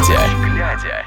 глядя. 0.00 1.04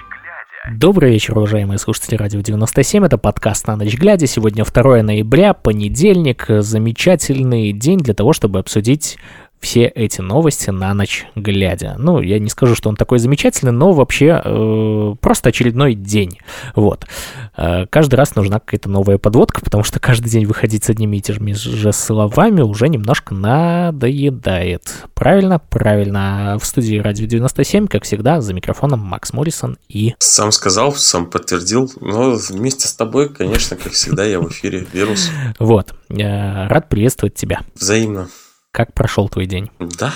Добрый 0.71 1.11
вечер, 1.11 1.35
уважаемые 1.37 1.79
слушатели 1.79 2.15
Радио 2.15 2.41
97. 2.41 3.03
Это 3.03 3.17
подкаст 3.17 3.65
«На 3.65 3.75
ночь 3.75 3.95
глядя». 3.95 4.27
Сегодня 4.27 4.63
2 4.63 5.01
ноября, 5.01 5.55
понедельник. 5.55 6.45
Замечательный 6.47 7.73
день 7.73 7.97
для 7.97 8.13
того, 8.13 8.33
чтобы 8.33 8.59
обсудить 8.59 9.17
все 9.63 9.85
эти 9.85 10.19
новости 10.19 10.69
на 10.69 10.93
ночь 10.93 11.25
глядя. 11.35 11.95
Ну, 11.97 12.19
я 12.19 12.37
не 12.37 12.49
скажу, 12.49 12.75
что 12.75 12.89
он 12.89 12.97
такой 12.97 13.17
замечательный, 13.17 13.71
но 13.71 13.93
вообще 13.93 14.41
э, 14.43 15.15
просто 15.21 15.49
очередной 15.49 15.95
день. 15.95 16.39
Вот. 16.75 17.07
Э, 17.55 17.85
каждый 17.89 18.15
раз 18.15 18.35
нужна 18.35 18.59
какая-то 18.59 18.89
новая 18.89 19.17
подводка, 19.17 19.61
потому 19.61 19.83
что 19.85 20.01
каждый 20.01 20.29
день 20.29 20.45
выходить 20.45 20.83
с 20.83 20.89
одними 20.89 21.17
и 21.17 21.21
теми 21.21 21.53
же 21.53 21.93
словами 21.93 22.61
уже 22.61 22.89
немножко 22.89 23.33
надоедает. 23.33 24.83
Правильно? 25.13 25.59
Правильно. 25.59 26.57
В 26.61 26.65
студии 26.65 26.97
Радио 26.97 27.25
97, 27.25 27.87
как 27.87 28.03
всегда, 28.03 28.41
за 28.41 28.53
микрофоном 28.53 28.99
Макс 28.99 29.31
Моррисон 29.31 29.77
и... 29.87 30.13
Сам 30.19 30.51
сказал, 30.51 30.93
сам 30.93 31.27
подтвердил. 31.27 31.89
Но 32.01 32.31
вместе 32.49 32.89
с 32.89 32.93
тобой, 32.93 33.29
конечно, 33.29 33.77
как 33.77 33.93
всегда, 33.93 34.25
я 34.25 34.41
в 34.41 34.49
эфире. 34.49 34.85
Вирус. 34.91 35.29
Вот. 35.59 35.93
Э, 36.09 36.67
рад 36.67 36.89
приветствовать 36.89 37.35
тебя. 37.35 37.61
Взаимно. 37.75 38.27
Как 38.73 38.91
прошел 38.95 39.29
твой 39.29 39.45
день? 39.45 39.69
Да, 39.99 40.11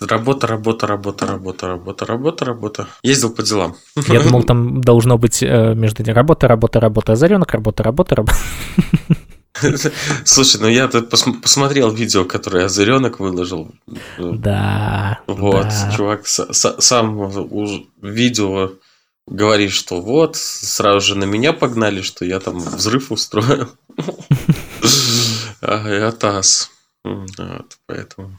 работа, 0.00 0.46
работа, 0.46 0.86
работа, 0.86 1.26
работа, 1.26 1.66
работа, 1.66 2.06
работа, 2.06 2.44
работа. 2.46 2.86
Ездил 3.02 3.30
по 3.34 3.42
делам. 3.42 3.76
Я 4.08 4.22
думал, 4.22 4.42
там 4.46 4.80
должно 4.80 5.18
быть 5.18 5.42
э, 5.42 5.74
между 5.74 6.02
работа, 6.10 6.48
работа, 6.48 6.80
работа, 6.80 7.12
озаренок, 7.12 7.52
работа, 7.52 7.82
работа, 7.82 8.14
работа. 8.14 8.38
Слушай, 10.24 10.62
ну 10.62 10.68
я 10.68 10.88
тут 10.88 11.12
пос- 11.12 11.38
посмотрел 11.42 11.90
видео, 11.90 12.24
которое 12.24 12.64
Озаренок 12.64 13.20
выложил. 13.20 13.70
Да. 14.18 15.18
Вот, 15.26 15.64
да. 15.68 15.92
чувак 15.94 16.26
с- 16.26 16.48
сам 16.78 17.18
уж 17.18 17.82
видео 18.00 18.70
говорит, 19.26 19.70
что 19.70 20.00
вот, 20.00 20.36
сразу 20.36 21.00
же 21.08 21.14
на 21.14 21.24
меня 21.24 21.52
погнали, 21.52 22.00
что 22.00 22.24
я 22.24 22.40
там 22.40 22.58
взрыв 22.58 23.12
устроил. 23.12 23.68
А 25.60 25.88
я 25.90 26.10
ТАСС. 26.10 26.70
Вот, 27.04 27.76
поэтому... 27.86 28.38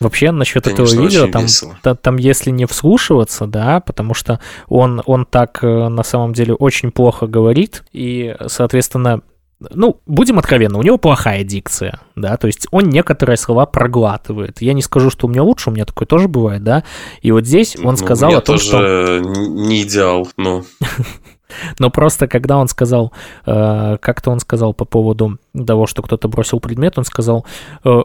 Вообще, 0.00 0.32
насчет 0.32 0.64
Конечно, 0.64 0.82
этого 0.82 1.02
видео, 1.02 1.26
там, 1.28 1.46
та- 1.82 1.94
там, 1.94 2.16
если 2.16 2.50
не 2.50 2.66
вслушиваться, 2.66 3.46
да, 3.46 3.80
потому 3.80 4.12
что 4.12 4.40
он, 4.66 5.00
он 5.06 5.24
так 5.24 5.60
э, 5.62 5.88
на 5.88 6.02
самом 6.02 6.32
деле 6.34 6.52
очень 6.52 6.90
плохо 6.90 7.26
говорит, 7.28 7.84
и, 7.92 8.34
соответственно, 8.48 9.22
ну, 9.70 10.00
будем 10.04 10.38
откровенны, 10.38 10.76
у 10.78 10.82
него 10.82 10.98
плохая 10.98 11.44
дикция, 11.44 12.00
да, 12.16 12.36
то 12.36 12.48
есть 12.48 12.66
он 12.72 12.90
некоторые 12.90 13.36
слова 13.36 13.66
проглатывает. 13.66 14.60
Я 14.60 14.72
не 14.74 14.82
скажу, 14.82 15.10
что 15.10 15.26
у 15.26 15.30
меня 15.30 15.44
лучше, 15.44 15.70
у 15.70 15.72
меня 15.72 15.84
такое 15.84 16.06
тоже 16.06 16.26
бывает, 16.28 16.64
да, 16.64 16.82
и 17.22 17.30
вот 17.30 17.46
здесь 17.46 17.76
он 17.76 17.92
Ну, 17.92 17.96
сказал 17.96 18.30
у 18.30 18.32
меня 18.32 18.38
о 18.38 18.42
том, 18.42 18.56
тоже 18.56 18.66
что... 18.66 19.18
не 19.20 19.82
идеал, 19.82 20.28
ну. 20.36 20.64
Но 21.78 21.90
просто 21.90 22.28
когда 22.28 22.56
он 22.58 22.68
сказал, 22.68 23.12
э, 23.46 23.96
как-то 24.00 24.30
он 24.30 24.40
сказал 24.40 24.74
по 24.74 24.84
поводу 24.84 25.38
того, 25.66 25.86
что 25.86 26.02
кто-то 26.02 26.28
бросил 26.28 26.60
предмет, 26.60 26.98
он 26.98 27.04
сказал, 27.04 27.46
э, 27.84 28.02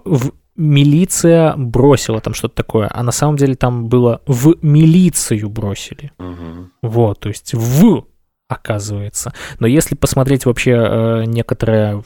милиция 0.55 1.55
бросила 1.55 2.19
там 2.19 2.33
что-то 2.33 2.55
такое, 2.55 2.89
а 2.91 3.03
на 3.03 3.11
самом 3.11 3.37
деле 3.37 3.55
там 3.55 3.87
было 3.87 4.21
в 4.27 4.55
милицию 4.61 5.49
бросили. 5.49 6.11
мгм. 6.17 6.71
Вот, 6.81 7.19
то 7.19 7.29
есть 7.29 7.53
в, 7.53 8.05
оказывается. 8.47 9.33
Но 9.59 9.67
если 9.67 9.95
посмотреть 9.95 10.45
вообще 10.45 10.71
э, 10.71 11.23
некоторые 11.25 12.03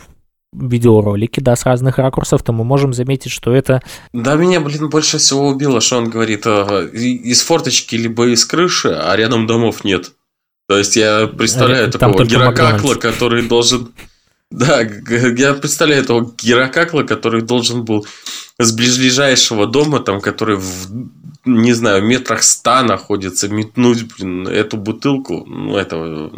видеоролики, 0.53 1.39
да, 1.39 1.55
с 1.55 1.65
разных 1.65 1.97
ракурсов, 1.97 2.43
то 2.43 2.53
мы 2.53 2.63
можем 2.63 2.93
заметить, 2.93 3.31
что 3.31 3.53
это 3.53 3.81
Да, 4.13 4.35
меня, 4.35 4.59
блин, 4.59 4.89
больше 4.89 5.17
всего 5.17 5.47
убило, 5.47 5.81
что 5.81 5.97
он 5.97 6.09
говорит, 6.09 6.45
из 6.45 7.41
форточки 7.41 7.95
либо 7.95 8.27
из 8.27 8.45
крыши, 8.45 8.89
а 8.89 9.15
рядом 9.15 9.47
домов 9.47 9.83
нет. 9.83 10.11
То 10.73 10.79
есть 10.79 10.95
я 10.95 11.27
представляю 11.27 11.87
Э, 11.87 11.91
там 11.91 12.13
такого 12.13 12.25
Геракакла, 12.25 12.95
который 12.95 13.43
должен... 13.43 13.93
Да, 14.49 14.81
я 14.81 15.53
представляю 15.53 16.01
этого 16.01 16.33
Геракакла, 16.35 17.03
который 17.03 17.43
должен 17.43 17.85
был 17.85 18.07
с 18.57 18.71
ближайшего 18.71 19.67
дома, 19.67 19.99
там, 19.99 20.19
который 20.19 20.55
в, 20.55 20.87
не 21.45 21.73
знаю, 21.73 22.01
метрах 22.03 22.41
ста 22.41 22.81
находится, 22.81 23.49
метнуть, 23.49 24.05
блин, 24.17 24.47
эту 24.47 24.77
бутылку, 24.77 25.45
ну, 25.45 25.77
это... 25.77 26.31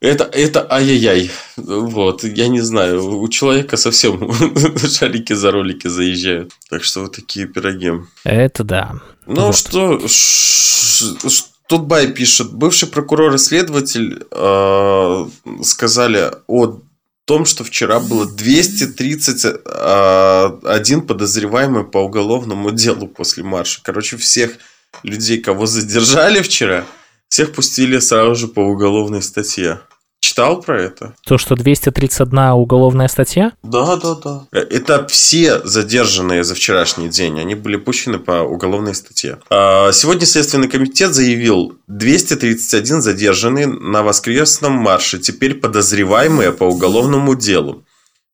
Это, 0.00 0.24
это 0.24 0.66
ай-яй-яй. 0.72 1.30
Вот, 1.58 2.24
я 2.24 2.48
не 2.48 2.62
знаю, 2.62 3.18
у 3.20 3.28
человека 3.28 3.76
совсем 3.76 4.32
шарики 4.78 5.34
за 5.34 5.50
ролики 5.50 5.88
заезжают. 5.88 6.52
Так 6.70 6.82
что 6.84 7.02
вот 7.02 7.16
такие 7.16 7.46
пироги. 7.46 7.92
это 8.24 8.64
да. 8.64 8.94
Ну 9.26 9.48
Вот. 9.48 9.56
что, 9.56 10.00
ш- 10.08 11.28
ш- 11.28 11.49
тут 11.70 11.82
Бай 11.82 12.08
пишет, 12.08 12.52
бывший 12.52 12.88
прокурор 12.88 13.34
и 13.34 13.38
следователь 13.38 14.26
э, 14.28 15.26
сказали 15.62 16.32
о 16.48 16.80
том, 17.24 17.44
что 17.44 17.62
вчера 17.62 18.00
было 18.00 18.26
231 18.26 21.02
подозреваемый 21.02 21.84
по 21.84 21.98
уголовному 21.98 22.72
делу 22.72 23.06
после 23.06 23.44
марша. 23.44 23.80
Короче, 23.84 24.16
всех 24.16 24.58
людей, 25.04 25.40
кого 25.40 25.66
задержали 25.66 26.42
вчера, 26.42 26.84
всех 27.28 27.52
пустили 27.52 28.00
сразу 28.00 28.34
же 28.34 28.48
по 28.48 28.58
уголовной 28.58 29.22
статье. 29.22 29.78
Читал 30.20 30.60
про 30.60 30.82
это? 30.82 31.14
То, 31.24 31.38
что 31.38 31.54
231 31.54 32.38
уголовная 32.50 33.08
статья, 33.08 33.52
Да, 33.62 33.96
да, 33.96 34.14
да. 34.14 34.46
Это 34.52 35.06
все 35.08 35.60
задержанные 35.64 36.44
за 36.44 36.54
вчерашний 36.54 37.08
день. 37.08 37.40
Они 37.40 37.54
были 37.54 37.76
пущены 37.76 38.18
по 38.18 38.42
уголовной 38.42 38.94
статье. 38.94 39.38
А, 39.48 39.92
Сегодня 39.92 40.26
Следственный 40.26 40.68
комитет 40.68 41.14
заявил 41.14 41.78
231 41.88 43.00
задержанные 43.00 43.66
на 43.66 44.02
воскресном 44.02 44.74
марше, 44.74 45.18
теперь 45.18 45.54
подозреваемые 45.54 46.52
по 46.52 46.64
уголовному 46.64 47.34
делу. 47.34 47.84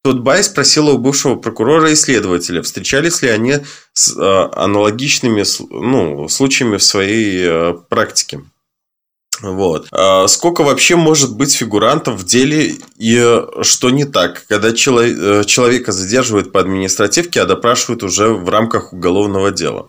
Тутбай 0.02 0.44
спросила 0.44 0.92
у 0.92 0.98
бывшего 0.98 1.34
прокурора 1.34 1.90
и 1.90 1.96
следователя, 1.96 2.62
встречались 2.62 3.22
ли 3.22 3.28
они 3.28 3.54
с 3.92 4.16
э, 4.16 4.50
аналогичными 4.54 5.44
ну, 5.70 6.28
случаями 6.28 6.76
в 6.76 6.84
своей 6.84 7.44
э, 7.44 7.74
практике. 7.88 8.42
Вот. 9.42 9.88
А 9.90 10.26
сколько 10.28 10.62
вообще 10.62 10.96
может 10.96 11.36
быть 11.36 11.54
фигурантов 11.54 12.20
в 12.20 12.24
деле 12.24 12.76
и 12.98 13.16
э, 13.18 13.46
что 13.62 13.90
не 13.90 14.04
так, 14.04 14.44
когда 14.48 14.72
чело- 14.72 15.02
э, 15.02 15.44
человека 15.44 15.92
задерживают 15.92 16.52
по 16.52 16.60
административке, 16.60 17.42
а 17.42 17.46
допрашивают 17.46 18.02
уже 18.02 18.28
в 18.30 18.48
рамках 18.48 18.92
уголовного 18.92 19.50
дела? 19.50 19.88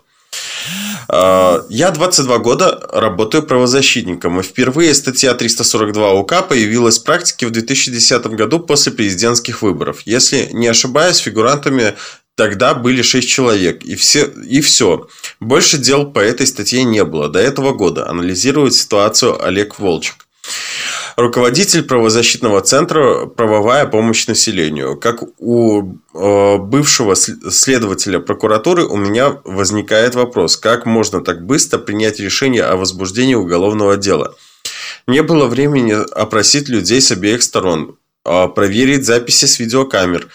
А, 1.10 1.64
Я 1.70 1.90
22 1.90 2.38
года 2.38 2.86
работаю 2.92 3.42
правозащитником, 3.42 4.40
и 4.40 4.42
впервые 4.42 4.94
статья 4.94 5.32
342 5.32 6.12
УК 6.12 6.46
появилась 6.46 6.98
в 6.98 7.04
практике 7.04 7.46
в 7.46 7.50
2010 7.50 8.26
году 8.26 8.60
после 8.60 8.92
президентских 8.92 9.62
выборов. 9.62 10.02
Если 10.04 10.50
не 10.52 10.66
ошибаюсь, 10.66 11.16
фигурантами 11.16 11.94
тогда 12.38 12.72
были 12.72 13.02
6 13.02 13.28
человек, 13.28 13.84
и 13.84 13.96
все, 13.96 14.26
и 14.26 14.60
все. 14.60 15.08
Больше 15.40 15.76
дел 15.76 16.06
по 16.06 16.20
этой 16.20 16.46
статье 16.46 16.84
не 16.84 17.04
было 17.04 17.28
до 17.28 17.40
этого 17.40 17.72
года, 17.72 18.08
анализирует 18.08 18.74
ситуацию 18.74 19.44
Олег 19.44 19.80
Волчек. 19.80 20.28
Руководитель 21.16 21.82
правозащитного 21.82 22.60
центра 22.60 23.26
«Правовая 23.26 23.86
помощь 23.86 24.28
населению». 24.28 24.96
Как 24.96 25.24
у 25.38 25.82
э, 26.14 26.56
бывшего 26.58 27.14
сл- 27.14 27.50
следователя 27.50 28.20
прокуратуры 28.20 28.84
у 28.84 28.96
меня 28.96 29.40
возникает 29.44 30.14
вопрос, 30.14 30.56
как 30.56 30.86
можно 30.86 31.24
так 31.24 31.44
быстро 31.44 31.78
принять 31.78 32.20
решение 32.20 32.62
о 32.62 32.76
возбуждении 32.76 33.34
уголовного 33.34 33.96
дела. 33.96 34.36
Не 35.08 35.24
было 35.24 35.46
времени 35.46 35.96
опросить 36.14 36.68
людей 36.68 37.00
с 37.00 37.10
обеих 37.10 37.42
сторон, 37.42 37.96
а, 38.24 38.46
проверить 38.46 39.04
записи 39.04 39.46
с 39.46 39.58
видеокамер, 39.58 40.28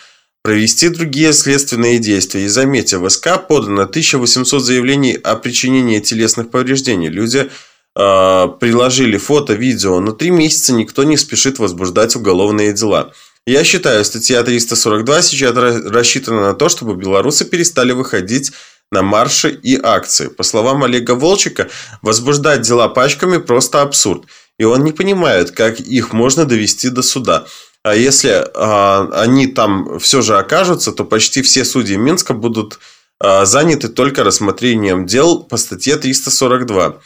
провести 0.44 0.90
другие 0.90 1.32
следственные 1.32 2.00
действия. 2.00 2.44
И 2.44 2.48
заметьте, 2.50 2.98
в 2.98 3.10
СК 3.10 3.48
подано 3.48 3.84
1800 3.84 4.62
заявлений 4.64 5.14
о 5.14 5.36
причинении 5.36 6.00
телесных 6.00 6.52
повреждений. 6.52 7.08
Люди 7.08 7.50
э, 7.96 8.48
приложили 8.60 9.18
фото, 9.18 9.54
видео, 9.54 10.02
но 10.02 10.12
три 10.12 10.32
месяца 10.32 10.74
никто 10.74 11.06
не 11.06 11.16
спешит 11.18 11.60
возбуждать 11.60 12.16
уголовные 12.18 12.74
дела. 12.74 13.14
Я 13.48 13.64
считаю, 13.64 14.04
статья 14.04 14.44
342 14.44 15.22
сейчас 15.22 15.56
ра- 15.56 15.90
рассчитана 15.90 16.42
на 16.42 16.54
то, 16.54 16.68
чтобы 16.68 16.96
белорусы 16.96 17.46
перестали 17.46 17.94
выходить 17.94 18.52
на 18.92 19.02
марши 19.02 19.50
и 19.50 19.80
акции. 19.82 20.28
По 20.28 20.44
словам 20.44 20.84
Олега 20.84 21.16
Волчика, 21.16 21.70
возбуждать 22.02 22.62
дела 22.62 22.90
пачками 22.90 23.38
просто 23.38 23.82
абсурд. 23.82 24.26
И 24.60 24.66
он 24.66 24.84
не 24.84 24.92
понимает, 24.92 25.52
как 25.52 25.80
их 25.80 26.14
можно 26.14 26.46
довести 26.46 26.90
до 26.90 27.02
суда. 27.02 27.46
А 27.84 27.96
если 27.96 28.46
а, 28.56 29.10
они 29.12 29.48
там 29.48 30.00
все 30.00 30.22
же 30.22 30.38
окажутся, 30.38 30.94
то 30.94 31.04
почти 31.04 31.42
все 31.42 31.66
судьи 31.66 31.98
Минска 31.98 32.34
будут 32.34 32.80
а, 33.20 33.46
заняты 33.46 33.90
только 33.90 34.24
рассмотрением 34.24 35.06
дел 35.06 35.44
по 35.44 35.58
статье 35.58 35.98
342. 35.98 36.98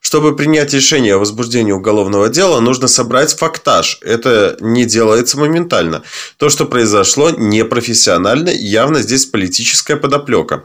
Чтобы 0.00 0.36
принять 0.36 0.74
решение 0.74 1.14
о 1.14 1.18
возбуждении 1.18 1.72
уголовного 1.72 2.28
дела, 2.28 2.60
нужно 2.60 2.88
собрать 2.88 3.36
фактаж. 3.36 3.98
Это 4.02 4.56
не 4.60 4.84
делается 4.84 5.38
моментально. 5.38 6.02
То, 6.36 6.48
что 6.48 6.66
произошло, 6.66 7.30
непрофессионально, 7.30 8.50
явно 8.50 9.02
здесь 9.02 9.26
политическая 9.26 9.96
подоплека. 9.96 10.64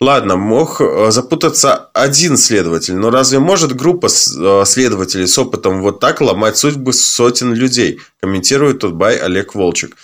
Ладно, 0.00 0.36
мог 0.36 0.80
э, 0.80 1.10
запутаться 1.10 1.90
один 1.94 2.36
следователь, 2.36 2.96
но 2.96 3.10
разве 3.10 3.38
может 3.38 3.74
группа 3.74 4.06
э, 4.06 4.62
следователей 4.66 5.26
с 5.26 5.38
опытом 5.38 5.82
вот 5.82 6.00
так 6.00 6.20
ломать 6.20 6.56
судьбы 6.56 6.92
сотен 6.92 7.54
людей? 7.54 8.00
Комментирует 8.20 8.80
Тутбай 8.80 9.16
Олег 9.16 9.54
Волчек. 9.54 9.96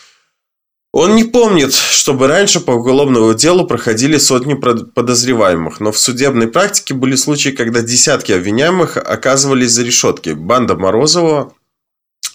Он 0.92 1.14
не 1.14 1.22
помнит, 1.22 1.72
чтобы 1.72 2.26
раньше 2.26 2.58
по 2.60 2.72
уголовному 2.72 3.32
делу 3.34 3.64
проходили 3.66 4.18
сотни 4.18 4.54
подозреваемых, 4.54 5.78
но 5.78 5.92
в 5.92 5.98
судебной 5.98 6.48
практике 6.48 6.94
были 6.94 7.14
случаи, 7.14 7.50
когда 7.50 7.80
десятки 7.80 8.32
обвиняемых 8.32 8.96
оказывались 8.96 9.70
за 9.70 9.84
решетки. 9.84 10.30
Банда 10.30 10.74
Морозова, 10.74 11.52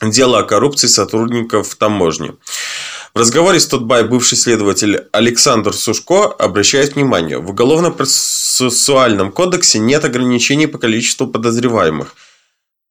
дело 0.01 0.39
о 0.39 0.43
коррупции 0.43 0.87
сотрудников 0.87 1.75
таможни. 1.75 2.31
В 3.15 3.19
разговоре 3.19 3.61
с 3.61 3.67
Тутбай 3.67 4.03
бывший 4.03 4.37
следователь 4.37 5.05
Александр 5.13 5.73
Сушко 5.73 6.25
обращает 6.25 6.95
внимание, 6.95 7.37
в 7.37 7.49
Уголовно-процессуальном 7.49 9.31
кодексе 9.31 9.79
нет 9.79 10.03
ограничений 10.03 10.67
по 10.67 10.77
количеству 10.77 11.25
подозреваемых. 11.25 12.13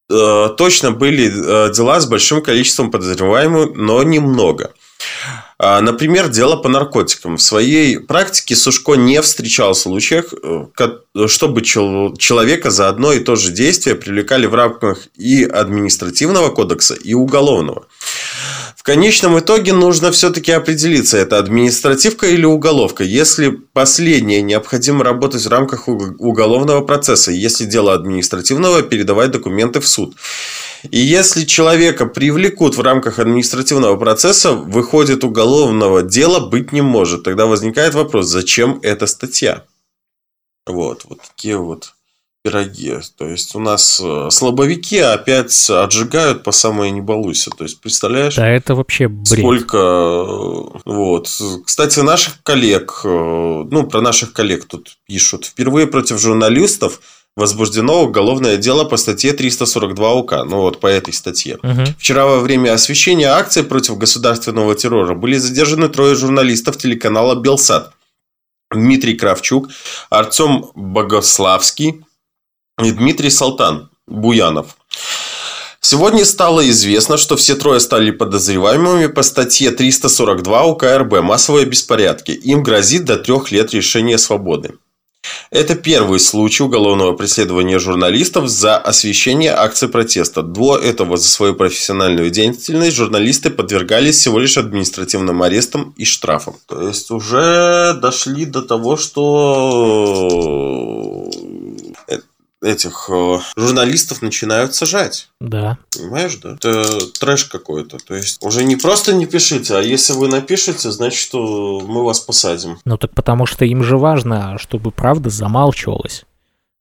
Э, 0.09 0.49
точно 0.57 0.89
были 0.89 1.27
э, 1.27 1.71
дела 1.71 1.99
с 1.99 2.07
большим 2.07 2.41
количеством 2.41 2.89
подозреваемых, 2.89 3.75
но 3.75 4.01
немного. 4.01 4.73
А, 5.59 5.79
например, 5.81 6.29
дело 6.29 6.55
по 6.55 6.69
наркотикам. 6.69 7.37
В 7.37 7.41
своей 7.43 7.99
практике 7.99 8.55
Сушко 8.55 8.95
не 8.95 9.21
встречал 9.21 9.75
случаев, 9.75 10.33
э, 10.33 11.27
чтобы 11.27 11.61
человека 11.61 12.71
за 12.71 12.89
одно 12.89 13.13
и 13.13 13.19
то 13.19 13.35
же 13.35 13.51
действие 13.51 13.95
привлекали 13.95 14.47
в 14.47 14.55
рамках 14.55 15.07
и 15.15 15.43
административного 15.43 16.49
кодекса, 16.49 16.95
и 16.95 17.13
уголовного 17.13 17.85
конечном 18.85 19.39
итоге 19.39 19.73
нужно 19.73 20.11
все-таки 20.11 20.51
определиться, 20.51 21.17
это 21.17 21.39
административка 21.39 22.27
или 22.27 22.45
уголовка. 22.45 23.03
Если 23.03 23.49
последнее, 23.49 24.43
необходимо 24.43 25.03
работать 25.03 25.43
в 25.43 25.49
рамках 25.49 25.87
уголовного 25.87 26.81
процесса. 26.81 27.31
Если 27.31 27.65
дело 27.65 27.93
административного, 27.93 28.83
передавать 28.83 29.31
документы 29.31 29.79
в 29.79 29.87
суд. 29.87 30.15
И 30.91 30.99
если 30.99 31.45
человека 31.45 32.05
привлекут 32.05 32.77
в 32.77 32.81
рамках 32.81 33.17
административного 33.17 33.97
процесса, 33.97 34.51
выходит 34.51 35.23
уголовного 35.23 36.03
дела 36.03 36.39
быть 36.39 36.71
не 36.71 36.81
может. 36.81 37.23
Тогда 37.23 37.47
возникает 37.47 37.95
вопрос, 37.95 38.27
зачем 38.27 38.79
эта 38.83 39.07
статья? 39.07 39.63
Вот, 40.67 41.05
вот 41.05 41.21
такие 41.21 41.57
вот 41.57 41.95
пироги. 42.45 42.93
То 43.17 43.27
есть 43.27 43.55
у 43.55 43.59
нас 43.59 43.99
э, 44.03 44.27
слабовики 44.29 44.99
опять 44.99 45.67
отжигают 45.67 46.43
по 46.43 46.51
самое 46.51 46.91
не 46.91 47.01
балуйся. 47.01 47.49
То 47.49 47.63
есть 47.63 47.81
представляешь? 47.81 48.35
Да, 48.35 48.47
это 48.47 48.75
вообще 48.75 49.07
бред. 49.07 49.39
Сколько... 49.39 49.77
Э, 49.77 50.79
вот. 50.85 51.27
Кстати, 51.65 52.01
наших 52.01 52.43
коллег, 52.43 53.01
э, 53.03 53.07
ну, 53.07 53.87
про 53.87 54.01
наших 54.01 54.31
коллег 54.31 54.65
тут 54.65 54.97
пишут. 55.07 55.45
Впервые 55.45 55.87
против 55.87 56.19
журналистов 56.19 57.01
возбуждено 57.35 58.03
уголовное 58.03 58.57
дело 58.57 58.83
по 58.83 58.95
статье 58.97 59.33
342 59.33 60.13
УК. 60.13 60.33
Ну, 60.45 60.61
вот 60.61 60.79
по 60.79 60.85
этой 60.85 61.13
статье. 61.15 61.57
Угу. 61.63 61.95
Вчера 61.97 62.27
во 62.27 62.41
время 62.41 62.73
освещения 62.73 63.29
акции 63.29 63.63
против 63.63 63.97
государственного 63.97 64.75
террора 64.75 65.15
были 65.15 65.37
задержаны 65.37 65.89
трое 65.89 66.15
журналистов 66.15 66.77
телеканала 66.77 67.33
«Белсат». 67.33 67.91
Дмитрий 68.71 69.15
Кравчук, 69.15 69.69
Артем 70.09 70.65
Богославский, 70.75 72.04
и 72.83 72.91
Дмитрий 72.91 73.29
Салтан 73.29 73.89
Буянов. 74.07 74.75
Сегодня 75.79 76.25
стало 76.25 76.67
известно, 76.69 77.15
что 77.17 77.37
все 77.37 77.55
трое 77.55 77.79
стали 77.79 78.11
подозреваемыми 78.11 79.07
по 79.07 79.21
статье 79.23 79.71
342 79.71 80.65
УК 80.65 80.83
РБ 80.83 81.21
«Массовые 81.21 81.65
беспорядки». 81.65 82.31
Им 82.31 82.63
грозит 82.63 83.05
до 83.05 83.17
трех 83.17 83.51
лет 83.51 83.71
лишения 83.71 84.17
свободы. 84.17 84.73
Это 85.51 85.75
первый 85.75 86.19
случай 86.19 86.63
уголовного 86.63 87.13
преследования 87.13 87.79
журналистов 87.79 88.47
за 88.49 88.77
освещение 88.77 89.51
акций 89.53 89.87
протеста. 89.87 90.41
До 90.41 90.77
этого 90.77 91.17
за 91.17 91.27
свою 91.27 91.53
профессиональную 91.55 92.29
деятельность 92.31 92.95
журналисты 92.95 93.49
подвергались 93.49 94.17
всего 94.17 94.39
лишь 94.39 94.57
административным 94.57 95.41
арестам 95.43 95.93
и 95.97 96.05
штрафам. 96.05 96.55
То 96.67 96.87
есть 96.87 97.11
уже 97.11 97.97
дошли 98.01 98.45
до 98.45 98.61
того, 98.61 98.97
что 98.97 100.35
этих 102.65 103.09
э, 103.09 103.39
журналистов 103.55 104.21
начинают 104.21 104.75
сажать. 104.75 105.29
Да. 105.39 105.77
Понимаешь, 105.95 106.35
да? 106.37 106.53
Это 106.53 107.11
трэш 107.19 107.45
какой-то. 107.45 107.97
То 107.97 108.15
есть 108.15 108.43
уже 108.43 108.63
не 108.63 108.75
просто 108.75 109.13
не 109.13 109.25
пишите, 109.25 109.75
а 109.75 109.81
если 109.81 110.13
вы 110.13 110.27
напишете, 110.27 110.91
значит, 110.91 111.19
что 111.19 111.81
мы 111.81 112.03
вас 112.03 112.19
посадим. 112.19 112.79
Ну 112.85 112.97
так 112.97 113.11
потому 113.13 113.45
что 113.45 113.65
им 113.65 113.83
же 113.83 113.97
важно, 113.97 114.57
чтобы 114.57 114.91
правда 114.91 115.29
замалчивалась. 115.29 116.25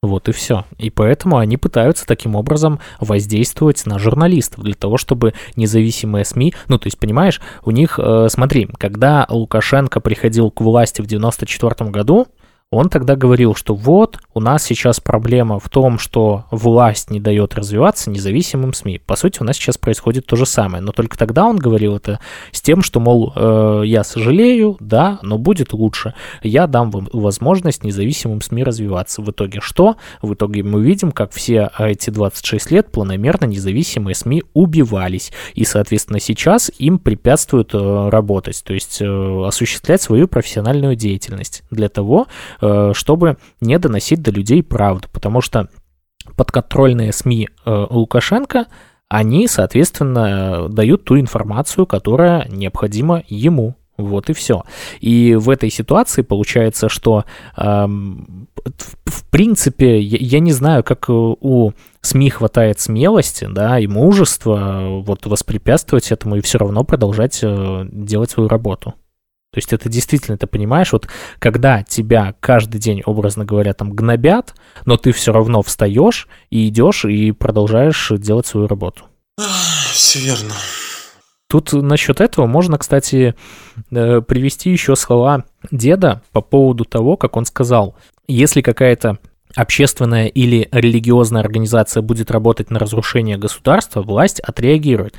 Вот 0.03 0.29
и 0.29 0.33
все. 0.33 0.67
И 0.77 0.91
поэтому 0.91 1.39
они 1.39 1.57
пытаются 1.57 2.05
таким 2.07 2.37
образом 2.37 2.79
воздействовать 3.01 3.87
на 3.87 3.99
журналистов 3.99 4.63
для 4.63 4.75
того, 4.75 4.99
чтобы 4.99 5.33
независимые 5.57 6.27
СМИ, 6.27 6.55
ну 6.69 6.79
то 6.79 6.89
есть 6.89 6.99
понимаешь, 6.99 7.41
у 7.65 7.71
них, 7.71 7.99
э, 7.99 8.27
смотри, 8.29 8.69
когда 8.79 9.27
Лукашенко 9.31 10.01
приходил 10.01 10.51
к 10.51 10.61
власти 10.61 11.01
в 11.01 11.07
94 11.07 11.91
году, 11.91 12.27
он 12.71 12.89
тогда 12.89 13.15
говорил, 13.15 13.55
что 13.55 13.75
вот, 13.75 14.19
у 14.35 14.41
нас 14.41 14.65
сейчас 14.65 14.99
проблема 14.99 15.61
в 15.61 15.69
том, 15.69 15.99
что 15.99 16.47
власть 16.51 17.11
не 17.11 17.21
дает 17.21 17.55
развиваться 17.55 18.11
независимым 18.11 18.75
СМИ. 18.75 19.01
По 19.07 19.15
сути, 19.15 19.41
у 19.41 19.45
нас 19.45 19.57
сейчас 19.57 19.79
происходит 19.79 20.27
то 20.27 20.35
же 20.35 20.45
самое. 20.45 20.83
Но 20.83 20.91
только 20.91 21.17
тогда 21.17 21.45
он 21.45 21.57
говорил 21.57 21.97
это 21.97 22.19
с 22.51 22.61
тем, 22.61 22.83
что, 22.83 22.99
мол, 22.99 23.33
э, 23.35 23.83
я 23.87 24.03
сожалею, 24.03 24.77
да, 24.81 25.21
но 25.23 25.39
будет 25.39 25.73
лучше. 25.73 26.15
Я 26.43 26.67
дам 26.67 26.91
вам 26.91 27.09
возможность 27.13 27.85
независимым 27.85 28.41
СМИ 28.41 28.65
развиваться. 28.65 29.23
В 29.23 29.31
итоге 29.31 29.61
что? 29.61 29.97
В 30.21 30.35
итоге 30.35 30.65
мы 30.65 30.83
видим, 30.83 31.13
как 31.13 31.31
все 31.33 31.71
эти 31.79 32.11
26 32.11 32.71
лет 32.73 32.91
планомерно 32.91 33.45
независимые 33.45 34.17
СМИ 34.17 34.43
убивались. 34.53 35.33
И, 35.55 35.65
соответственно, 35.65 36.19
сейчас 36.19 36.73
им 36.79 36.99
препятствуют 36.99 37.73
э, 37.73 38.09
работать, 38.09 38.63
то 38.65 38.75
есть 38.75 39.01
э, 39.01 39.45
осуществлять 39.47 40.03
свою 40.03 40.27
профессиональную 40.27 40.97
деятельность 40.97 41.63
для 41.71 41.89
того, 41.89 42.27
чтобы 42.59 43.39
не 43.61 43.79
доносить 43.79 44.23
до 44.23 44.31
людей 44.31 44.63
правду, 44.63 45.09
потому 45.13 45.41
что 45.41 45.69
подконтрольные 46.37 47.13
СМИ 47.13 47.49
э, 47.65 47.87
Лукашенко, 47.91 48.67
они, 49.09 49.47
соответственно, 49.47 50.69
дают 50.69 51.05
ту 51.05 51.19
информацию, 51.19 51.87
которая 51.87 52.49
необходима 52.49 53.23
ему. 53.29 53.77
Вот 53.97 54.29
и 54.29 54.33
все. 54.33 54.65
И 55.01 55.37
в 55.37 55.49
этой 55.49 55.71
ситуации 55.71 56.23
получается, 56.23 56.89
что 56.89 57.25
эм, 57.57 58.49
в 59.05 59.31
принципе, 59.31 60.01
я, 60.01 60.19
я 60.21 60.41
не 60.41 60.51
знаю, 60.51 60.83
как 60.83 61.09
у 61.09 61.73
СМИ 62.01 62.31
хватает 62.31 62.81
смелости, 62.81 63.47
да, 63.49 63.79
и 63.79 63.87
мужества 63.87 65.01
вот 65.05 65.27
воспрепятствовать 65.27 66.11
этому 66.11 66.37
и 66.37 66.41
все 66.41 66.59
равно 66.59 66.83
продолжать 66.83 67.39
э, 67.43 67.87
делать 67.93 68.31
свою 68.31 68.49
работу. 68.49 68.95
То 69.55 69.59
есть 69.59 69.73
это 69.73 69.89
действительно, 69.89 70.37
ты 70.37 70.49
понимаешь, 70.49 70.91
вот 70.91 71.07
когда 71.39 71.85
тебя 71.85 72.35
каждый 72.41 72.81
день, 72.81 73.03
образно 73.07 73.45
говоря, 73.45 73.73
там 73.73 73.93
гнобят, 73.93 74.53
но 74.85 74.97
ты 74.97 75.13
все 75.13 75.33
равно 75.33 75.63
встаешь 75.63 76.27
и 76.51 76.67
идешь 76.67 77.05
и 77.05 77.31
продолжаешь 77.31 78.11
делать 78.19 78.49
свою 78.49 78.67
работу. 78.67 79.05
Все 79.93 80.19
верно. 80.19 80.55
Тут 81.47 81.73
насчет 81.73 82.21
этого 82.21 82.47
можно, 82.47 82.79
кстати, 82.79 83.37
э, 83.93 84.21
привести 84.23 84.71
еще 84.71 84.97
слова 84.97 85.45
деда 85.71 86.21
по 86.33 86.41
поводу 86.41 86.85
того, 86.85 87.17
как 87.17 87.37
он 87.37 87.45
сказал, 87.45 87.95
если 88.27 88.61
какая-то 88.61 89.19
общественная 89.55 90.27
или 90.27 90.69
религиозная 90.73 91.43
организация 91.43 92.03
будет 92.03 92.33
работать 92.33 92.73
на 92.73 92.81
разрушение 92.81 93.37
государства, 93.37 94.03
власть 94.03 94.41
отреагирует. 94.41 95.15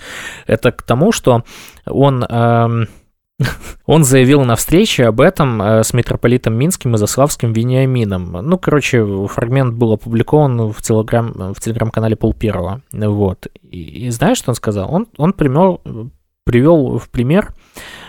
Это 0.45 0.73
к 0.73 0.83
тому, 0.83 1.13
что 1.13 1.45
он... 1.85 2.25
Эм, 2.25 2.89
он 3.85 4.03
заявил 4.03 4.43
на 4.43 4.55
встрече 4.55 5.05
об 5.05 5.21
этом 5.21 5.61
э, 5.61 5.83
с 5.83 5.93
митрополитом 5.93 6.55
Минским 6.55 6.95
и 6.95 6.97
Заславским 6.97 7.53
Вениамином. 7.53 8.31
Ну, 8.31 8.57
короче, 8.57 9.05
фрагмент 9.27 9.75
был 9.75 9.93
опубликован 9.93 10.71
в, 10.71 10.81
телеграм, 10.81 11.53
в 11.53 11.59
телеграм-канале 11.59 12.15
Пол 12.15 12.33
Первого. 12.33 12.81
Вот. 12.91 13.47
И, 13.61 14.05
и 14.05 14.09
знаешь, 14.09 14.37
что 14.37 14.51
он 14.51 14.55
сказал? 14.55 14.93
Он, 14.93 15.07
он 15.17 15.33
пример, 15.33 15.79
привел 16.45 16.97
в 16.97 17.09
пример 17.09 17.53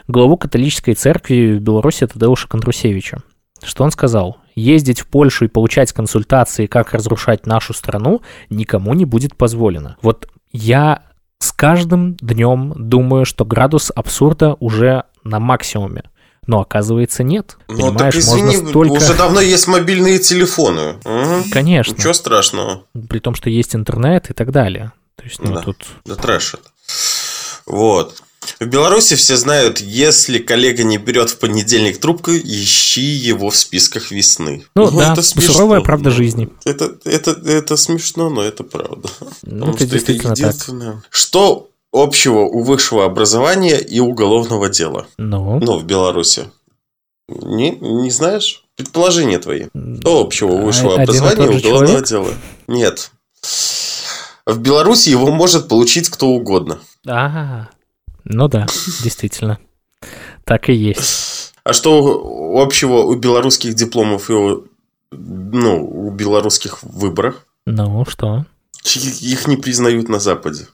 главу 0.06 0.36
католической 0.36 0.94
церкви 0.94 1.56
в 1.56 1.60
Беларуси 1.60 2.06
Тадеуша 2.06 2.48
Кондрусевича. 2.48 3.22
Что 3.62 3.84
он 3.84 3.90
сказал? 3.90 4.38
Ездить 4.54 5.00
в 5.00 5.06
Польшу 5.08 5.46
и 5.46 5.48
получать 5.48 5.92
консультации, 5.92 6.66
как 6.66 6.92
разрушать 6.92 7.46
нашу 7.46 7.72
страну, 7.72 8.22
никому 8.50 8.94
не 8.94 9.04
будет 9.04 9.34
позволено. 9.34 9.96
Вот 10.02 10.28
я 10.52 11.02
с 11.38 11.52
каждым 11.52 12.14
днем 12.16 12.72
думаю, 12.76 13.24
что 13.24 13.44
градус 13.44 13.92
абсурда 13.94 14.56
уже 14.60 15.04
на 15.24 15.38
максимуме. 15.38 16.04
Но 16.46 16.60
оказывается 16.60 17.24
нет. 17.24 17.56
Ну, 17.68 17.90
Понимаешь, 17.90 18.14
так 18.14 18.22
извини, 18.22 18.56
можно 18.56 18.68
столько... 18.68 18.92
уже 18.92 19.14
давно 19.14 19.40
есть 19.40 19.66
мобильные 19.66 20.18
телефоны. 20.20 20.94
Угу. 21.04 21.50
Конечно. 21.50 21.94
Ничего 21.94 22.12
страшного. 22.12 22.84
При 23.08 23.18
том, 23.18 23.34
что 23.34 23.50
есть 23.50 23.74
интернет 23.74 24.30
и 24.30 24.32
так 24.32 24.52
далее. 24.52 24.92
То 25.16 25.24
есть, 25.24 25.40
ну, 25.40 25.54
да. 25.54 25.62
тут... 25.62 25.86
Да 26.04 26.14
трэш 26.14 26.54
это. 26.54 26.70
Вот. 27.66 28.22
В 28.60 28.66
Беларуси 28.66 29.16
все 29.16 29.36
знают, 29.36 29.80
если 29.80 30.38
коллега 30.38 30.84
не 30.84 30.98
берет 30.98 31.30
в 31.30 31.38
понедельник 31.38 31.98
трубку, 31.98 32.30
ищи 32.32 33.00
его 33.00 33.50
в 33.50 33.56
списках 33.56 34.10
весны. 34.10 34.64
Ну, 34.74 34.90
ну 34.90 34.98
да, 34.98 35.12
это 35.12 35.22
смешно. 35.22 35.52
суровая 35.52 35.80
правда 35.80 36.10
жизни. 36.10 36.48
Это, 36.64 36.96
это, 37.04 37.32
это 37.32 37.76
смешно, 37.76 38.30
но 38.30 38.42
это 38.42 38.64
правда. 38.64 39.08
Ну, 39.42 39.70
это 39.70 39.86
действительно 39.86 40.32
это 40.32 40.42
единственное. 40.42 40.92
Так. 40.92 41.06
Что 41.10 41.70
общего 41.92 42.40
у 42.40 42.62
высшего 42.62 43.04
образования 43.04 43.78
и 43.78 44.00
уголовного 44.00 44.68
дела? 44.68 45.06
Ну? 45.18 45.58
Ну, 45.60 45.78
в 45.78 45.84
Беларуси. 45.84 46.44
Не, 47.28 47.70
не 47.72 48.10
знаешь? 48.10 48.64
Предположения 48.76 49.38
твои. 49.38 49.66
Что 50.00 50.20
общего 50.20 50.52
у 50.52 50.64
высшего 50.64 50.94
Один 50.94 51.02
образования 51.02 51.54
и 51.54 51.58
уголовного 51.58 52.06
человек? 52.06 52.08
дела? 52.08 52.34
Нет. 52.68 53.10
В 54.44 54.58
Беларуси 54.58 55.08
его 55.08 55.32
может 55.32 55.66
получить 55.68 56.08
кто 56.08 56.28
угодно. 56.28 56.78
Ага. 57.04 57.70
Ну 58.28 58.48
да, 58.48 58.66
действительно. 59.02 59.58
Так 60.44 60.68
и 60.68 60.74
есть. 60.74 61.52
А 61.64 61.72
что 61.72 62.60
общего 62.60 62.98
у 62.98 63.14
белорусских 63.14 63.74
дипломов 63.74 64.30
и 64.30 64.32
у, 64.32 64.64
ну, 65.12 65.84
у 65.84 66.10
белорусских 66.10 66.82
выборах? 66.82 67.46
Ну, 67.66 68.04
что? 68.06 68.44
Их 68.84 69.46
не 69.46 69.56
признают 69.56 70.08
на 70.08 70.18
Западе. 70.18 70.66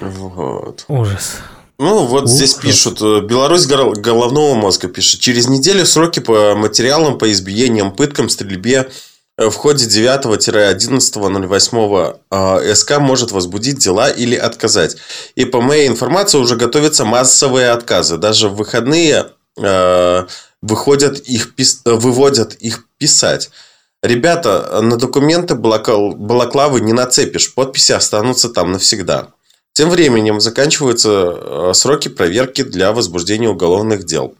Вот. 0.00 0.84
Ужас. 0.88 1.36
Ну, 1.78 2.04
вот 2.04 2.24
Ужас. 2.24 2.36
здесь 2.36 2.54
пишут. 2.54 3.00
Э, 3.00 3.20
Беларусь 3.20 3.66
головного 3.66 4.54
мозга 4.54 4.88
пишет. 4.88 5.20
Через 5.20 5.48
неделю 5.48 5.86
сроки 5.86 6.20
по 6.20 6.54
материалам 6.54 7.18
по 7.18 7.30
избиениям, 7.32 7.94
пыткам, 7.94 8.28
стрельбе 8.28 8.90
в 9.36 9.50
ходе 9.50 9.86
9-11.08 9.86 12.16
э, 12.30 12.74
СК 12.74 12.98
может 12.98 13.32
возбудить 13.32 13.78
дела 13.78 14.08
или 14.08 14.36
отказать. 14.36 14.96
И 15.34 15.44
по 15.44 15.60
моей 15.60 15.88
информации 15.88 16.38
уже 16.38 16.54
готовятся 16.56 17.04
массовые 17.04 17.68
отказы. 17.70 18.16
Даже 18.16 18.48
в 18.48 18.54
выходные 18.54 19.26
э, 19.60 20.26
выходят 20.62 21.18
их, 21.18 21.52
выводят 21.84 22.54
их 22.54 22.86
писать. 22.98 23.50
Ребята, 24.02 24.80
на 24.82 24.96
документы 24.98 25.56
балаклавы 25.56 26.80
не 26.80 26.92
нацепишь, 26.92 27.54
подписи 27.54 27.92
останутся 27.92 28.48
там 28.50 28.72
навсегда. 28.72 29.28
Тем 29.72 29.88
временем 29.90 30.40
заканчиваются 30.40 31.72
сроки 31.74 32.08
проверки 32.08 32.62
для 32.62 32.92
возбуждения 32.92 33.48
уголовных 33.48 34.04
дел. 34.04 34.36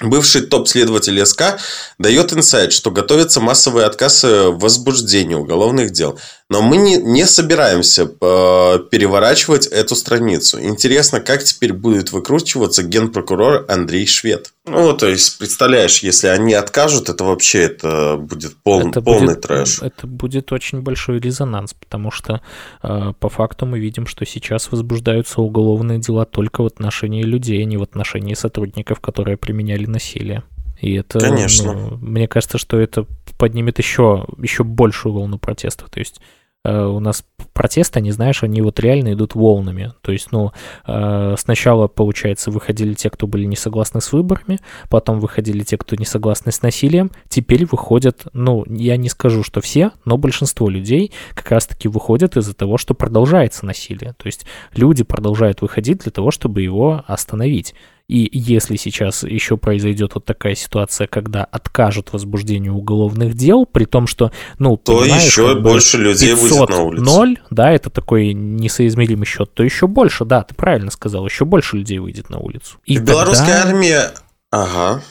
Бывший 0.00 0.42
топ-следователь 0.42 1.24
СК 1.24 1.58
дает 1.98 2.32
инсайт, 2.32 2.72
что 2.72 2.90
готовится 2.90 3.40
массовый 3.40 3.84
отказ 3.84 4.24
в 4.24 4.58
возбуждении 4.58 5.34
уголовных 5.34 5.92
дел. 5.92 6.18
Но 6.50 6.60
мы 6.60 6.76
не, 6.76 6.96
не 6.96 7.26
собираемся 7.26 8.02
э, 8.02 8.78
переворачивать 8.90 9.66
эту 9.66 9.96
страницу. 9.96 10.60
Интересно, 10.60 11.20
как 11.20 11.42
теперь 11.42 11.72
будет 11.72 12.12
выкручиваться 12.12 12.82
генпрокурор 12.82 13.64
Андрей 13.68 14.06
Швед. 14.06 14.52
Ну, 14.66 14.94
то 14.94 15.08
есть, 15.08 15.38
представляешь, 15.38 16.02
если 16.02 16.26
они 16.26 16.54
откажут, 16.54 17.08
это 17.08 17.24
вообще 17.24 17.62
это 17.62 18.16
будет 18.16 18.56
пол, 18.56 18.88
это 18.88 19.00
полный 19.00 19.34
будет, 19.34 19.42
трэш. 19.42 19.82
Это 19.82 20.06
будет 20.06 20.52
очень 20.52 20.80
большой 20.80 21.18
резонанс, 21.18 21.74
потому 21.74 22.10
что 22.10 22.40
э, 22.82 23.12
по 23.18 23.28
факту 23.28 23.66
мы 23.66 23.78
видим, 23.78 24.06
что 24.06 24.26
сейчас 24.26 24.70
возбуждаются 24.70 25.40
уголовные 25.40 25.98
дела 25.98 26.24
только 26.24 26.62
в 26.62 26.66
отношении 26.66 27.22
людей, 27.22 27.62
а 27.62 27.64
не 27.64 27.76
в 27.76 27.82
отношении 27.82 28.34
сотрудников, 28.34 29.00
которые 29.00 29.36
применяли 29.36 29.83
насилие. 29.86 30.42
И 30.80 30.94
это, 30.94 31.18
Конечно. 31.18 31.72
Ну, 31.72 31.96
мне 31.96 32.28
кажется, 32.28 32.58
что 32.58 32.78
это 32.78 33.06
поднимет 33.38 33.78
еще, 33.78 34.26
еще 34.38 34.64
большую 34.64 35.14
волну 35.14 35.38
протеста. 35.38 35.86
То 35.90 35.98
есть 35.98 36.20
э, 36.64 36.84
у 36.84 37.00
нас 37.00 37.24
протесты, 37.52 38.00
они, 38.00 38.10
знаешь, 38.10 38.42
они 38.42 38.60
вот 38.60 38.80
реально 38.80 39.14
идут 39.14 39.34
волнами. 39.34 39.92
То 40.02 40.12
есть, 40.12 40.32
ну, 40.32 40.52
э, 40.86 41.36
сначала, 41.38 41.88
получается, 41.88 42.50
выходили 42.50 42.94
те, 42.94 43.08
кто 43.08 43.26
были 43.26 43.44
не 43.44 43.56
согласны 43.56 44.00
с 44.00 44.12
выборами, 44.12 44.58
потом 44.90 45.20
выходили 45.20 45.62
те, 45.62 45.78
кто 45.78 45.96
не 45.96 46.04
согласны 46.04 46.52
с 46.52 46.60
насилием, 46.62 47.10
теперь 47.28 47.64
выходят, 47.64 48.26
ну, 48.32 48.64
я 48.68 48.96
не 48.96 49.08
скажу, 49.08 49.42
что 49.42 49.60
все, 49.60 49.92
но 50.04 50.18
большинство 50.18 50.68
людей 50.68 51.12
как 51.34 51.50
раз-таки 51.50 51.88
выходят 51.88 52.36
из-за 52.36 52.54
того, 52.54 52.76
что 52.76 52.94
продолжается 52.94 53.64
насилие. 53.64 54.14
То 54.18 54.26
есть 54.26 54.44
люди 54.74 55.04
продолжают 55.04 55.62
выходить 55.62 55.98
для 55.98 56.12
того, 56.12 56.30
чтобы 56.30 56.62
его 56.62 57.04
остановить. 57.06 57.74
И 58.06 58.28
если 58.32 58.76
сейчас 58.76 59.22
еще 59.22 59.56
произойдет 59.56 60.14
вот 60.14 60.26
такая 60.26 60.54
ситуация, 60.54 61.06
когда 61.06 61.42
откажут 61.44 62.12
возбуждению 62.12 62.74
уголовных 62.74 63.34
дел, 63.34 63.64
при 63.64 63.86
том, 63.86 64.06
что, 64.06 64.30
ну, 64.58 64.76
то 64.76 65.04
еще 65.04 65.58
больше 65.60 65.96
людей 65.96 66.34
будет 66.34 66.68
на 66.68 66.80
улице. 66.80 67.04
0, 67.04 67.38
да, 67.50 67.70
это 67.70 67.88
такой 67.88 68.34
несоизмеримый 68.34 69.26
счет, 69.26 69.54
то 69.54 69.62
еще 69.62 69.86
больше, 69.86 70.26
да, 70.26 70.42
ты 70.42 70.54
правильно 70.54 70.90
сказал, 70.90 71.24
еще 71.24 71.46
больше 71.46 71.78
людей 71.78 71.98
выйдет 71.98 72.28
на 72.28 72.38
улицу. 72.38 72.76
И 72.84 72.98
Белорусская 72.98 73.62
тогда... 73.62 73.68
армия, 73.70 74.10
ага, 74.50 75.02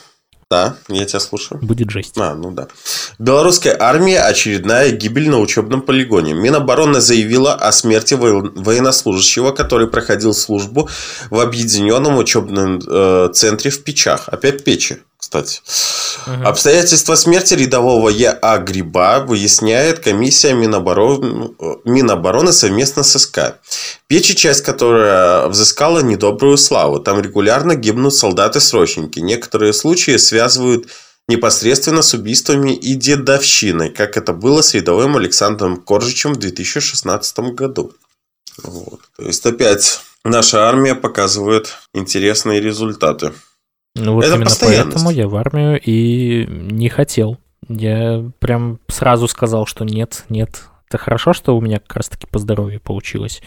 да, 0.54 0.76
я 0.88 1.04
тебя 1.04 1.18
слушаю. 1.18 1.60
Будет 1.60 1.90
жесть. 1.90 2.16
А, 2.16 2.34
ну 2.34 2.52
да. 2.52 2.68
Белорусская 3.18 3.76
армия 3.78 4.20
очередная 4.20 4.90
гибель 4.92 5.28
на 5.28 5.40
учебном 5.40 5.82
полигоне. 5.82 6.32
Минобороны 6.32 7.00
заявила 7.00 7.54
о 7.54 7.72
смерти 7.72 8.14
военнослужащего, 8.14 9.50
который 9.50 9.88
проходил 9.88 10.32
службу 10.32 10.88
в 11.30 11.40
объединенном 11.40 12.18
учебном 12.18 12.78
э, 12.78 13.30
центре 13.32 13.72
в 13.72 13.82
Печах. 13.82 14.28
Опять 14.28 14.62
Печи 14.62 14.98
кстати. 15.24 15.62
Угу. 16.26 16.44
Обстоятельства 16.44 17.14
смерти 17.14 17.54
рядового 17.54 18.10
Я.А. 18.10 18.58
Гриба 18.58 19.20
выясняет 19.20 20.00
комиссия 20.00 20.52
Минобороны, 20.52 21.54
Минобороны 21.84 22.52
совместно 22.52 23.02
с 23.02 23.18
СК. 23.18 23.56
Печи, 24.06 24.34
часть 24.34 24.62
которая 24.62 25.48
взыскала 25.48 26.00
недобрую 26.00 26.58
славу. 26.58 27.00
Там 27.00 27.20
регулярно 27.20 27.74
гибнут 27.74 28.14
солдаты-срочники. 28.14 29.18
Некоторые 29.20 29.72
случаи 29.72 30.18
связывают 30.18 30.88
непосредственно 31.26 32.02
с 32.02 32.12
убийствами 32.12 32.74
и 32.74 32.94
дедовщиной, 32.94 33.88
как 33.88 34.18
это 34.18 34.34
было 34.34 34.60
с 34.60 34.74
рядовым 34.74 35.16
Александром 35.16 35.78
Коржичем 35.78 36.34
в 36.34 36.36
2016 36.36 37.38
году. 37.54 37.94
Вот. 38.62 39.00
То 39.16 39.22
есть 39.24 39.46
опять 39.46 40.00
наша 40.22 40.68
армия 40.68 40.94
показывает 40.94 41.72
интересные 41.94 42.60
результаты. 42.60 43.32
Ну 43.96 44.14
вот 44.14 44.24
это 44.24 44.34
именно 44.34 44.50
поэтому 44.60 45.10
я 45.10 45.28
в 45.28 45.36
армию 45.36 45.80
и 45.82 46.46
не 46.48 46.88
хотел. 46.88 47.38
Я 47.68 48.24
прям 48.40 48.80
сразу 48.88 49.28
сказал, 49.28 49.66
что 49.66 49.84
нет, 49.84 50.24
нет. 50.28 50.68
Это 50.88 50.98
хорошо, 50.98 51.32
что 51.32 51.56
у 51.56 51.60
меня 51.60 51.78
как 51.78 51.96
раз-таки 51.96 52.26
по 52.26 52.38
здоровью 52.38 52.80
получилось 52.80 53.42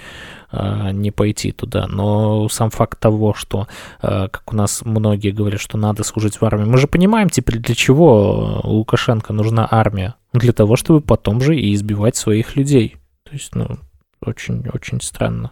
а, 0.52 0.92
не 0.92 1.12
пойти 1.12 1.52
туда. 1.52 1.88
Но 1.88 2.50
сам 2.50 2.72
факт 2.72 3.00
того, 3.00 3.34
что, 3.34 3.68
а, 4.02 4.28
как 4.28 4.52
у 4.52 4.56
нас 4.56 4.84
многие 4.84 5.32
говорят, 5.32 5.62
что 5.62 5.78
надо 5.78 6.04
служить 6.04 6.42
в 6.42 6.46
армии, 6.46 6.66
мы 6.66 6.78
же 6.78 6.88
понимаем 6.88 7.30
теперь, 7.30 7.60
для 7.60 7.76
чего 7.76 8.62
Лукашенко 8.64 9.34
нужна 9.34 9.68
армия. 9.70 10.16
Для 10.34 10.52
того, 10.52 10.76
чтобы 10.76 11.02
потом 11.02 11.42
же 11.42 11.56
и 11.56 11.74
избивать 11.74 12.16
своих 12.16 12.56
людей. 12.56 12.98
То 13.24 13.34
есть, 13.34 13.54
ну, 13.56 13.78
очень-очень 14.22 15.02
странно. 15.02 15.52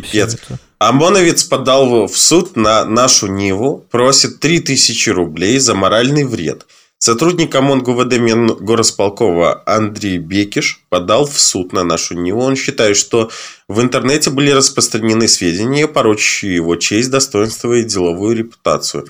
Пипец. 0.00 0.36
ОМОНовец 0.78 1.44
подал 1.44 2.06
в 2.06 2.16
суд 2.16 2.56
на 2.56 2.84
нашу 2.84 3.26
Ниву, 3.26 3.86
просит 3.90 4.40
3000 4.40 5.10
рублей 5.10 5.58
за 5.58 5.74
моральный 5.74 6.24
вред– 6.24 6.66
Сотрудник 7.04 7.54
ОМОН 7.54 7.82
ГУВД 7.82 8.16
Мингоросполкова 8.16 9.62
Андрей 9.66 10.16
Бекиш 10.16 10.80
подал 10.88 11.26
в 11.26 11.38
суд 11.38 11.74
на 11.74 11.84
нашу 11.84 12.14
НИУ. 12.14 12.38
Он 12.38 12.56
считает, 12.56 12.96
что 12.96 13.30
в 13.68 13.82
интернете 13.82 14.30
были 14.30 14.50
распространены 14.50 15.28
сведения, 15.28 15.86
порочащие 15.86 16.54
его 16.54 16.76
честь, 16.76 17.10
достоинство 17.10 17.74
и 17.74 17.84
деловую 17.84 18.38
репутацию. 18.38 19.06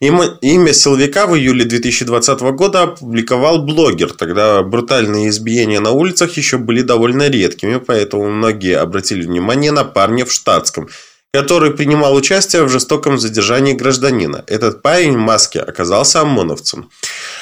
Имя, 0.00 0.36
имя 0.40 0.72
силовика 0.72 1.28
в 1.28 1.36
июле 1.36 1.64
2020 1.64 2.40
года 2.40 2.82
опубликовал 2.82 3.64
блогер. 3.64 4.12
Тогда 4.14 4.60
брутальные 4.64 5.28
избиения 5.28 5.78
на 5.78 5.92
улицах 5.92 6.36
еще 6.36 6.58
были 6.58 6.82
довольно 6.82 7.28
редкими, 7.28 7.76
поэтому 7.76 8.28
многие 8.30 8.76
обратили 8.76 9.22
внимание 9.22 9.70
на 9.70 9.84
парня 9.84 10.26
в 10.26 10.32
штатском– 10.32 10.88
который 11.32 11.72
принимал 11.72 12.14
участие 12.14 12.64
в 12.64 12.70
жестоком 12.70 13.18
задержании 13.18 13.74
гражданина. 13.74 14.44
Этот 14.46 14.80
парень 14.80 15.14
в 15.14 15.20
маске 15.20 15.60
оказался 15.60 16.22
ОМОНовцем. 16.22 16.90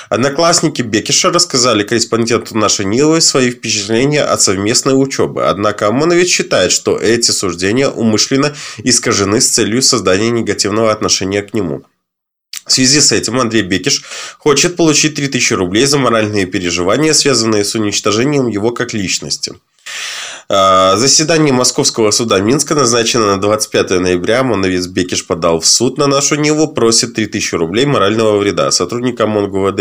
Одноклассники 0.08 0.82
Бекиша 0.82 1.30
рассказали 1.30 1.84
корреспонденту 1.84 2.56
нашей 2.56 2.84
Нилы 2.84 3.20
свои 3.20 3.50
впечатления 3.50 4.22
от 4.22 4.42
совместной 4.42 5.00
учебы. 5.00 5.46
Однако 5.46 5.86
ОМОНовец 5.86 6.28
считает, 6.28 6.72
что 6.72 6.98
эти 6.98 7.30
суждения 7.30 7.88
умышленно 7.88 8.56
искажены 8.78 9.40
с 9.40 9.50
целью 9.50 9.82
создания 9.82 10.30
негативного 10.30 10.90
отношения 10.90 11.42
к 11.42 11.54
нему. 11.54 11.84
В 12.66 12.72
связи 12.72 13.00
с 13.00 13.12
этим 13.12 13.38
Андрей 13.38 13.62
Бекиш 13.62 14.02
хочет 14.38 14.74
получить 14.74 15.14
3000 15.14 15.52
рублей 15.52 15.86
за 15.86 15.98
моральные 15.98 16.46
переживания, 16.46 17.12
связанные 17.12 17.64
с 17.64 17.76
уничтожением 17.76 18.48
его 18.48 18.72
как 18.72 18.92
личности. 18.92 19.54
А, 20.48 20.96
заседание 20.96 21.52
Московского 21.52 22.10
суда 22.10 22.38
Минска 22.40 22.74
назначено 22.74 23.26
на 23.26 23.40
25 23.40 24.00
ноября. 24.00 24.42
Моновец 24.42 24.86
Бекиш 24.86 25.26
подал 25.26 25.60
в 25.60 25.66
суд 25.66 25.98
на 25.98 26.06
нашу 26.06 26.36
Ниву, 26.36 26.68
просит 26.68 27.14
3000 27.14 27.54
рублей 27.56 27.86
морального 27.86 28.38
вреда. 28.38 28.70
Сотрудник 28.70 29.20
ОМОН 29.20 29.50
ГУВД 29.50 29.80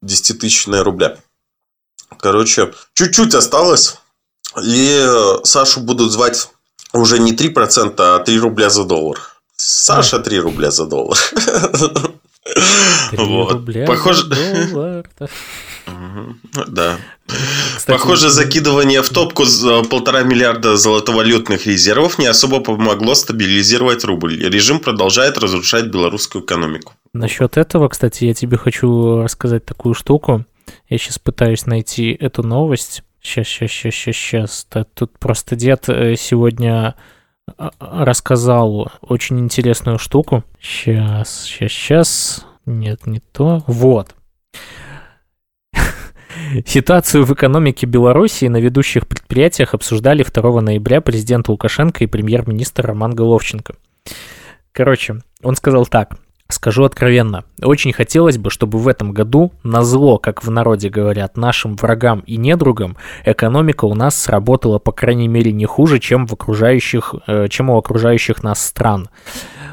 десятитысячная 0.02 0.84
рубля. 0.84 1.18
Короче, 2.18 2.74
чуть-чуть 2.94 3.36
осталось. 3.36 3.98
И 4.64 5.08
Сашу 5.44 5.82
будут 5.82 6.12
звать 6.12 6.50
уже 6.94 7.20
не 7.20 7.34
3%, 7.34 7.96
а 7.98 8.20
3 8.20 8.40
рубля 8.40 8.70
за 8.70 8.84
доллар. 8.84 9.20
Саша 9.56 10.20
3 10.20 10.40
рубля 10.40 10.72
за 10.72 10.86
доллар. 10.86 11.18
3 13.12 13.18
вот. 13.18 13.52
рубля 13.52 13.86
Похоже... 13.86 14.24
за 14.24 14.68
доллар. 14.72 15.10
Да. 16.68 16.98
Кстати, 17.78 17.98
Похоже, 17.98 18.30
закидывание 18.30 19.02
в 19.02 19.10
топку 19.10 19.46
за 19.46 19.82
полтора 19.84 20.24
миллиарда 20.24 20.78
золотовалютных 20.78 21.66
резервов 21.68 22.18
не 22.20 22.28
особо 22.28 22.60
помогло 22.60 23.16
стабилизировать 23.16 24.04
рубль. 24.04 24.38
Режим 24.38 24.80
продолжает 24.80 25.38
разрушать 25.38 25.86
белорусскую 25.86 26.44
экономику. 26.44 26.94
Насчет 27.14 27.58
этого, 27.58 27.90
кстати, 27.90 28.26
я 28.26 28.34
тебе 28.34 28.58
хочу 28.58 29.22
рассказать 29.22 29.66
такую 29.66 29.96
штуку. 29.96 30.46
Я 30.88 30.98
сейчас 30.98 31.18
пытаюсь 31.18 31.66
найти 31.66 32.12
эту 32.12 32.44
новость. 32.44 33.04
Сейчас, 33.22 33.48
сейчас, 33.48 33.72
сейчас, 33.72 33.94
сейчас, 33.94 34.16
сейчас. 34.16 34.68
Тут 34.94 35.18
просто 35.18 35.56
дед 35.56 35.90
э, 35.90 36.16
сегодня 36.16 36.96
а, 37.58 37.72
рассказал 38.06 38.92
очень 39.02 39.40
интересную 39.40 39.98
штуку. 39.98 40.44
Сейчас, 40.62 41.44
сейчас, 41.44 41.72
сейчас. 41.72 42.46
Нет, 42.66 43.08
не 43.08 43.20
то. 43.20 43.64
Вот. 43.66 44.16
Ситуацию 46.66 47.26
в 47.26 47.34
экономике 47.34 47.88
Беларуси 47.88 48.46
на 48.46 48.58
ведущих 48.58 49.08
предприятиях 49.08 49.74
обсуждали 49.74 50.24
2 50.24 50.62
ноября 50.62 51.02
президент 51.02 51.50
Лукашенко 51.50 52.04
и 52.04 52.08
премьер-министр 52.08 52.86
Роман 52.88 53.16
Головченко. 53.16 53.76
Короче, 54.72 55.22
он 55.42 55.56
сказал 55.56 55.88
так. 55.88 56.18
Скажу 56.52 56.84
откровенно, 56.84 57.44
очень 57.62 57.94
хотелось 57.94 58.40
бы, 58.40 58.50
чтобы 58.50 58.80
в 58.80 58.88
этом 58.88 59.12
году, 59.12 59.52
на 59.62 59.84
зло, 59.84 60.18
как 60.18 60.44
в 60.44 60.50
народе 60.50 60.90
говорят, 60.90 61.38
нашим 61.38 61.76
врагам 61.76 62.22
и 62.22 62.38
недругам, 62.38 62.98
экономика 63.24 63.86
у 63.86 63.94
нас 63.94 64.20
сработала, 64.20 64.80
по 64.80 64.92
крайней 64.92 65.28
мере, 65.28 65.52
не 65.52 65.66
хуже, 65.66 66.00
чем, 66.00 66.26
в 66.26 66.34
окружающих, 66.34 67.14
э, 67.28 67.48
чем 67.50 67.70
у 67.70 67.78
окружающих 67.78 68.42
нас 68.42 68.66
стран. 68.66 69.10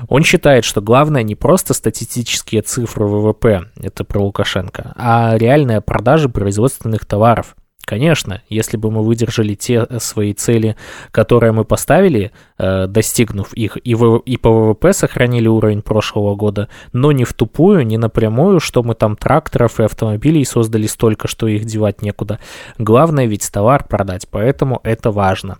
Он 0.09 0.23
считает, 0.23 0.66
что 0.66 0.83
главное 0.83 1.23
не 1.23 1.35
просто 1.35 1.73
статистические 1.73 2.61
цифры 2.61 3.06
ВВП, 3.06 3.71
это 3.80 4.04
про 4.04 4.21
Лукашенко, 4.21 4.92
а 4.97 5.35
реальные 5.38 5.80
продажи 5.80 6.28
производственных 6.28 7.06
товаров– 7.06 7.56
Конечно, 7.87 8.43
если 8.49 8.76
бы 8.76 8.90
мы 8.90 9.05
выдержали 9.05 9.55
те 9.55 9.87
э, 9.88 10.00
свои 10.00 10.35
цели, 10.35 10.75
которые 11.12 11.52
мы 11.52 11.64
поставили, 11.64 12.32
э, 12.58 12.89
достигнув 12.89 13.54
их, 13.54 13.78
и, 13.82 13.95
в, 13.95 14.17
и 14.19 14.37
по 14.37 14.50
ВВП 14.50 14.93
сохранили 14.93 15.47
уровень 15.47 15.82
прошлого 15.82 16.34
года, 16.34 16.69
но 16.93 17.13
не 17.13 17.23
в 17.23 17.32
тупую, 17.32 17.87
не 17.87 17.97
напрямую, 17.97 18.58
что 18.58 18.82
мы 18.82 18.97
там 18.97 19.15
тракторов 19.15 19.78
и 19.78 19.84
автомобилей 19.84 20.45
создали 20.45 20.89
столько, 20.89 21.28
что 21.28 21.47
их 21.47 21.65
девать 21.65 22.02
некуда. 22.02 22.41
Главное 22.76 23.26
ведь 23.26 23.49
товар 23.52 23.87
продать, 23.87 24.26
поэтому 24.28 24.80
это 24.82 25.13
важно. 25.13 25.58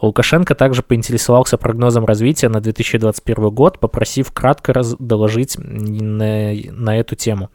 Лукашенко 0.00 0.54
также 0.54 0.82
поинтересовался 0.82 1.58
прогнозом 1.58 2.06
развития 2.06 2.48
на 2.48 2.62
2021 2.62 3.50
год, 3.50 3.80
попросив 3.80 4.32
кратко 4.32 4.72
доложить 4.98 5.58
на, 5.58 6.54
на 6.70 6.98
эту 6.98 7.16
тему. 7.16 7.50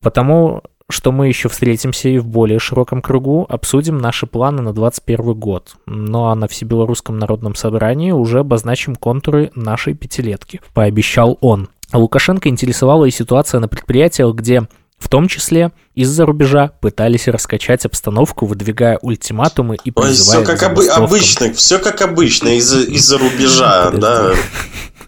Потому 0.00 0.62
что 0.90 1.10
мы 1.12 1.28
еще 1.28 1.48
встретимся 1.48 2.08
и 2.08 2.18
в 2.18 2.26
более 2.26 2.58
широком 2.58 3.02
кругу, 3.02 3.44
обсудим 3.48 3.98
наши 3.98 4.26
планы 4.26 4.62
на 4.62 4.72
2021 4.72 5.34
год. 5.34 5.74
Ну 5.86 6.26
а 6.26 6.34
на 6.34 6.46
Всебелорусском 6.46 7.18
народном 7.18 7.54
собрании 7.54 8.12
уже 8.12 8.40
обозначим 8.40 8.94
контуры 8.94 9.50
нашей 9.54 9.94
пятилетки, 9.94 10.60
пообещал 10.74 11.38
он. 11.40 11.68
Лукашенко 11.92 12.48
интересовала 12.48 13.04
и 13.04 13.10
ситуация 13.10 13.60
на 13.60 13.68
предприятиях, 13.68 14.34
где 14.34 14.68
в 14.98 15.08
том 15.08 15.28
числе 15.28 15.72
из-за 15.94 16.24
рубежа 16.24 16.72
пытались 16.80 17.28
раскачать 17.28 17.84
обстановку, 17.84 18.46
выдвигая 18.46 18.98
ультиматумы 19.02 19.76
и 19.84 19.90
призывая 19.90 20.38
Ой, 20.38 20.44
все 20.44 20.56
как 20.56 20.72
обы- 20.72 20.88
обычно, 20.88 21.52
все 21.52 21.78
как 21.78 22.00
обычно 22.00 22.48
из-за 22.56 22.80
из 22.80 23.12
рубежа, 23.12 23.90
да. 23.94 24.32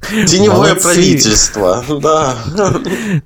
Теневое 0.00 0.70
Молодцы. 0.70 0.82
правительство, 0.82 1.84
да. 2.00 2.34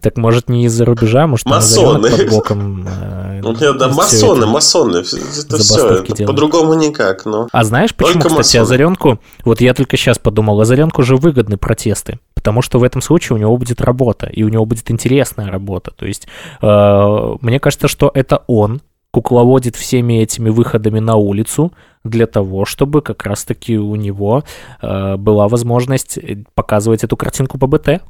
Так 0.01 0.17
может 0.17 0.49
не 0.49 0.67
из-за 0.67 0.85
рубежа, 0.85 1.27
может 1.27 1.47
масоны. 1.47 2.11
под 2.11 2.31
боком. 2.31 2.87
Э, 2.87 3.41
ну, 3.43 3.55
да, 3.55 3.89
масоны, 3.89 4.47
масоны. 4.47 4.99
Это 4.99 5.59
все, 5.59 5.89
это 5.99 6.27
по-другому 6.27 6.75
никак. 6.75 7.25
Но... 7.25 7.49
А 7.53 7.65
знаешь, 7.65 7.95
почему, 7.95 8.23
Только 8.23 8.29
кстати, 8.29 8.57
масоны. 8.57 8.63
Озаренку, 8.63 9.21
вот 9.45 9.61
я 9.61 9.75
только 9.75 9.97
сейчас 9.97 10.19
подумал, 10.19 10.61
Озаренку 10.61 11.03
же 11.03 11.17
выгодны 11.17 11.57
протесты, 11.57 12.19
потому 12.35 12.63
что 12.63 12.79
в 12.79 12.85
этом 12.85 13.03
случае 13.03 13.37
у 13.37 13.41
него 13.41 13.57
будет 13.57 13.81
работа, 13.81 14.27
и 14.27 14.43
у 14.43 14.49
него 14.49 14.65
будет 14.65 14.91
интересная 14.91 15.51
работа. 15.51 15.93
То 15.97 16.07
есть, 16.07 16.27
э, 16.61 17.37
мне 17.41 17.61
кажется, 17.61 17.89
что 17.89 18.11
это 18.15 18.43
он 18.47 18.81
кукловодит 19.13 19.77
всеми 19.77 20.23
этими 20.23 20.49
выходами 20.49 20.99
на 20.99 21.17
улицу 21.17 21.73
для 22.05 22.27
того, 22.27 22.65
чтобы 22.65 23.03
как 23.03 23.25
раз-таки 23.25 23.79
у 23.79 23.95
него 23.97 24.45
э, 24.81 25.17
была 25.17 25.49
возможность 25.49 26.19
показывать 26.55 27.05
эту 27.05 27.17
картинку 27.17 27.59
по 27.59 27.67
БТ. 27.67 28.03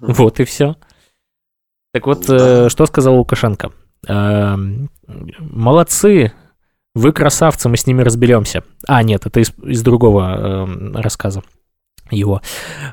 Вот 0.00 0.40
и 0.40 0.44
все. 0.44 0.76
Так 1.92 2.06
вот, 2.06 2.28
э, 2.28 2.68
что 2.68 2.86
сказал 2.86 3.16
Лукашенко? 3.16 3.70
Э, 4.08 4.56
молодцы, 5.38 6.32
вы 6.94 7.12
красавцы, 7.12 7.68
мы 7.68 7.76
с 7.76 7.86
ними 7.86 8.02
разберемся. 8.02 8.64
А, 8.86 9.02
нет, 9.02 9.26
это 9.26 9.40
из, 9.40 9.52
из 9.62 9.82
другого 9.82 10.66
э, 10.66 11.00
рассказа 11.00 11.42
его. 12.10 12.40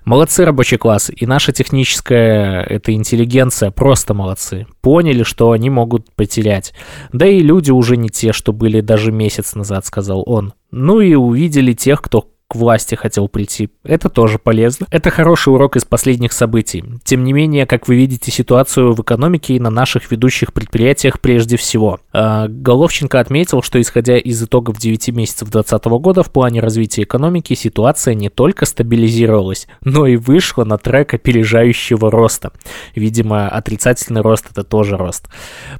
Молодцы 0.05 0.45
рабочий 0.45 0.77
класс, 0.77 1.11
и 1.15 1.25
наша 1.25 1.51
техническая 1.51 2.63
эта 2.63 2.93
интеллигенция 2.93 3.71
просто 3.71 4.13
молодцы. 4.13 4.67
Поняли, 4.81 5.23
что 5.23 5.51
они 5.51 5.69
могут 5.69 6.11
потерять. 6.13 6.73
Да 7.11 7.27
и 7.27 7.39
люди 7.39 7.71
уже 7.71 7.97
не 7.97 8.09
те, 8.09 8.33
что 8.33 8.53
были 8.53 8.81
даже 8.81 9.11
месяц 9.11 9.55
назад, 9.55 9.85
сказал 9.85 10.23
он. 10.25 10.53
Ну 10.71 10.99
и 11.01 11.13
увидели 11.13 11.73
тех, 11.73 12.01
кто 12.01 12.32
к 12.53 12.55
власти 12.55 12.93
хотел 12.93 13.27
прийти. 13.27 13.69
Это 13.83 14.09
тоже 14.09 14.37
полезно. 14.37 14.85
Это 14.91 15.09
хороший 15.09 15.51
урок 15.51 15.75
из 15.75 15.85
последних 15.85 16.33
событий. 16.33 16.83
Тем 17.03 17.23
не 17.23 17.33
менее, 17.33 17.65
как 17.65 17.87
вы 17.87 17.95
видите 17.95 18.31
ситуацию 18.31 18.93
в 18.93 19.01
экономике 19.01 19.55
и 19.55 19.59
на 19.59 19.71
наших 19.71 20.11
ведущих 20.11 20.53
предприятиях 20.53 21.19
прежде 21.19 21.57
всего. 21.57 21.99
А, 22.13 22.47
Головченко 22.47 23.19
отметил, 23.19 23.63
что 23.63 23.81
исходя 23.81 24.19
из 24.19 24.41
итогов 24.43 24.77
9 24.77 25.09
месяцев 25.09 25.49
2020 25.49 25.85
года 25.99 26.21
в 26.21 26.31
плане 26.31 26.59
развития 26.59 27.03
экономики 27.03 27.55
ситуация 27.55 28.13
не 28.13 28.29
только 28.29 28.67
стабилизировалась, 28.67 29.67
но 29.83 30.05
и 30.05 30.15
вышла 30.15 30.63
на 30.63 30.77
трек 30.77 31.15
опережающего 31.15 32.11
роста. 32.11 32.51
Видимо, 32.93 33.49
отрицательный 33.49 34.21
рост 34.21 34.45
это 34.51 34.63
тоже 34.63 34.95
рост. 34.95 35.27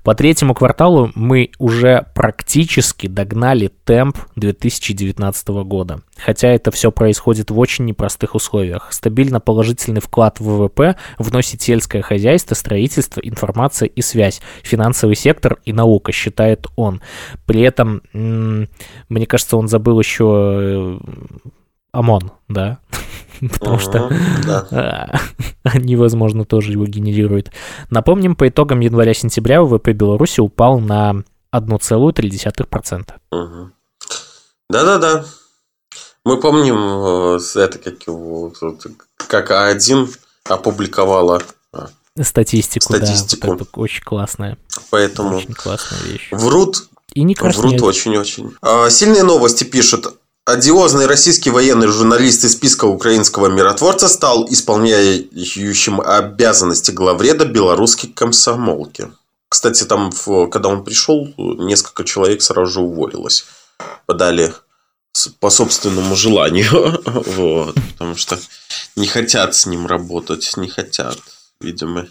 По 0.04 0.16
третьему 0.16 0.56
кварталу 0.56 1.12
мы 1.14 1.52
уже 1.60 2.08
практически 2.16 3.06
догнали 3.06 3.70
темп 3.84 4.18
2019 4.36 5.48
года. 5.50 6.02
Хотя 6.18 6.50
это 6.50 6.63
все 6.72 6.92
происходит 6.92 7.52
в 7.52 7.60
очень 7.60 7.86
непростых 7.86 8.36
условиях. 8.36 8.92
Стабильно 8.92 9.40
положительный 9.40 10.02
вклад 10.02 10.40
в 10.40 10.44
ВВП 10.44 10.96
вносит 11.18 11.62
сельское 11.62 12.02
хозяйство, 12.02 12.56
строительство, 12.56 13.20
информация 13.22 13.88
и 13.88 14.02
связь, 14.02 14.42
финансовый 14.64 15.16
сектор 15.16 15.60
и 15.66 15.74
наука, 15.74 16.12
считает 16.12 16.68
он. 16.76 17.02
При 17.46 17.62
этом, 17.62 18.02
мне 18.14 19.26
кажется, 19.26 19.58
он 19.58 19.68
забыл 19.68 20.00
еще 20.00 21.00
э, 21.00 21.00
ОМОН, 21.92 22.32
да? 22.50 22.80
Потому 23.40 23.80
что 23.80 24.10
они, 25.64 25.96
возможно, 25.96 26.46
тоже 26.46 26.72
его 26.72 26.86
генерируют. 26.86 27.52
Напомним, 27.90 28.36
по 28.36 28.48
итогам 28.48 28.80
января-сентября 28.80 29.62
ВВП 29.62 29.94
Беларуси 29.94 30.40
упал 30.40 30.80
на 30.80 31.24
1,3%. 31.54 33.10
Да-да-да. 34.70 35.26
Мы 36.26 36.40
помним, 36.40 37.36
э, 37.36 37.40
это 37.56 37.78
как 37.80 38.08
его, 38.08 38.54
как 39.28 39.52
А1 39.52 40.10
опубликовала, 40.46 41.42
статистику, 42.22 42.86
статистику. 42.86 43.48
да. 43.48 43.54
Вот 43.54 43.62
это 43.62 43.80
очень 43.80 44.04
классная. 44.04 44.58
Поэтому 44.90 45.38
очень 45.38 45.54
классная 45.54 46.00
вещь. 46.02 46.30
Врут. 46.32 46.88
И 47.14 47.24
не 47.24 47.36
краснеют. 47.36 47.82
Врут 47.82 47.90
очень-очень. 47.90 48.56
А, 48.62 48.90
сильные 48.90 49.24
новости 49.24 49.64
пишут. 49.64 50.16
Одиозный 50.46 51.06
российский 51.06 51.50
военный 51.50 51.88
журналист 51.88 52.44
из 52.44 52.54
списка 52.54 52.86
украинского 52.86 53.48
миротворца 53.48 54.10
стал 54.10 54.46
исполняющим 54.50 56.02
обязанности 56.02 56.92
главреда 56.92 57.46
белорусской 57.46 58.10
комсомолки. 58.10 59.12
Кстати, 59.48 59.84
там, 59.84 60.12
когда 60.52 60.70
он 60.70 60.84
пришел, 60.84 61.34
несколько 61.38 62.04
человек 62.04 62.42
сразу 62.42 62.72
же 62.72 62.80
уволилось. 62.82 63.46
Подали 64.06 64.54
по 65.40 65.50
собственному 65.50 66.16
желанию. 66.16 67.02
вот, 67.06 67.76
потому 67.92 68.16
что 68.16 68.40
не 68.96 69.08
хотят 69.08 69.56
с 69.56 69.66
ним 69.66 69.88
работать, 69.88 70.52
не 70.58 70.68
хотят. 70.68 71.18
Видимо, 71.62 72.08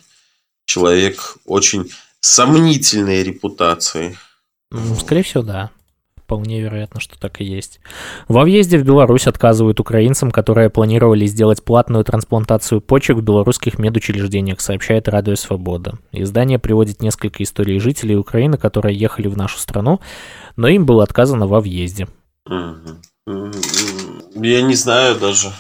человек 0.67 1.37
очень 1.45 1.91
сомнительной 2.21 3.23
репутации. 3.23 4.17
Скорее 5.01 5.23
всего, 5.23 5.43
да. 5.43 5.71
Вполне 6.17 6.62
вероятно, 6.62 6.99
что 6.99 7.19
так 7.19 7.43
и 7.43 7.45
есть. 7.45 7.81
Во 8.27 8.45
въезде 8.45 8.79
в 8.79 8.85
Беларусь 8.85 9.27
отказывают 9.27 9.81
украинцам, 9.81 10.31
которые 10.31 10.71
планировали 10.71 11.27
сделать 11.27 11.62
платную 11.62 12.05
трансплантацию 12.05 12.81
почек 12.81 13.19
в 13.19 13.23
белорусских 13.23 13.79
медучреждениях, 13.79 14.61
сообщает 14.61 15.09
Радио 15.09 15.35
Свобода. 15.35 15.99
Издание 16.11 16.59
приводит 16.59 17.03
несколько 17.03 17.43
историй 17.43 17.79
жителей 17.81 18.17
Украины, 18.17 18.57
которые 18.57 18.97
ехали 18.97 19.27
в 19.27 19.37
нашу 19.37 19.59
страну, 19.59 20.01
но 20.57 20.69
им 20.69 20.87
было 20.87 21.03
отказано 21.03 21.47
во 21.47 21.61
въезде. 21.61 22.07
Я 23.26 24.62
не 24.62 24.74
знаю 24.74 25.18
даже. 25.18 25.52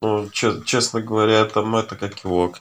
Ну, 0.00 0.28
честно 0.30 1.00
говоря, 1.00 1.44
там 1.44 1.74
это 1.76 1.96
как 1.96 2.24
его... 2.24 2.54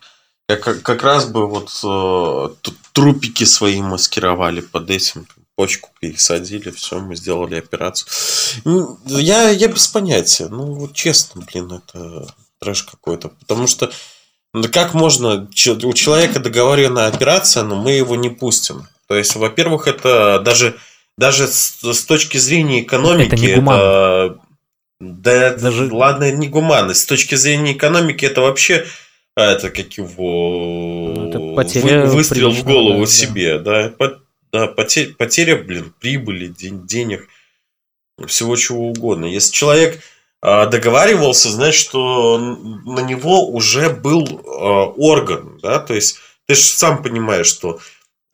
Как, 0.47 0.81
как 0.81 1.03
раз 1.03 1.25
бы 1.25 1.45
вот 1.45 1.69
э, 1.83 2.71
трупики 2.93 3.43
свои 3.43 3.81
маскировали 3.81 4.61
под 4.61 4.89
этим, 4.89 5.27
почку 5.55 5.89
пересадили, 5.99 6.69
все, 6.69 6.99
мы 6.99 7.17
сделали 7.17 7.55
операцию. 7.55 8.07
Ну, 8.63 8.97
я, 9.05 9.49
я 9.49 9.67
без 9.67 9.87
понятия. 9.87 10.47
Ну, 10.47 10.73
вот 10.73 10.93
честно, 10.93 11.41
блин, 11.41 11.73
это 11.73 12.33
трэш 12.59 12.83
какой-то. 12.83 13.29
Потому 13.29 13.67
что 13.67 13.91
ну, 14.53 14.63
как 14.71 14.93
можно... 14.93 15.49
У 15.83 15.93
человека 15.93 16.39
договоренная 16.39 17.07
операция, 17.07 17.63
но 17.63 17.75
мы 17.75 17.91
его 17.91 18.15
не 18.15 18.29
пустим. 18.29 18.87
То 19.07 19.15
есть, 19.15 19.35
во-первых, 19.35 19.87
это 19.87 20.39
даже, 20.39 20.77
даже 21.17 21.47
с, 21.47 21.79
с 21.81 22.05
точки 22.05 22.37
зрения 22.37 22.81
экономики... 22.81 23.27
Это 23.27 23.35
не 23.37 23.47
это, 23.47 24.39
да, 24.99 25.53
даже... 25.55 25.93
ладно, 25.93 26.31
не 26.31 26.47
гуманность. 26.47 27.01
С 27.01 27.05
точки 27.05 27.35
зрения 27.35 27.73
экономики 27.73 28.25
это 28.25 28.41
вообще 28.41 28.85
а, 29.35 29.51
это 29.51 29.69
как 29.69 29.93
его 29.93 31.13
ну, 31.15 31.29
это 31.29 31.55
потеря 31.55 32.05
вы, 32.05 32.15
выстрел 32.15 32.51
в 32.51 32.63
голову 32.63 33.01
да, 33.01 33.05
себе, 33.05 33.59
да. 33.59 33.93
да 33.99 34.17
да, 34.51 34.67
потеря, 34.67 35.13
потеря, 35.17 35.55
блин, 35.57 35.93
прибыли, 35.99 36.47
денег, 36.47 37.27
всего 38.25 38.55
чего 38.55 38.89
угодно. 38.89 39.25
Если 39.25 39.51
человек 39.51 40.01
а, 40.41 40.65
договаривался, 40.65 41.49
значит, 41.49 41.79
что 41.79 42.37
на 42.37 43.01
него 43.01 43.49
уже 43.49 43.89
был 43.89 44.41
а, 44.45 44.85
орган, 44.85 45.59
да, 45.61 45.79
то 45.79 45.93
есть 45.93 46.17
ты 46.47 46.55
же 46.55 46.61
сам 46.61 47.03
понимаешь, 47.03 47.47
что 47.47 47.79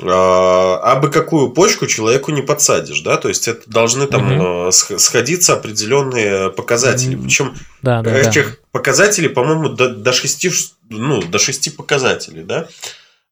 а, 0.01 0.95
бы 0.95 1.10
какую 1.10 1.51
почку 1.51 1.86
человеку 1.86 2.32
не 2.32 2.41
подсадишь, 2.41 3.01
да, 3.01 3.17
то 3.17 3.29
есть 3.29 3.47
это 3.47 3.69
должны 3.69 4.08
там 4.08 4.65
угу. 4.65 4.71
сходиться 4.71 5.53
определенные 5.53 6.49
показатели, 6.49 7.15
причем 7.15 7.53
да, 7.82 8.01
да, 8.01 8.17
этих 8.17 8.51
да. 8.51 8.58
показателей, 8.71 9.29
по-моему, 9.29 9.69
до, 9.69 9.89
до 9.89 10.12
6, 10.12 10.75
ну, 10.89 11.21
до 11.21 11.38
6 11.38 11.75
показателей, 11.75 12.43
да, 12.43 12.67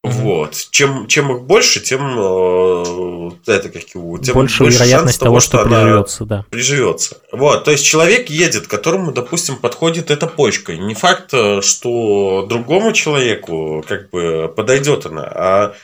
вот. 0.03 0.55
Чем, 0.71 1.05
чем 1.07 1.31
их 1.35 1.43
больше, 1.43 1.79
тем 1.79 2.01
э, 2.17 3.31
это 3.45 3.69
как 3.69 3.83
его, 3.93 4.17
тем 4.17 4.33
больше, 4.33 4.63
больше 4.63 4.79
вероятность 4.79 5.19
того, 5.19 5.39
что, 5.39 5.59
что 5.59 5.69
приживется, 5.69 6.25
да. 6.25 6.45
Приживется. 6.49 7.17
Вот. 7.31 7.65
То 7.65 7.71
есть 7.71 7.85
человек 7.85 8.31
едет, 8.31 8.65
которому, 8.65 9.11
допустим, 9.11 9.57
подходит 9.57 10.09
эта 10.09 10.25
почка. 10.25 10.75
Не 10.75 10.95
факт, 10.95 11.29
э, 11.33 11.61
что 11.61 12.47
другому 12.49 12.93
человеку 12.93 13.85
как 13.87 14.09
бы 14.09 14.51
подойдет 14.55 15.05
она, 15.05 15.23
а 15.23 15.75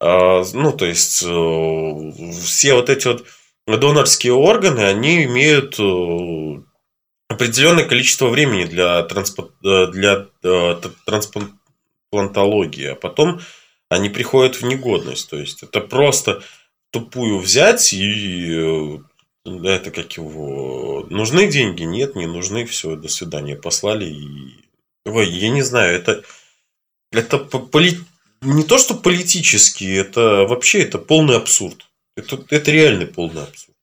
ну, 0.00 0.72
то 0.72 0.84
есть 0.84 1.22
э, 1.22 2.12
все 2.42 2.74
вот 2.74 2.90
эти 2.90 3.08
вот 3.08 3.24
донорские 3.66 4.34
органы, 4.34 4.80
они 4.80 5.24
имеют 5.24 5.78
э, 5.78 6.62
определенное 7.28 7.84
количество 7.84 8.28
времени 8.28 8.64
для, 8.64 9.02
транспо... 9.04 9.50
для 9.62 10.26
трансплантологии, 11.06 12.88
а 12.88 12.94
потом 12.94 13.40
они 13.88 14.08
приходят 14.08 14.56
в 14.56 14.64
негодность. 14.64 15.30
То 15.30 15.38
есть 15.38 15.62
это 15.62 15.80
просто 15.80 16.42
тупую 16.90 17.38
взять 17.38 17.92
и 17.92 18.50
э, 18.50 18.98
это 19.44 19.90
как 19.90 20.12
его 20.16 21.06
нужны 21.10 21.46
деньги 21.48 21.82
нет 21.82 22.16
не 22.16 22.26
нужны 22.26 22.64
все 22.64 22.96
до 22.96 23.08
свидания 23.08 23.56
послали 23.56 24.06
и 24.06 24.66
Ой, 25.04 25.28
я 25.28 25.50
не 25.50 25.62
знаю 25.62 25.94
это 25.94 26.22
это 27.12 27.38
поли... 27.38 27.98
не 28.40 28.64
то 28.64 28.78
что 28.78 28.94
политически 28.94 29.84
это 29.84 30.46
вообще 30.46 30.82
это 30.82 30.98
полный 30.98 31.36
абсурд 31.36 31.88
это 32.16 32.44
это 32.50 32.70
реальный 32.70 33.06
полный 33.06 33.42
абсурд 33.42 33.76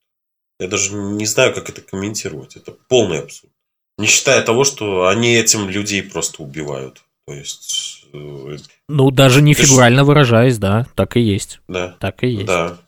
я 0.60 0.68
даже 0.68 0.94
не 0.94 1.26
знаю 1.26 1.54
как 1.54 1.68
это 1.68 1.80
комментировать 1.80 2.56
это 2.56 2.72
полный 2.88 3.20
абсурд 3.20 3.52
не 3.98 4.06
считая 4.06 4.42
того 4.42 4.64
что 4.64 5.06
они 5.08 5.34
этим 5.34 5.68
людей 5.68 6.02
просто 6.02 6.42
убивают 6.42 7.04
то 7.26 7.34
есть 7.34 7.94
Э, 8.14 8.56
ну, 8.88 9.10
даже 9.10 9.42
не 9.42 9.54
фигурально 9.54 10.04
ж... 10.04 10.06
выражаясь, 10.06 10.58
да, 10.58 10.86
так 10.94 11.16
и 11.16 11.20
есть. 11.20 11.60
Да. 11.68 11.96
Так 11.98 12.22
и 12.22 12.28
есть. 12.28 12.46
Да, 12.46 12.78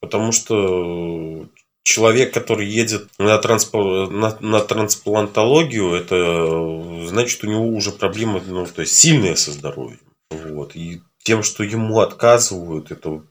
потому 0.00 0.32
что 0.32 1.46
человек, 1.84 2.32
который 2.32 2.66
едет 2.66 3.08
на, 3.18 3.36
трансп... 3.38 3.74
на, 3.74 4.36
на 4.40 4.60
трансплантологию, 4.60 5.92
это 5.92 7.06
значит, 7.06 7.44
у 7.44 7.48
него 7.48 7.66
уже 7.66 7.90
проблемы, 7.92 8.40
ну, 8.46 8.66
то 8.66 8.80
есть 8.80 8.94
сильные 8.94 9.36
со 9.36 9.52
здоровьем. 9.52 10.00
Вот. 10.32 10.76
И 10.76 11.02
тем, 11.22 11.42
что 11.42 11.62
ему 11.62 12.00
отказывают, 12.00 12.90
это 12.90 13.22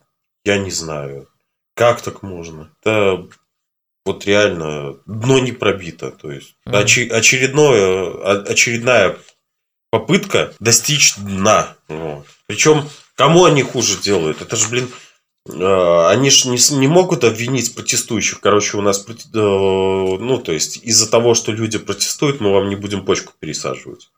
я 0.43 0.57
не 0.57 0.71
знаю. 0.71 1.27
Как 1.75 2.01
так 2.01 2.21
можно? 2.23 2.69
Это 2.81 3.27
вот 4.05 4.25
реально 4.25 4.97
дно 5.05 5.39
не 5.39 5.51
пробито. 5.51 6.11
То 6.11 6.31
есть 6.31 6.55
mm. 6.65 7.09
очередное, 7.11 8.41
очередная 8.43 9.17
попытка 9.89 10.53
достичь 10.59 11.15
дна. 11.17 11.75
Вот. 11.87 12.25
Причем, 12.47 12.89
кому 13.15 13.45
они 13.45 13.61
хуже 13.61 14.01
делают? 14.01 14.41
Это 14.41 14.55
же, 14.55 14.69
блин, 14.69 14.89
э, 15.47 16.07
они 16.07 16.29
же 16.29 16.49
не, 16.49 16.79
не 16.79 16.87
могут 16.87 17.23
обвинить 17.23 17.75
протестующих. 17.75 18.39
Короче, 18.39 18.77
у 18.77 18.81
нас, 18.81 19.05
э, 19.07 19.13
ну, 19.33 20.37
то 20.39 20.51
есть, 20.51 20.77
из-за 20.77 21.09
того, 21.09 21.35
что 21.35 21.51
люди 21.51 21.77
протестуют, 21.77 22.41
мы 22.41 22.51
вам 22.51 22.69
не 22.69 22.75
будем 22.75 23.05
почку 23.05 23.33
пересаживать. 23.39 24.09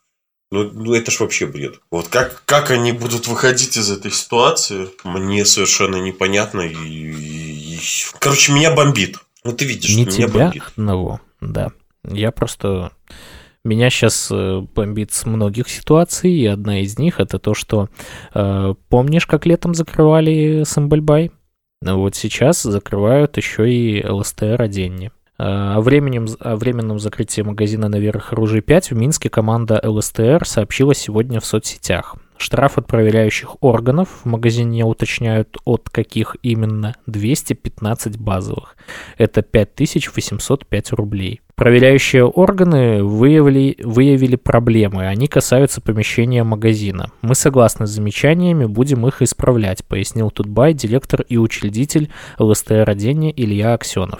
Ну, 0.54 0.70
ну 0.72 0.94
это 0.94 1.10
ж 1.10 1.20
вообще 1.20 1.48
бред. 1.48 1.80
Вот 1.89 2.10
как, 2.10 2.44
как 2.46 2.70
они 2.70 2.92
будут 2.92 3.28
выходить 3.28 3.76
из 3.76 3.89
этой 3.89 4.12
ситуации, 4.12 4.88
мне 5.04 5.46
совершенно 5.46 5.96
непонятно. 5.96 6.62
И, 6.62 6.76
и, 6.76 7.76
и... 7.76 7.80
Короче, 8.20 8.52
меня 8.54 8.72
бомбит. 8.72 9.18
Ну, 9.44 9.54
ты 9.54 9.66
видишь, 9.66 9.96
не 9.96 10.06
меня 10.06 10.12
тебя 10.12 10.28
бомбит. 10.28 10.63
одного, 10.78 11.22
да. 11.42 11.72
Я 12.08 12.32
просто 12.32 12.92
меня 13.63 13.89
сейчас 13.89 14.30
э, 14.30 14.60
бомбит 14.76 15.12
с 15.12 15.26
многих 15.26 15.70
ситуаций, 15.70 16.32
и 16.32 16.46
одна 16.46 16.82
из 16.82 17.00
них 17.00 17.20
это 17.20 17.39
то, 17.39 17.56
что 17.56 17.89
э, 18.36 18.76
помнишь, 18.89 19.26
как 19.26 19.48
летом 19.48 19.74
закрывали 19.74 20.62
Самбальбай? 20.66 21.32
Вот 21.82 22.16
сейчас 22.16 22.62
закрывают 22.62 23.38
еще 23.38 23.74
и 23.74 24.06
ЛСТР 24.06 24.62
Оденни. 24.62 25.12
О, 25.46 25.82
временем, 25.82 26.26
о 26.40 26.56
временном 26.56 27.00
закрытии 27.00 27.42
магазина 27.42 27.90
«Наверх 27.90 28.32
оружие 28.32 28.62
5» 28.62 28.92
в 28.92 28.98
Минске 28.98 29.30
команда 29.30 29.82
ЛСТР 29.84 30.46
сообщила 30.46 30.96
сегодня 30.96 31.42
в 31.42 31.46
соцсетях. 31.46 32.16
Штраф 32.38 32.78
от 32.78 32.88
проверяющих 32.88 33.62
органов 33.62 34.22
в 34.24 34.26
магазине 34.26 34.86
уточняют 34.86 35.58
от 35.66 35.90
каких 35.90 36.38
именно 36.44 36.96
215 37.08 38.18
базовых. 38.18 38.78
Это 39.18 39.42
5805 39.42 40.92
рублей. 40.94 41.42
Проверяющие 41.56 42.26
органы 42.26 43.04
выявили, 43.04 43.78
выявили 43.84 44.36
проблемы, 44.36 45.08
они 45.08 45.28
касаются 45.28 45.82
помещения 45.82 46.44
магазина. 46.44 47.12
Мы 47.22 47.36
согласны 47.36 47.86
с 47.86 47.92
замечаниями, 47.92 48.66
будем 48.66 49.06
их 49.08 49.22
исправлять, 49.22 49.86
пояснил 49.86 50.32
Тутбай, 50.32 50.74
директор 50.74 51.22
и 51.22 51.38
учредитель 51.38 52.10
ЛСТР 52.40 52.90
Одения 52.90 53.32
Илья 53.32 53.74
Аксенов. 53.74 54.20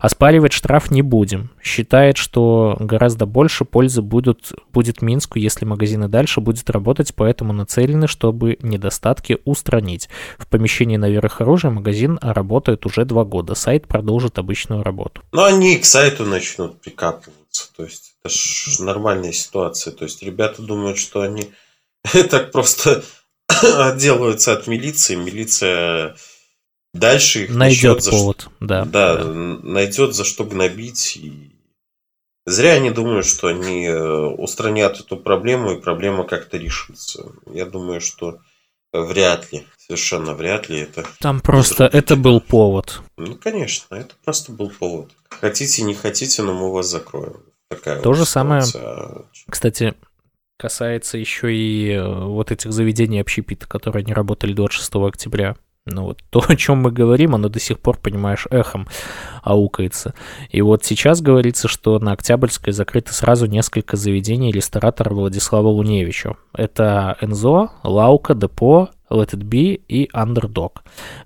Оспаривать 0.00 0.52
штраф 0.52 0.90
не 0.90 1.02
будем. 1.02 1.50
Считает, 1.62 2.16
что 2.16 2.76
гораздо 2.80 3.26
больше 3.26 3.64
пользы 3.64 4.02
будут, 4.02 4.52
будет 4.72 5.02
Минску, 5.02 5.38
если 5.38 5.64
магазин 5.64 6.04
и 6.04 6.08
дальше 6.08 6.40
будет 6.40 6.70
работать, 6.70 7.14
поэтому 7.14 7.52
нацелены, 7.52 8.06
чтобы 8.06 8.58
недостатки 8.62 9.38
устранить. 9.44 10.08
В 10.38 10.46
помещении 10.46 10.96
на 10.96 11.08
верх 11.08 11.40
оружия 11.40 11.70
магазин 11.70 12.18
работает 12.22 12.86
уже 12.86 13.04
два 13.04 13.24
года. 13.24 13.54
Сайт 13.54 13.86
продолжит 13.86 14.38
обычную 14.38 14.82
работу. 14.82 15.22
Ну, 15.32 15.44
они 15.44 15.76
к 15.78 15.84
сайту 15.84 16.24
начнут 16.24 16.80
прикапываться. 16.80 17.68
То 17.76 17.84
есть, 17.84 18.14
это 18.22 18.32
же 18.32 18.82
нормальная 18.82 19.32
ситуация. 19.32 19.92
То 19.92 20.04
есть, 20.04 20.22
ребята 20.22 20.62
думают, 20.62 20.98
что 20.98 21.20
они 21.20 21.50
так 22.30 22.52
просто 22.52 23.04
отделаются 23.62 24.52
от 24.52 24.66
милиции, 24.66 25.14
милиция 25.14 26.16
дальше 26.94 27.44
их 27.44 27.50
найдет 27.50 28.04
повод, 28.04 28.40
что, 28.42 28.52
да, 28.60 28.84
да, 28.84 29.16
да, 29.16 29.24
найдет 29.24 30.14
за 30.14 30.24
что 30.24 30.44
гнобить. 30.44 31.16
И 31.16 31.50
зря 32.46 32.74
они 32.74 32.90
думают, 32.90 33.26
что 33.26 33.48
они 33.48 33.86
э, 33.86 34.26
устранят 34.26 35.00
эту 35.00 35.16
проблему 35.16 35.72
и 35.72 35.80
проблема 35.80 36.24
как-то 36.24 36.56
решится. 36.56 37.32
Я 37.46 37.66
думаю, 37.66 38.00
что 38.00 38.40
вряд 38.92 39.52
ли, 39.52 39.66
совершенно 39.76 40.34
вряд 40.34 40.68
ли 40.68 40.80
это. 40.80 41.04
Там 41.20 41.40
просто 41.40 41.84
это 41.84 42.16
был 42.16 42.40
повод. 42.40 43.02
Ну, 43.16 43.36
конечно, 43.36 43.94
это 43.94 44.14
просто 44.24 44.52
был 44.52 44.70
повод. 44.70 45.12
Хотите, 45.28 45.82
не 45.82 45.94
хотите, 45.94 46.42
но 46.42 46.54
мы 46.54 46.72
вас 46.72 46.86
закроем. 46.86 47.42
Такая 47.70 48.00
То 48.00 48.10
вот 48.10 48.18
же 48.18 48.24
самое, 48.24 48.62
кстати, 49.48 49.94
касается 50.56 51.18
еще 51.18 51.54
и 51.54 51.92
э, 51.92 52.24
вот 52.24 52.50
этих 52.50 52.72
заведений 52.72 53.20
общепита, 53.20 53.68
которые 53.68 54.04
не 54.04 54.14
работали 54.14 54.54
26 54.54 54.94
октября. 54.96 55.56
Ну 55.90 56.04
вот 56.04 56.22
то, 56.30 56.42
о 56.48 56.56
чем 56.56 56.78
мы 56.78 56.90
говорим, 56.90 57.34
оно 57.34 57.48
до 57.48 57.60
сих 57.60 57.78
пор, 57.78 57.98
понимаешь, 57.98 58.46
эхом 58.50 58.86
аукается. 59.42 60.14
И 60.50 60.60
вот 60.62 60.84
сейчас 60.84 61.20
говорится, 61.20 61.68
что 61.68 61.98
на 61.98 62.12
Октябрьской 62.12 62.72
закрыты 62.72 63.12
сразу 63.12 63.46
несколько 63.46 63.96
заведений 63.96 64.52
ресторатора 64.52 65.14
Владислава 65.14 65.68
Луневича. 65.68 66.36
Это 66.52 67.16
Энзо, 67.20 67.70
Лаука, 67.82 68.34
Депо, 68.34 68.90
Let 69.10 69.30
It 69.30 69.42
Be 69.42 69.80
и 69.88 70.08
Underdog. 70.12 70.72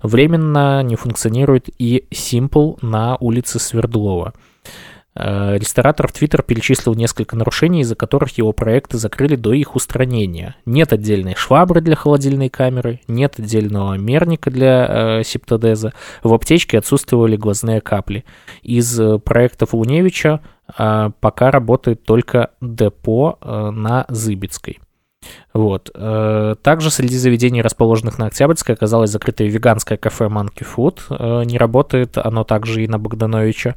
Временно 0.01 0.81
не 0.83 0.95
функционирует 0.95 1.69
и 1.77 2.05
Simple 2.11 2.77
на 2.81 3.17
улице 3.19 3.59
Свердлова. 3.59 4.33
Э, 5.15 5.57
ресторатор 5.57 6.07
в 6.07 6.11
Твиттер 6.11 6.41
перечислил 6.41 6.95
несколько 6.95 7.35
нарушений, 7.35 7.81
из-за 7.81 7.95
которых 7.95 8.37
его 8.37 8.51
проекты 8.51 8.97
закрыли 8.97 9.35
до 9.35 9.53
их 9.53 9.75
устранения. 9.75 10.55
Нет 10.65 10.91
отдельной 10.93 11.35
швабры 11.35 11.81
для 11.81 11.95
холодильной 11.95 12.49
камеры, 12.49 13.01
нет 13.07 13.39
отдельного 13.39 13.95
мерника 13.95 14.49
для 14.49 15.19
э, 15.19 15.23
септодеза, 15.23 15.93
в 16.23 16.33
аптечке 16.33 16.77
отсутствовали 16.77 17.35
глазные 17.35 17.81
капли. 17.81 18.25
Из 18.63 18.99
э, 18.99 19.19
проектов 19.19 19.73
Луневича 19.73 20.41
э, 20.77 21.11
пока 21.19 21.51
работает 21.51 22.03
только 22.03 22.51
депо 22.61 23.37
э, 23.41 23.69
на 23.69 24.05
Зыбицкой. 24.09 24.79
Вот. 25.53 25.91
Э, 25.93 26.55
также 26.61 26.89
среди 26.89 27.15
заведений, 27.17 27.61
расположенных 27.61 28.17
на 28.17 28.25
Октябрьской, 28.25 28.73
оказалось 28.73 29.11
закрытое 29.11 29.47
веганское 29.47 29.97
кафе 29.97 30.25
Monkey 30.25 30.65
Food. 30.65 31.01
Э, 31.09 31.45
не 31.45 31.57
работает 31.57 32.17
оно 32.17 32.43
также 32.43 32.83
и 32.83 32.87
на 32.87 32.97
Богдановича. 32.97 33.75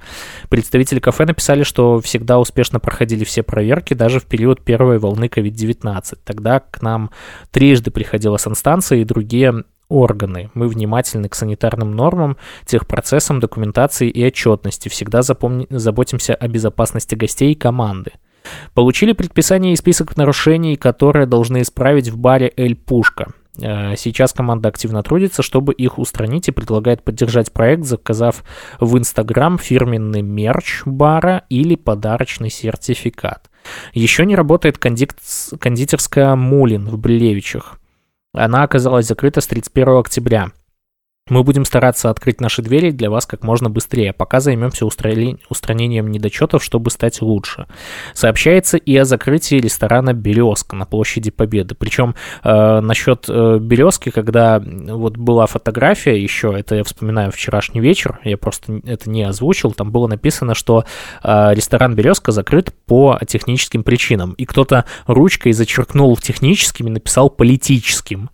Представители 0.48 1.00
кафе 1.00 1.26
написали, 1.26 1.64
что 1.64 2.00
всегда 2.00 2.38
успешно 2.38 2.80
проходили 2.80 3.24
все 3.24 3.42
проверки, 3.42 3.92
даже 3.92 4.20
в 4.20 4.24
период 4.24 4.62
первой 4.62 4.98
волны 4.98 5.26
COVID-19. 5.26 6.18
Тогда 6.24 6.60
к 6.60 6.80
нам 6.80 7.10
трижды 7.50 7.90
приходила 7.90 8.38
санстанция 8.38 8.98
и 8.98 9.04
другие 9.04 9.64
органы. 9.88 10.50
Мы 10.54 10.68
внимательны 10.68 11.28
к 11.28 11.34
санитарным 11.34 11.94
нормам, 11.94 12.38
техпроцессам, 12.64 13.38
документации 13.38 14.08
и 14.08 14.24
отчетности. 14.24 14.88
Всегда 14.88 15.20
запомни- 15.20 15.66
заботимся 15.70 16.34
о 16.34 16.48
безопасности 16.48 17.14
гостей 17.14 17.52
и 17.52 17.54
команды. 17.54 18.12
Получили 18.74 19.12
предписание 19.12 19.72
и 19.72 19.76
список 19.76 20.16
нарушений, 20.16 20.76
которые 20.76 21.26
должны 21.26 21.62
исправить 21.62 22.08
в 22.08 22.18
баре 22.18 22.52
«Эль 22.56 22.76
Пушка». 22.76 23.32
Э, 23.60 23.96
сейчас 23.96 24.32
команда 24.32 24.68
активно 24.68 25.02
трудится, 25.02 25.42
чтобы 25.42 25.72
их 25.72 25.98
устранить 25.98 26.48
и 26.48 26.52
предлагает 26.52 27.02
поддержать 27.02 27.52
проект, 27.52 27.84
заказав 27.84 28.44
в 28.80 28.98
Инстаграм 28.98 29.58
фирменный 29.58 30.22
мерч 30.22 30.82
бара 30.84 31.44
или 31.48 31.74
подарочный 31.74 32.50
сертификат. 32.50 33.50
Еще 33.92 34.26
не 34.26 34.36
работает 34.36 34.78
кондитерская 34.78 36.34
«Мулин» 36.36 36.88
в 36.88 36.98
Блевичах. 36.98 37.80
Она 38.32 38.62
оказалась 38.62 39.06
закрыта 39.06 39.40
с 39.40 39.46
31 39.46 39.96
октября. 39.96 40.50
Мы 41.28 41.42
будем 41.42 41.64
стараться 41.64 42.08
открыть 42.10 42.40
наши 42.40 42.62
двери 42.62 42.92
для 42.92 43.10
вас 43.10 43.26
как 43.26 43.42
можно 43.42 43.68
быстрее, 43.68 44.12
пока 44.12 44.38
займемся 44.38 44.86
устранением 44.86 46.08
недочетов, 46.08 46.62
чтобы 46.62 46.90
стать 46.92 47.20
лучше. 47.20 47.66
Сообщается 48.14 48.76
и 48.76 48.96
о 48.96 49.04
закрытии 49.04 49.56
ресторана 49.56 50.12
«Березка» 50.12 50.76
на 50.76 50.86
площади 50.86 51.32
Победы. 51.32 51.74
Причем 51.74 52.14
э, 52.44 52.80
насчет 52.80 53.24
э, 53.28 53.58
«Березки», 53.60 54.10
когда 54.10 54.62
вот 54.62 55.16
была 55.16 55.46
фотография 55.46 56.22
еще, 56.22 56.54
это 56.56 56.76
я 56.76 56.84
вспоминаю 56.84 57.32
вчерашний 57.32 57.80
вечер, 57.80 58.20
я 58.22 58.38
просто 58.38 58.80
это 58.84 59.10
не 59.10 59.24
озвучил, 59.24 59.72
там 59.72 59.90
было 59.90 60.06
написано, 60.06 60.54
что 60.54 60.84
э, 61.24 61.54
ресторан 61.54 61.96
«Березка» 61.96 62.30
закрыт 62.30 62.72
по 62.86 63.18
техническим 63.26 63.82
причинам. 63.82 64.34
И 64.34 64.44
кто-то 64.44 64.84
ручкой 65.08 65.50
зачеркнул 65.50 66.16
техническим 66.18 66.86
и 66.86 66.90
написал 66.90 67.30
политическим. 67.30 68.30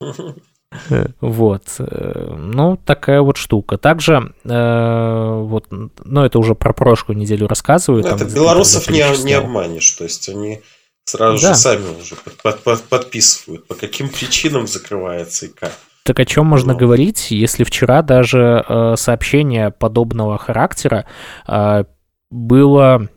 Вот. 1.20 1.62
Э, 1.78 2.34
ну, 2.36 2.76
такая 2.76 3.20
вот 3.22 3.36
штука. 3.36 3.78
Также, 3.78 4.32
э, 4.44 5.40
вот, 5.44 5.66
ну, 5.70 6.24
это 6.24 6.38
уже 6.38 6.54
про 6.54 6.72
прошлую 6.72 7.18
неделю 7.18 7.46
рассказываю. 7.46 8.02
Ну, 8.02 8.08
это 8.08 8.24
белорусов 8.24 8.88
не, 8.88 9.04
не 9.24 9.34
обманешь. 9.34 9.90
То 9.92 10.04
есть, 10.04 10.28
они 10.28 10.60
сразу 11.04 11.42
да. 11.42 11.54
же 11.54 11.58
сами 11.58 12.00
уже 12.00 12.16
под, 12.42 12.62
под, 12.62 12.82
подписывают, 12.82 13.66
по 13.66 13.74
каким 13.74 14.08
причинам 14.08 14.66
закрывается 14.66 15.46
и 15.46 15.48
как. 15.48 15.72
Так 16.04 16.20
о 16.20 16.24
чем 16.24 16.46
можно 16.46 16.72
ну. 16.72 16.78
говорить, 16.78 17.30
если 17.30 17.64
вчера 17.64 18.02
даже 18.02 18.64
э, 18.68 18.94
сообщение 18.96 19.70
подобного 19.72 20.38
характера 20.38 21.04
э, 21.48 21.84
было 22.30 23.08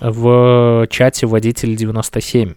в 0.00 0.86
чате 0.88 1.26
водитель 1.26 1.74
97? 1.74 2.54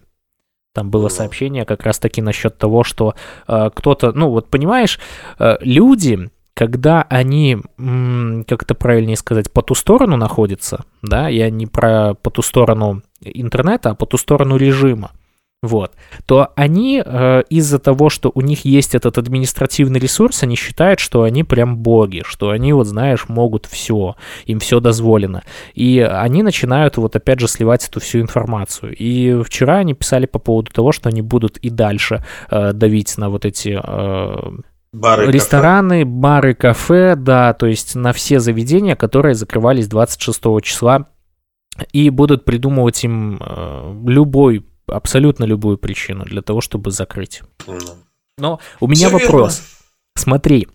Там 0.72 0.90
было 0.90 1.08
сообщение 1.08 1.64
как 1.64 1.82
раз-таки 1.82 2.22
насчет 2.22 2.56
того, 2.56 2.84
что 2.84 3.14
э, 3.48 3.70
кто-то, 3.74 4.12
ну 4.12 4.30
вот 4.30 4.48
понимаешь, 4.48 5.00
э, 5.38 5.56
люди, 5.60 6.30
когда 6.54 7.02
они, 7.08 7.58
как 7.76 8.62
это 8.62 8.74
правильнее 8.74 9.16
сказать, 9.16 9.50
по 9.50 9.62
ту 9.62 9.74
сторону 9.74 10.16
находятся, 10.16 10.84
да, 11.02 11.28
я 11.28 11.50
не 11.50 11.66
про 11.66 12.14
по 12.14 12.30
ту 12.30 12.42
сторону 12.42 13.02
интернета, 13.20 13.90
а 13.90 13.94
по 13.94 14.06
ту 14.06 14.16
сторону 14.16 14.56
режима, 14.56 15.10
вот, 15.62 15.92
то 16.24 16.52
они 16.56 17.02
э, 17.04 17.42
из-за 17.50 17.78
того, 17.78 18.08
что 18.08 18.32
у 18.34 18.40
них 18.40 18.64
есть 18.64 18.94
этот 18.94 19.18
административный 19.18 20.00
ресурс, 20.00 20.42
они 20.42 20.56
считают, 20.56 21.00
что 21.00 21.24
они 21.24 21.44
прям 21.44 21.76
боги, 21.76 22.22
что 22.24 22.48
они, 22.48 22.72
вот 22.72 22.86
знаешь, 22.86 23.28
могут 23.28 23.66
все, 23.66 24.16
им 24.46 24.58
все 24.58 24.80
дозволено. 24.80 25.42
И 25.74 26.00
они 26.00 26.42
начинают 26.42 26.96
вот 26.96 27.14
опять 27.14 27.40
же 27.40 27.48
сливать 27.48 27.86
эту 27.86 28.00
всю 28.00 28.20
информацию. 28.20 28.96
И 28.96 29.42
вчера 29.42 29.76
они 29.76 29.92
писали 29.92 30.24
по 30.24 30.38
поводу 30.38 30.72
того, 30.72 30.92
что 30.92 31.10
они 31.10 31.20
будут 31.20 31.58
и 31.58 31.68
дальше 31.68 32.24
э, 32.50 32.72
давить 32.72 33.18
на 33.18 33.28
вот 33.28 33.44
эти... 33.44 33.78
Э, 33.82 34.52
Бары, 34.92 35.30
рестораны, 35.30 36.00
кафе. 36.00 36.10
бары, 36.10 36.54
кафе, 36.54 37.14
да, 37.16 37.52
то 37.52 37.66
есть 37.66 37.94
на 37.94 38.12
все 38.12 38.40
заведения, 38.40 38.96
которые 38.96 39.36
закрывались 39.36 39.86
26 39.86 40.42
числа, 40.62 41.06
и 41.92 42.10
будут 42.10 42.44
придумывать 42.44 43.04
им 43.04 43.38
э, 43.40 43.94
любой 44.06 44.66
абсолютно 44.90 45.44
любую 45.44 45.78
причину 45.78 46.24
для 46.24 46.42
того, 46.42 46.60
чтобы 46.60 46.90
закрыть. 46.90 47.42
Но 48.38 48.60
у 48.80 48.86
меня 48.86 49.08
Все 49.08 49.18
вопрос. 49.18 49.58
Верно. 49.58 49.76
Смотри, 50.16 50.68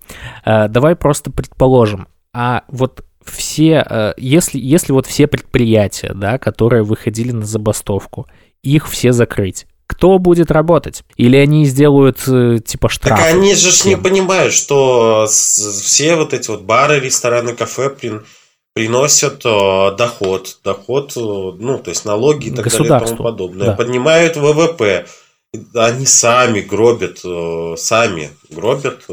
э, 0.46 0.68
давай 0.68 0.96
просто 0.96 1.32
предположим, 1.32 2.08
а 2.34 2.64
вот 2.68 3.04
все, 3.24 3.86
э, 3.88 4.14
если, 4.18 4.60
если 4.60 4.92
вот 4.92 5.08
все 5.08 5.28
предприятия, 5.28 6.14
да, 6.14 6.38
которые 6.38 6.84
выходили 6.84 7.32
на 7.32 7.46
забастовку, 7.46 8.28
их 8.64 8.88
все 8.90 9.12
закрыть, 9.12 9.68
кто 9.88 10.18
будет 10.18 10.52
работать? 10.52 11.04
Или 11.16 11.38
они 11.38 11.66
сделают 11.66 12.24
э, 12.28 12.60
типа 12.66 12.90
штраф? 12.90 13.20
Так 13.20 13.34
они 13.34 13.54
же 13.56 13.70
всем? 13.70 13.90
не 13.90 13.98
понимают, 13.98 14.54
что 14.54 15.28
все 15.30 16.16
вот 16.16 16.34
эти 16.34 16.50
вот 16.50 16.64
бары, 16.64 17.00
рестораны, 17.00 17.54
кафе, 17.54 17.96
блин, 18.00 18.26
приносят 18.76 19.42
э, 19.46 19.96
доход, 19.98 20.60
доход, 20.64 21.14
э, 21.16 21.20
ну, 21.20 21.80
то 21.80 21.90
есть 21.90 22.04
налоги 22.04 22.48
и 22.48 22.52
так 22.52 22.70
далее 22.70 22.86
и 22.86 23.06
тому 23.06 23.24
подобное. 23.24 23.68
Да. 23.68 23.74
Поднимают 23.74 24.36
ВВП. 24.36 25.08
Они 25.74 26.06
сами 26.06 26.60
гробят, 26.60 27.22
э, 27.24 27.76
сами 27.78 28.32
гробят 28.50 29.06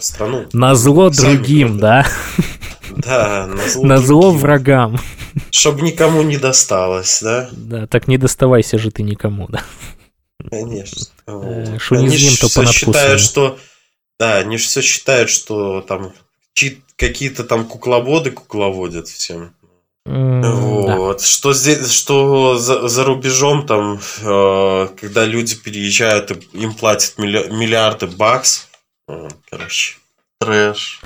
страну. 0.00 0.46
На 0.52 0.74
зло 0.74 1.12
сами 1.12 1.36
другим, 1.36 1.78
гробят. 1.78 1.80
да? 1.80 2.06
Да, 2.96 3.46
на 3.46 3.68
зло, 3.68 3.84
на 3.86 3.98
зло 3.98 4.30
врагам. 4.32 4.98
Чтобы 5.52 5.82
никому 5.82 6.22
не 6.22 6.36
досталось, 6.36 7.20
да? 7.22 7.48
Да, 7.52 7.86
так 7.86 8.08
не 8.08 8.18
доставайся 8.18 8.78
же 8.78 8.90
ты 8.90 9.04
никому, 9.04 9.46
да? 9.48 9.62
Конечно. 10.50 11.02
Что 11.78 11.96
не 11.96 12.36
то 12.36 12.48
все 12.48 12.66
считают, 12.66 13.20
что... 13.20 13.58
Да, 14.18 14.38
они 14.38 14.56
же 14.56 14.64
все 14.64 14.82
считают, 14.82 15.30
что 15.30 15.82
там 15.82 16.12
какие-то 16.98 17.44
там 17.44 17.66
кукловоды 17.66 18.32
кукловодят 18.32 19.08
всем. 19.08 19.54
Mm, 20.06 20.52
вот. 20.52 21.18
Да. 21.18 21.24
Что 21.24 21.52
здесь, 21.52 21.90
что 21.90 22.58
за, 22.58 22.88
за 22.88 23.04
рубежом 23.04 23.66
там, 23.66 24.00
э, 24.20 24.88
когда 25.00 25.24
люди 25.24 25.54
переезжают, 25.54 26.30
им 26.52 26.74
платят 26.74 27.18
миллиарды 27.18 28.06
бакс. 28.06 28.68
Короче, 29.50 29.96
трэш. 30.40 31.00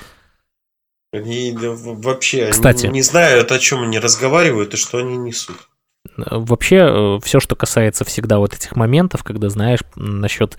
Они 1.13 1.55
вообще 1.55 2.49
Кстати, 2.49 2.85
они 2.85 2.95
не 2.95 3.01
знают, 3.01 3.51
о 3.51 3.59
чем 3.59 3.83
они 3.83 3.99
разговаривают 3.99 4.73
и 4.73 4.77
что 4.77 4.97
они 4.97 5.15
несут. 5.15 5.57
Вообще 6.17 6.77
э, 6.77 7.19
все, 7.23 7.39
что 7.39 7.55
касается 7.55 8.05
всегда 8.05 8.39
вот 8.39 8.53
этих 8.53 8.75
моментов, 8.75 9.23
когда 9.23 9.49
знаешь 9.49 9.79
насчет, 9.95 10.57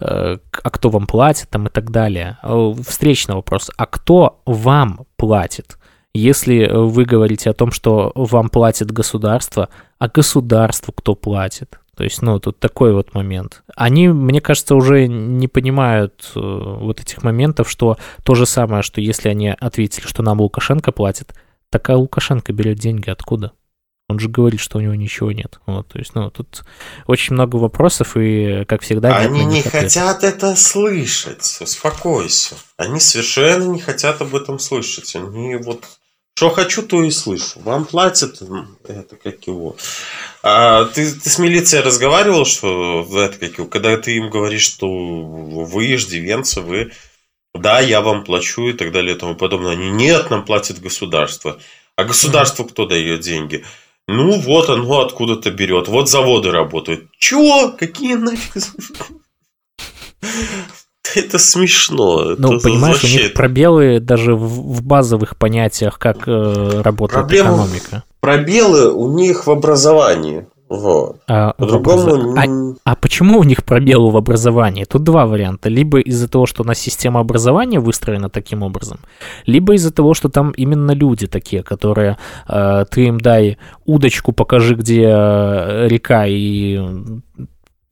а 0.00 0.38
кто 0.50 0.90
вам 0.90 1.06
платит 1.06 1.48
там 1.50 1.66
и 1.66 1.70
так 1.70 1.90
далее. 1.90 2.38
Встречный 2.86 3.34
вопрос, 3.34 3.70
а 3.76 3.86
кто 3.86 4.40
вам 4.44 5.06
платит? 5.16 5.78
Если 6.12 6.70
вы 6.70 7.04
говорите 7.04 7.50
о 7.50 7.54
том, 7.54 7.72
что 7.72 8.12
вам 8.14 8.48
платит 8.48 8.92
государство, 8.92 9.68
а 9.98 10.08
государству 10.08 10.92
кто 10.92 11.14
платит? 11.14 11.80
То 11.96 12.04
есть, 12.04 12.22
ну, 12.22 12.38
тут 12.40 12.58
такой 12.58 12.92
вот 12.92 13.14
момент. 13.14 13.62
Они, 13.76 14.08
мне 14.08 14.40
кажется, 14.40 14.74
уже 14.74 15.06
не 15.06 15.46
понимают 15.46 16.32
э, 16.34 16.40
вот 16.40 17.00
этих 17.00 17.22
моментов, 17.22 17.70
что 17.70 17.98
то 18.24 18.34
же 18.34 18.46
самое, 18.46 18.82
что 18.82 19.00
если 19.00 19.28
они 19.28 19.48
ответили, 19.48 20.06
что 20.06 20.22
нам 20.22 20.40
Лукашенко 20.40 20.90
платит, 20.92 21.34
так 21.70 21.88
а 21.90 21.96
Лукашенко 21.96 22.52
берет 22.52 22.78
деньги 22.78 23.10
откуда? 23.10 23.52
Он 24.08 24.18
же 24.18 24.28
говорит, 24.28 24.60
что 24.60 24.78
у 24.78 24.80
него 24.80 24.94
ничего 24.94 25.32
нет. 25.32 25.60
Вот, 25.66 25.88
то 25.88 25.98
есть, 25.98 26.14
ну, 26.14 26.30
тут 26.30 26.64
очень 27.06 27.34
много 27.34 27.56
вопросов, 27.56 28.16
и, 28.16 28.64
как 28.66 28.82
всегда, 28.82 29.16
Они 29.16 29.44
не 29.44 29.60
ответов. 29.60 29.80
хотят 29.80 30.24
это 30.24 30.56
слышать. 30.56 31.58
Успокойся. 31.60 32.56
Они 32.76 33.00
совершенно 33.00 33.64
не 33.64 33.80
хотят 33.80 34.20
об 34.20 34.34
этом 34.36 34.58
слышать. 34.58 35.16
Они 35.16 35.56
вот 35.56 35.84
что 36.36 36.50
хочу, 36.50 36.82
то 36.82 37.02
и 37.04 37.10
слышу. 37.10 37.60
Вам 37.60 37.84
платят, 37.84 38.42
это 38.86 39.16
как 39.16 39.46
его. 39.46 39.76
А 40.42 40.84
ты, 40.86 41.10
ты 41.12 41.30
с 41.30 41.38
милицией 41.38 41.84
разговаривал, 41.84 42.44
что 42.44 43.06
это 43.14 43.38
как 43.38 43.56
его, 43.56 43.68
когда 43.68 43.96
ты 43.96 44.16
им 44.16 44.30
говоришь, 44.30 44.64
что 44.64 44.88
вы 44.88 45.94
иждивенцы, 45.94 46.60
вы 46.60 46.90
да, 47.54 47.78
я 47.78 48.00
вам 48.00 48.24
плачу 48.24 48.68
и 48.68 48.72
так 48.72 48.90
далее 48.90 49.14
и 49.14 49.18
тому 49.18 49.36
подобное. 49.36 49.72
Они, 49.72 49.90
нет, 49.90 50.28
нам 50.28 50.44
платит 50.44 50.80
государство. 50.80 51.60
А 51.96 52.02
государство 52.02 52.64
кто 52.64 52.84
дает 52.84 53.20
деньги? 53.20 53.64
Ну, 54.06 54.38
вот 54.38 54.68
оно 54.68 55.00
откуда-то 55.00 55.50
берет. 55.50 55.88
Вот 55.88 56.10
заводы 56.10 56.50
работают. 56.50 57.08
Чего? 57.18 57.72
Какие 57.72 58.14
нафиг? 58.14 58.62
Это 61.14 61.38
смешно. 61.38 62.34
Ну, 62.36 62.54
это 62.54 62.62
понимаешь, 62.62 63.02
вообще... 63.02 63.18
у 63.18 63.22
них 63.22 63.34
пробелы 63.34 64.00
даже 64.00 64.34
в, 64.34 64.76
в 64.76 64.82
базовых 64.82 65.36
понятиях, 65.36 65.98
как 65.98 66.26
э, 66.26 66.80
работает 66.82 67.20
Проблема... 67.20 67.50
экономика. 67.50 68.04
Пробелы 68.20 68.92
у 68.92 69.16
них 69.16 69.46
в 69.46 69.50
образовании. 69.50 70.46
Вот. 70.68 71.20
А, 71.28 71.52
По-другому... 71.52 72.36
А, 72.38 72.92
а 72.92 72.96
почему 72.96 73.38
у 73.38 73.44
них 73.44 73.64
пробелы 73.64 74.10
в 74.10 74.16
образовании? 74.16 74.84
Тут 74.84 75.02
два 75.02 75.26
варианта. 75.26 75.68
Либо 75.68 76.00
из-за 76.00 76.28
того, 76.28 76.46
что 76.46 76.62
у 76.62 76.66
нас 76.66 76.78
система 76.78 77.20
образования 77.20 77.80
выстроена 77.80 78.30
таким 78.30 78.62
образом, 78.62 78.98
либо 79.46 79.74
из-за 79.74 79.92
того, 79.92 80.14
что 80.14 80.28
там 80.28 80.52
именно 80.52 80.92
люди 80.92 81.26
такие, 81.26 81.62
которые 81.62 82.16
э, 82.48 82.84
ты 82.90 83.06
им 83.06 83.20
дай 83.20 83.58
удочку, 83.84 84.32
покажи, 84.32 84.74
где 84.74 85.02
э, 85.04 85.88
река, 85.88 86.26
и 86.26 86.80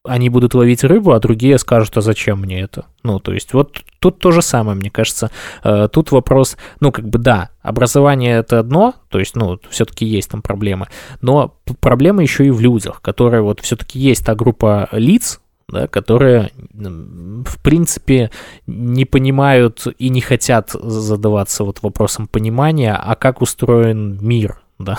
они 0.04 0.28
будут 0.28 0.54
ловить 0.54 0.82
рыбу, 0.82 1.12
а 1.12 1.20
другие 1.20 1.58
скажут, 1.58 1.96
а 1.96 2.00
зачем 2.00 2.40
мне 2.40 2.60
это? 2.60 2.86
Ну, 3.02 3.20
то 3.20 3.32
есть 3.32 3.52
вот 3.52 3.82
тут 4.00 4.18
то 4.18 4.32
же 4.32 4.42
самое, 4.42 4.76
мне 4.76 4.90
кажется. 4.90 5.30
Э, 5.62 5.88
тут 5.90 6.10
вопрос, 6.10 6.56
ну, 6.80 6.90
как 6.90 7.08
бы 7.08 7.18
да, 7.18 7.50
образование 7.62 8.38
это 8.38 8.58
одно, 8.58 8.94
то 9.08 9.20
есть, 9.20 9.36
ну, 9.36 9.60
все-таки 9.70 10.04
есть 10.04 10.30
там 10.30 10.42
проблемы, 10.42 10.88
но 11.20 11.54
проблема 11.80 12.22
еще 12.22 12.46
и 12.46 12.50
в 12.50 12.60
людях, 12.60 13.00
которые 13.00 13.42
вот 13.42 13.60
все-таки 13.60 13.98
есть 13.98 14.26
та 14.26 14.34
группа 14.34 14.88
лиц, 14.90 15.40
да, 15.68 15.86
которые, 15.86 16.50
в 16.72 17.62
принципе, 17.62 18.30
не 18.66 19.04
понимают 19.04 19.86
и 19.98 20.08
не 20.08 20.20
хотят 20.20 20.70
задаваться 20.70 21.62
вот 21.62 21.80
вопросом 21.82 22.26
понимания, 22.26 22.94
а 22.94 23.14
как 23.14 23.40
устроен 23.40 24.18
мир, 24.20 24.60
да, 24.80 24.98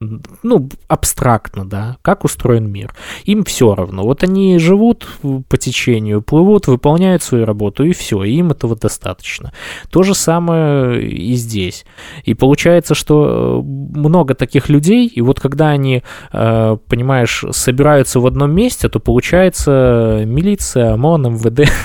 ну, 0.00 0.68
абстрактно, 0.86 1.68
да, 1.68 1.96
как 2.02 2.24
устроен 2.24 2.70
мир. 2.70 2.94
Им 3.24 3.44
все 3.44 3.74
равно. 3.74 4.04
Вот 4.04 4.22
они 4.22 4.58
живут 4.58 5.08
по 5.48 5.56
течению, 5.56 6.22
плывут, 6.22 6.68
выполняют 6.68 7.24
свою 7.24 7.44
работу, 7.44 7.84
и 7.84 7.92
все, 7.92 8.22
им 8.22 8.52
этого 8.52 8.76
достаточно. 8.76 9.52
То 9.90 10.04
же 10.04 10.14
самое 10.14 11.02
и 11.04 11.34
здесь. 11.34 11.84
И 12.24 12.34
получается, 12.34 12.94
что 12.94 13.60
э, 13.60 13.98
много 13.98 14.34
таких 14.34 14.68
людей, 14.68 15.08
и 15.08 15.20
вот 15.20 15.40
когда 15.40 15.68
они, 15.68 16.04
э, 16.32 16.76
понимаешь, 16.88 17.44
собираются 17.50 18.20
в 18.20 18.26
одном 18.26 18.52
месте, 18.52 18.88
то 18.88 19.00
получается 19.00 20.22
милиция, 20.24 20.92
ОМОН, 20.94 21.34
МВД. 21.34 21.68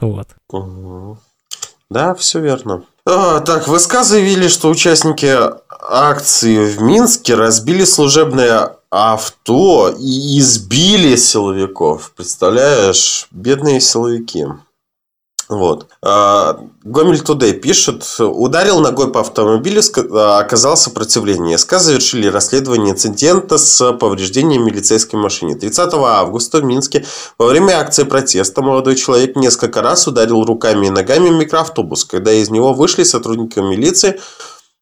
Вот. 0.00 0.28
Да, 1.90 2.14
все 2.14 2.40
верно. 2.40 2.84
А, 3.10 3.40
так, 3.40 3.66
ВСК 3.66 4.02
заявили, 4.02 4.48
что 4.48 4.68
участники 4.68 5.34
акции 5.80 6.66
в 6.66 6.82
Минске 6.82 7.36
разбили 7.36 7.84
служебное 7.84 8.76
авто 8.90 9.88
и 9.98 10.38
избили 10.38 11.16
силовиков. 11.16 12.12
Представляешь, 12.14 13.26
бедные 13.30 13.80
силовики. 13.80 14.44
Вот. 15.48 15.86
А, 16.02 16.60
Гомель 16.82 17.20
Тудей 17.20 17.54
пишет, 17.54 18.04
ударил 18.18 18.80
ногой 18.80 19.10
по 19.10 19.20
автомобилю, 19.20 19.80
а, 20.12 20.40
оказал 20.40 20.76
сопротивление. 20.76 21.56
СК 21.56 21.78
завершили 21.78 22.26
расследование 22.26 22.92
инцидента 22.92 23.56
с 23.56 23.92
повреждением 23.94 24.66
милицейской 24.66 25.18
машины. 25.18 25.54
30 25.54 25.94
августа 25.94 26.58
в 26.58 26.64
Минске 26.64 27.06
во 27.38 27.46
время 27.46 27.80
акции 27.80 28.04
протеста 28.04 28.60
молодой 28.60 28.96
человек 28.96 29.36
несколько 29.36 29.80
раз 29.80 30.06
ударил 30.06 30.44
руками 30.44 30.88
и 30.88 30.90
ногами 30.90 31.30
микроавтобус. 31.30 32.04
Когда 32.04 32.32
из 32.32 32.50
него 32.50 32.74
вышли 32.74 33.04
сотрудники 33.04 33.58
милиции, 33.58 34.20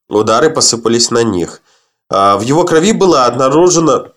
Удары 0.08 0.50
посыпались 0.50 1.10
на 1.10 1.24
них. 1.24 1.62
А 2.08 2.36
в 2.36 2.42
его 2.42 2.64
крови 2.64 2.92
было 2.92 3.26
обнаружено 3.26 4.12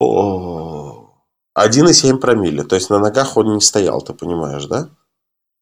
1,7 0.00 2.18
промилле. 2.18 2.64
То 2.64 2.74
есть 2.74 2.90
на 2.90 2.98
ногах 2.98 3.36
он 3.36 3.54
не 3.54 3.60
стоял, 3.60 4.02
ты 4.02 4.12
понимаешь, 4.12 4.66
да? 4.66 4.88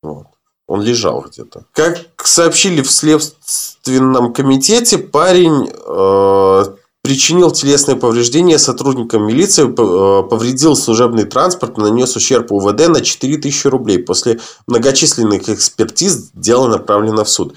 Вот. 0.03 0.27
Он 0.67 0.83
лежал 0.83 1.23
где-то. 1.23 1.65
Как 1.73 1.99
сообщили 2.25 2.83
в 2.83 2.91
Следственном 2.91 4.35
комитете, 4.35 4.99
парень 4.99 5.71
э, 5.71 6.65
причинил 7.03 7.51
телесные 7.51 7.97
повреждения 7.97 8.59
сотрудникам 8.59 9.27
милиции, 9.27 9.65
э, 9.65 10.29
повредил 10.29 10.77
служебный 10.77 11.25
транспорт, 11.25 11.79
нанес 11.79 12.15
ущерб 12.15 12.53
УВД 12.53 12.89
на 12.89 13.01
4000 13.01 13.67
рублей. 13.69 13.99
После 13.99 14.41
многочисленных 14.67 15.49
экспертиз 15.49 16.31
дело 16.35 16.69
направлено 16.69 17.25
в 17.25 17.31
суд. 17.31 17.57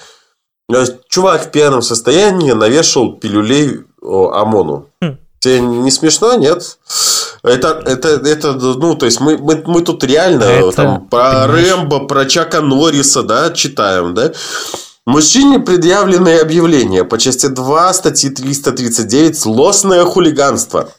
Чувак 1.10 1.48
в 1.48 1.52
пьяном 1.52 1.82
состоянии 1.82 2.54
навешал 2.54 3.18
пилюлей 3.18 3.82
ОМОНу. 4.02 4.88
Хм. 5.02 5.18
Тебе 5.42 5.60
не 5.60 5.90
смешно, 5.90 6.36
нет? 6.36 6.78
Это, 7.42 7.82
это, 7.84 8.10
это, 8.10 8.54
ну, 8.54 8.96
то 8.96 9.08
есть 9.08 9.20
мы, 9.20 9.40
мы, 9.40 9.64
мы 9.66 9.82
тут 9.82 10.04
реально 10.04 10.44
это, 10.44 10.72
там, 10.72 11.08
про 11.08 11.48
Рэмбо, 11.48 12.02
про 12.02 12.26
Чака 12.26 12.62
Норриса, 12.62 13.24
да, 13.24 13.50
читаем, 13.50 14.14
да? 14.14 14.34
Мужчине 15.08 15.60
предъявленные 15.60 16.42
объявления 16.42 17.04
по 17.04 17.18
части 17.18 17.48
2 17.48 17.94
статьи 17.96 18.30
339 18.30 19.36
«Злостное 19.36 20.06
хулиганство». 20.06 20.90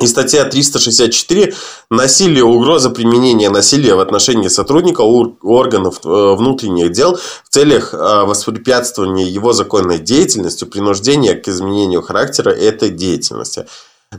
И 0.00 0.06
статья 0.08 0.44
364 0.44 1.54
«Насилие, 1.88 2.44
угроза 2.44 2.90
применения 2.90 3.48
насилия 3.48 3.94
в 3.94 4.00
отношении 4.00 4.48
сотрудника 4.48 5.02
органов 5.02 6.00
э, 6.04 6.08
внутренних 6.34 6.90
дел 6.90 7.16
в 7.16 7.48
целях 7.48 7.94
э, 7.94 7.96
воспрепятствования 7.96 9.26
его 9.26 9.52
законной 9.52 10.00
деятельности, 10.00 10.64
принуждения 10.64 11.34
к 11.34 11.46
изменению 11.48 12.02
характера 12.02 12.50
этой 12.50 12.90
деятельности». 12.90 13.66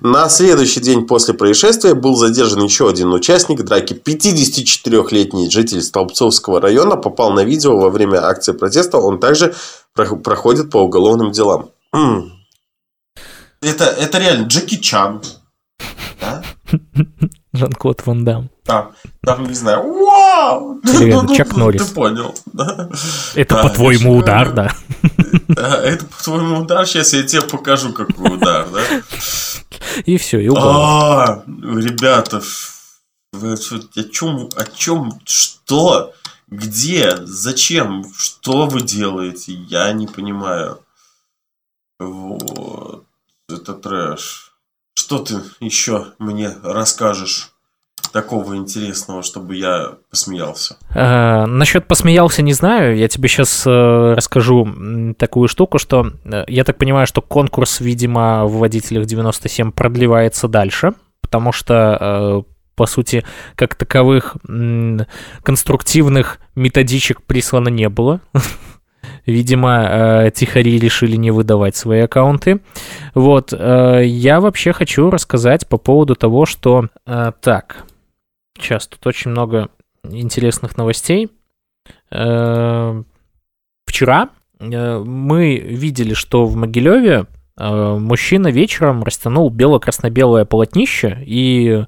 На 0.01 0.29
следующий 0.29 0.81
день 0.81 1.07
после 1.07 1.33
происшествия 1.33 1.93
был 1.93 2.15
задержан 2.15 2.63
еще 2.63 2.89
один 2.89 3.13
участник 3.13 3.63
драки. 3.63 3.93
54-летний 3.93 5.49
житель 5.49 5.81
Столбцовского 5.81 6.59
района 6.59 6.97
попал 6.97 7.31
на 7.31 7.43
видео 7.43 7.77
во 7.77 7.89
время 7.89 8.25
акции 8.25 8.51
протеста. 8.51 8.97
Он 8.97 9.19
также 9.19 9.55
проходит 9.93 10.69
по 10.69 10.77
уголовным 10.77 11.31
делам. 11.31 11.69
Это, 13.61 13.85
это 13.85 14.17
реально 14.17 14.47
Джеки 14.47 14.77
Чан. 14.77 15.21
Жан-Клод 17.53 18.05
Ван 18.05 18.25
Дам. 18.25 18.49
Там, 18.63 18.93
там, 19.21 19.45
не 19.45 19.53
знаю, 19.53 19.83
вау! 19.83 20.79
Или 20.79 21.13
ну, 21.21 21.35
Чак 21.35 21.51
ну, 21.53 21.59
Норрис. 21.59 21.87
Ты 21.87 21.93
понял, 21.93 22.35
да? 22.53 22.89
Это, 23.35 23.61
по-твоему, 23.61 24.17
удар, 24.17 24.51
да? 24.51 24.75
Это, 25.47 26.05
по-твоему, 26.05 26.59
удар? 26.61 26.85
Сейчас 26.87 27.13
я 27.13 27.23
тебе 27.23 27.43
покажу, 27.43 27.93
какой 27.93 28.35
удар, 28.35 28.67
да? 28.69 28.81
И 30.05 30.17
все, 30.17 30.39
и 30.39 30.49
угол. 30.49 30.63
А, 30.63 31.43
ребята, 31.47 32.41
вы 33.33 33.53
о 33.53 34.03
чем, 34.03 34.49
о 34.55 34.65
чем, 34.65 35.21
что, 35.25 36.13
где, 36.47 37.17
зачем, 37.25 38.05
что 38.17 38.65
вы 38.65 38.81
делаете? 38.81 39.53
Я 39.53 39.93
не 39.93 40.07
понимаю. 40.07 40.79
Вот. 41.99 43.05
Это 43.49 43.73
трэш. 43.73 44.44
Что 44.97 45.19
ты 45.19 45.35
еще 45.59 46.13
мне 46.19 46.51
расскажешь 46.63 47.51
такого 48.11 48.55
интересного, 48.55 49.23
чтобы 49.23 49.55
я 49.57 49.97
посмеялся? 50.09 50.77
Э, 50.93 51.45
насчет 51.45 51.85
посмеялся 51.85 52.41
не 52.41 52.53
знаю. 52.53 52.97
Я 52.97 53.09
тебе 53.09 53.27
сейчас 53.27 53.67
э, 53.67 54.13
расскажу 54.15 55.13
такую 55.17 55.49
штуку, 55.49 55.79
что 55.79 56.13
э, 56.23 56.45
я 56.47 56.63
так 56.63 56.77
понимаю, 56.77 57.07
что 57.07 57.21
конкурс, 57.21 57.81
видимо, 57.81 58.45
в 58.45 58.59
водителях 58.59 59.05
97 59.05 59.73
продлевается 59.73 60.47
дальше, 60.47 60.93
потому 61.21 61.51
что 61.51 61.97
э, 61.99 62.51
по 62.75 62.85
сути, 62.85 63.25
как 63.55 63.75
таковых 63.75 64.37
конструктивных 65.43 66.39
методичек 66.55 67.21
прислано 67.21 67.69
не 67.69 67.89
было. 67.89 68.21
Видимо, 69.25 70.25
э, 70.27 70.31
тихари 70.31 70.77
решили 70.77 71.15
не 71.15 71.31
выдавать 71.31 71.75
свои 71.75 72.01
аккаунты. 72.01 72.61
Вот, 73.13 73.53
э, 73.53 74.01
я 74.05 74.39
вообще 74.39 74.71
хочу 74.71 75.09
рассказать 75.09 75.67
по 75.67 75.77
поводу 75.77 76.15
того, 76.15 76.45
что... 76.45 76.89
Э, 77.07 77.31
так, 77.41 77.85
сейчас 78.57 78.87
тут 78.87 79.05
очень 79.07 79.31
много 79.31 79.69
интересных 80.03 80.77
новостей. 80.77 81.31
Вчера 82.09 83.09
мы 84.59 85.57
видели, 85.57 86.13
что 86.13 86.45
в 86.45 86.55
Могилеве 86.55 87.25
мужчина 87.57 88.49
вечером 88.49 89.03
растянул 89.03 89.49
бело-красно-белое 89.49 90.45
полотнище 90.45 91.17
и 91.25 91.85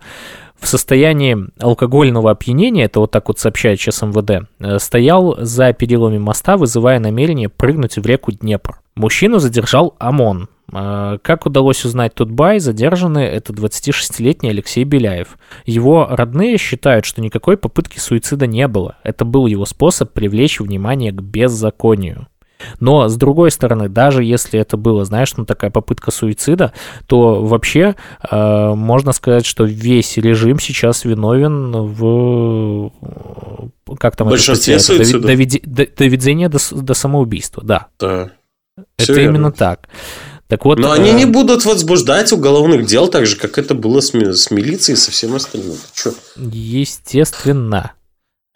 в 0.59 0.67
состоянии 0.67 1.37
алкогольного 1.59 2.31
опьянения, 2.31 2.85
это 2.85 2.99
вот 2.99 3.11
так 3.11 3.27
вот 3.27 3.39
сообщает 3.39 3.79
сейчас 3.79 4.01
МВД, 4.01 4.47
э, 4.59 4.79
стоял 4.79 5.35
за 5.39 5.73
перилами 5.73 6.17
моста, 6.17 6.57
вызывая 6.57 6.99
намерение 6.99 7.49
прыгнуть 7.49 7.97
в 7.97 8.05
реку 8.05 8.31
Днепр. 8.31 8.79
Мужчину 8.95 9.39
задержал 9.39 9.95
ОМОН. 9.99 10.49
Э, 10.73 11.17
как 11.21 11.45
удалось 11.45 11.85
узнать 11.85 12.15
Тутбай, 12.15 12.59
задержанный 12.59 13.25
это 13.25 13.53
26-летний 13.53 14.49
Алексей 14.49 14.83
Беляев. 14.83 15.37
Его 15.65 16.07
родные 16.09 16.57
считают, 16.57 17.05
что 17.05 17.21
никакой 17.21 17.57
попытки 17.57 17.99
суицида 17.99 18.47
не 18.47 18.67
было. 18.67 18.97
Это 19.03 19.25
был 19.25 19.45
его 19.45 19.65
способ 19.65 20.11
привлечь 20.11 20.59
внимание 20.59 21.11
к 21.11 21.21
беззаконию. 21.21 22.27
Но, 22.79 23.07
с 23.07 23.15
другой 23.15 23.51
стороны, 23.51 23.89
даже 23.89 24.23
если 24.23 24.59
это 24.59 24.77
было, 24.77 25.05
знаешь, 25.05 25.35
ну, 25.37 25.45
такая 25.45 25.71
попытка 25.71 26.11
суицида, 26.11 26.73
то 27.07 27.43
вообще 27.43 27.95
э, 28.29 28.73
можно 28.73 29.11
сказать, 29.11 29.45
что 29.45 29.63
весь 29.63 30.17
режим 30.17 30.59
сейчас 30.59 31.05
виновен 31.05 31.71
в... 31.71 32.91
Как 33.99 34.15
там 34.15 34.29
Большинстве 34.29 34.75
это 34.75 34.83
суицидов. 34.83 35.23
Доведение 35.23 36.49
до, 36.49 36.59
до 36.71 36.93
самоубийства, 36.93 37.63
да. 37.63 37.87
Да. 37.99 38.31
Это 38.97 39.13
Все 39.13 39.23
именно 39.23 39.51
так. 39.51 39.87
Так 40.47 40.63
вот, 40.63 40.79
Но 40.79 40.95
э... 40.95 40.99
они 40.99 41.11
не 41.11 41.25
будут 41.25 41.65
возбуждать 41.65 42.31
уголовных 42.31 42.85
дел 42.85 43.07
так 43.07 43.25
же, 43.25 43.35
как 43.35 43.57
это 43.57 43.75
было 43.75 43.99
с, 43.99 44.11
с 44.13 44.51
милицией 44.51 44.95
и 44.95 44.99
со 44.99 45.11
всем 45.11 45.35
остальным. 45.35 45.75
Ты 45.93 46.13
Естественно. 46.37 47.91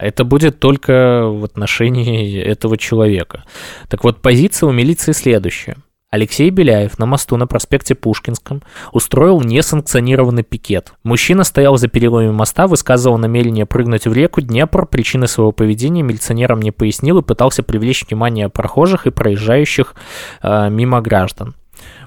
Это 0.02 0.24
будет 0.24 0.58
только 0.58 1.22
в 1.26 1.44
отношении 1.44 2.40
этого 2.40 2.76
человека. 2.76 3.44
Так 3.88 4.02
вот, 4.02 4.20
позиция 4.20 4.68
у 4.68 4.72
милиции 4.72 5.12
следующая. 5.12 5.76
Алексей 6.10 6.50
Беляев 6.50 6.98
на 6.98 7.06
мосту 7.06 7.36
на 7.36 7.46
проспекте 7.46 7.94
Пушкинском 7.94 8.62
устроил 8.92 9.40
несанкционированный 9.40 10.42
пикет. 10.42 10.92
Мужчина 11.04 11.44
стоял 11.44 11.76
за 11.76 11.86
перилами 11.86 12.30
моста, 12.30 12.66
высказывал 12.66 13.16
намерение 13.16 13.64
прыгнуть 13.64 14.06
в 14.06 14.12
реку 14.12 14.40
Днепр. 14.40 14.86
Причины 14.86 15.28
своего 15.28 15.52
поведения 15.52 16.02
милиционерам 16.02 16.60
не 16.60 16.72
пояснил 16.72 17.18
и 17.18 17.22
пытался 17.22 17.62
привлечь 17.62 18.04
внимание 18.04 18.48
прохожих 18.48 19.06
и 19.06 19.10
проезжающих 19.10 19.94
э, 20.42 20.68
мимо 20.68 21.00
граждан. 21.00 21.54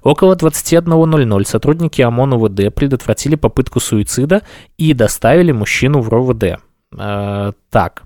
Около 0.04 0.36
21.00 0.36 1.46
сотрудники 1.46 2.02
ОМОН 2.02 2.34
УВД 2.34 2.76
предотвратили 2.76 3.36
попытку 3.36 3.80
суицида 3.80 4.42
и 4.78 4.94
доставили 4.94 5.52
мужчину 5.54 6.02
в 6.02 6.10
РОВД. 6.10 6.60
Э, 6.98 7.52
так. 7.70 8.04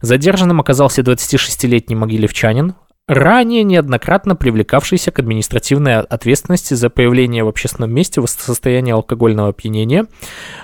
Задержанным 0.00 0.60
оказался 0.60 1.02
26-летний 1.02 1.96
могилевчанин, 1.96 2.74
ранее 3.08 3.64
неоднократно 3.64 4.36
привлекавшийся 4.36 5.10
к 5.10 5.18
административной 5.18 6.00
ответственности 6.00 6.74
за 6.74 6.88
появление 6.88 7.44
в 7.44 7.48
общественном 7.48 7.92
месте 7.92 8.20
в 8.20 8.26
состоянии 8.26 8.92
алкогольного 8.92 9.48
опьянения 9.48 10.06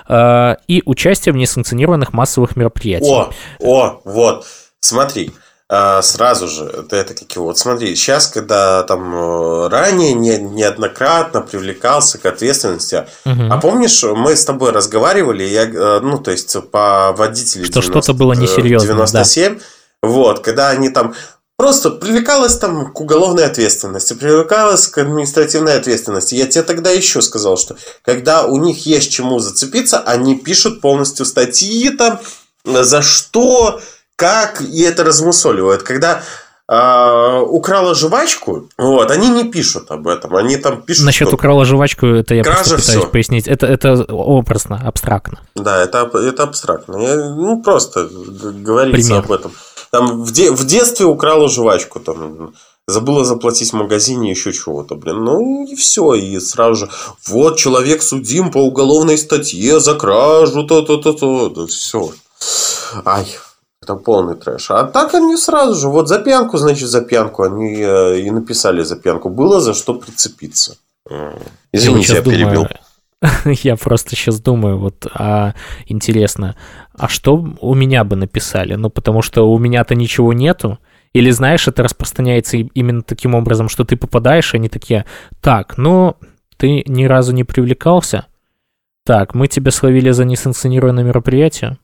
э, 0.07 0.55
и 0.67 0.81
участие 0.85 1.33
в 1.33 1.37
несанкционированных 1.37 2.13
массовых 2.13 2.55
мероприятиях. 2.55 3.31
О, 3.59 3.99
о, 3.99 4.01
вот, 4.05 4.45
смотри, 4.79 5.31
сразу 6.01 6.47
же, 6.47 6.85
это, 6.89 7.13
его, 7.29 7.45
вот 7.45 7.59
смотри, 7.59 7.95
сейчас, 7.95 8.27
когда 8.27 8.81
там 8.83 9.13
э, 9.15 9.67
ранее 9.67 10.13
не, 10.13 10.37
неоднократно 10.37 11.41
привлекался 11.41 12.17
к 12.17 12.25
ответственности, 12.25 13.05
угу. 13.23 13.43
а 13.51 13.57
помнишь, 13.59 14.03
мы 14.03 14.35
с 14.35 14.45
тобой 14.45 14.71
разговаривали, 14.71 15.43
я, 15.43 15.65
э, 15.65 15.99
ну, 15.99 16.17
то 16.17 16.31
есть 16.31 16.55
по 16.71 17.13
водителю 17.15 17.65
Что 17.65 17.81
что-то 17.81 18.13
было 18.13 18.33
несерьезно, 18.33 18.87
97, 18.87 19.55
да. 19.55 19.61
вот, 20.01 20.39
когда 20.39 20.69
они 20.69 20.89
там 20.89 21.13
Просто 21.59 21.91
привлекалось 21.91 22.57
там 22.57 22.93
к 22.93 23.01
уголовной 23.01 23.45
ответственности, 23.45 24.13
привлекалось 24.13 24.87
к 24.87 24.97
административной 24.97 25.75
ответственности. 25.75 26.35
Я 26.35 26.47
тебе 26.47 26.63
тогда 26.63 26.89
еще 26.89 27.21
сказал, 27.21 27.57
что 27.57 27.75
когда 28.01 28.45
у 28.45 28.55
них 28.55 28.85
есть 28.85 29.11
чему 29.11 29.39
зацепиться, 29.39 29.99
они 29.99 30.37
пишут 30.37 30.79
полностью 30.79 31.25
статьи 31.25 31.89
там, 31.89 32.21
за 32.63 33.01
что, 33.01 33.81
как 34.19 34.61
и 34.61 34.81
это 34.81 35.05
размусоливают. 35.05 35.83
Когда 35.83 36.21
э, 36.67 37.39
украла 37.39 37.95
жвачку, 37.95 38.69
вот, 38.77 39.11
они 39.11 39.29
не 39.29 39.45
пишут 39.45 39.89
об 39.91 40.07
этом, 40.09 40.35
они 40.35 40.57
там 40.57 40.81
пишут... 40.81 41.05
Насчет 41.05 41.29
что... 41.29 41.35
украла 41.35 41.63
жвачку, 41.63 42.05
это 42.05 42.35
я 42.35 42.43
Кража 42.43 42.57
просто 42.57 42.75
пытаюсь 42.75 43.03
все. 43.03 43.11
пояснить. 43.11 43.47
Это, 43.47 43.65
это 43.65 44.03
образно, 44.13 44.81
абстрактно. 44.85 45.39
Да, 45.55 45.81
это, 45.81 46.09
это 46.13 46.43
абстрактно. 46.43 46.97
Я, 46.97 47.15
ну, 47.15 47.63
просто 47.63 48.09
говорится 48.11 49.07
Пример. 49.07 49.23
об 49.25 49.31
этом. 49.31 49.51
Там 49.91 50.23
в, 50.23 50.31
де, 50.33 50.51
в 50.51 50.65
детстве 50.65 51.05
украла 51.05 51.47
жвачку, 51.47 52.01
там, 52.01 52.53
забыла 52.87 53.23
заплатить 53.23 53.71
в 53.71 53.75
магазине 53.77 54.31
еще 54.31 54.51
чего-то, 54.51 54.95
блин. 54.95 55.23
Ну 55.23 55.65
и 55.65 55.75
все, 55.75 56.13
и 56.15 56.39
сразу 56.41 56.75
же, 56.75 56.89
вот 57.25 57.57
человек 57.57 58.03
судим 58.03 58.51
по 58.51 58.57
уголовной 58.57 59.17
статье 59.17 59.79
за 59.79 59.95
кражу, 59.95 60.67
то-то-то-то, 60.67 61.49
да, 61.49 61.67
все. 61.67 62.11
Ай, 63.05 63.25
это 63.81 63.95
полный 63.95 64.35
трэш. 64.35 64.71
А 64.71 64.83
так 64.83 65.13
они 65.13 65.37
сразу 65.37 65.75
же, 65.75 65.89
вот 65.89 66.07
за 66.07 66.19
пьянку, 66.19 66.57
значит, 66.57 66.89
за 66.89 67.01
пьянку. 67.01 67.43
Они 67.43 67.81
э, 67.81 68.19
и 68.19 68.31
написали 68.31 68.83
за 68.83 68.95
пьянку. 68.95 69.29
Было 69.29 69.61
за 69.61 69.73
что 69.73 69.93
прицепиться. 69.93 70.77
Извините, 71.71 72.13
я, 72.13 72.19
я 72.19 72.23
перебил. 72.23 72.67
Я 73.63 73.75
просто 73.75 74.15
сейчас 74.15 74.39
думаю, 74.39 74.79
вот, 74.79 75.05
а 75.13 75.53
интересно, 75.87 76.55
а 76.93 77.09
что 77.09 77.35
у 77.59 77.75
меня 77.75 78.05
бы 78.05 78.15
написали? 78.15 78.75
Ну, 78.75 78.89
потому 78.89 79.21
что 79.21 79.51
у 79.51 79.57
меня-то 79.57 79.93
ничего 79.93 80.31
нету. 80.31 80.79
Или, 81.11 81.31
знаешь, 81.31 81.67
это 81.67 81.83
распространяется 81.83 82.55
именно 82.57 83.01
таким 83.01 83.35
образом, 83.35 83.67
что 83.67 83.83
ты 83.83 83.97
попадаешь, 83.97 84.53
и 84.53 84.57
они 84.57 84.69
такие, 84.69 85.05
так, 85.41 85.77
ну, 85.77 86.15
ты 86.55 86.83
ни 86.87 87.05
разу 87.05 87.33
не 87.33 87.43
привлекался? 87.43 88.25
Так, 89.05 89.33
мы 89.33 89.47
тебя 89.47 89.71
словили 89.71 90.11
за 90.11 90.23
несанкционированное 90.23 91.03
мероприятие? 91.03 91.77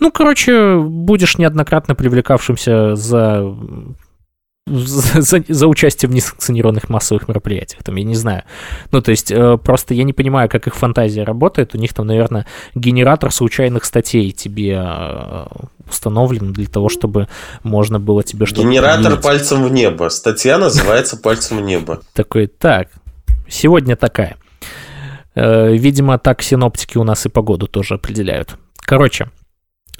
Ну, 0.00 0.10
короче, 0.10 0.78
будешь 0.78 1.38
неоднократно 1.38 1.94
привлекавшимся 1.94 2.96
за 2.96 3.54
за, 4.66 5.44
за 5.46 5.66
участие 5.66 6.08
в 6.08 6.14
несанкционированных 6.14 6.88
массовых 6.88 7.28
мероприятиях, 7.28 7.82
там, 7.82 7.96
я 7.96 8.04
не 8.04 8.14
знаю. 8.14 8.44
Ну, 8.92 9.02
то 9.02 9.10
есть, 9.10 9.30
э, 9.30 9.58
просто 9.58 9.92
я 9.94 10.04
не 10.04 10.12
понимаю, 10.12 10.48
как 10.48 10.66
их 10.66 10.74
фантазия 10.74 11.22
работает. 11.22 11.74
У 11.74 11.78
них 11.78 11.92
там, 11.92 12.06
наверное, 12.06 12.46
генератор 12.74 13.30
случайных 13.30 13.84
статей 13.84 14.32
тебе 14.32 14.80
э, 14.82 15.46
установлен 15.86 16.52
для 16.52 16.66
того, 16.66 16.88
чтобы 16.88 17.28
можно 17.62 18.00
было 18.00 18.22
тебе 18.22 18.46
что-то... 18.46 18.62
Генератор 18.62 19.04
поменять. 19.04 19.22
пальцем 19.22 19.64
в 19.64 19.72
небо. 19.72 20.08
Статья 20.08 20.56
называется 20.56 21.18
«Пальцем 21.18 21.58
в 21.58 21.60
небо». 21.60 22.00
Такой, 22.14 22.46
так, 22.46 22.88
сегодня 23.48 23.96
такая. 23.96 24.38
Э, 25.34 25.74
видимо, 25.74 26.18
так 26.18 26.42
синоптики 26.42 26.96
у 26.96 27.04
нас 27.04 27.26
и 27.26 27.28
погоду 27.28 27.66
тоже 27.66 27.94
определяют. 27.94 28.56
Короче, 28.76 29.28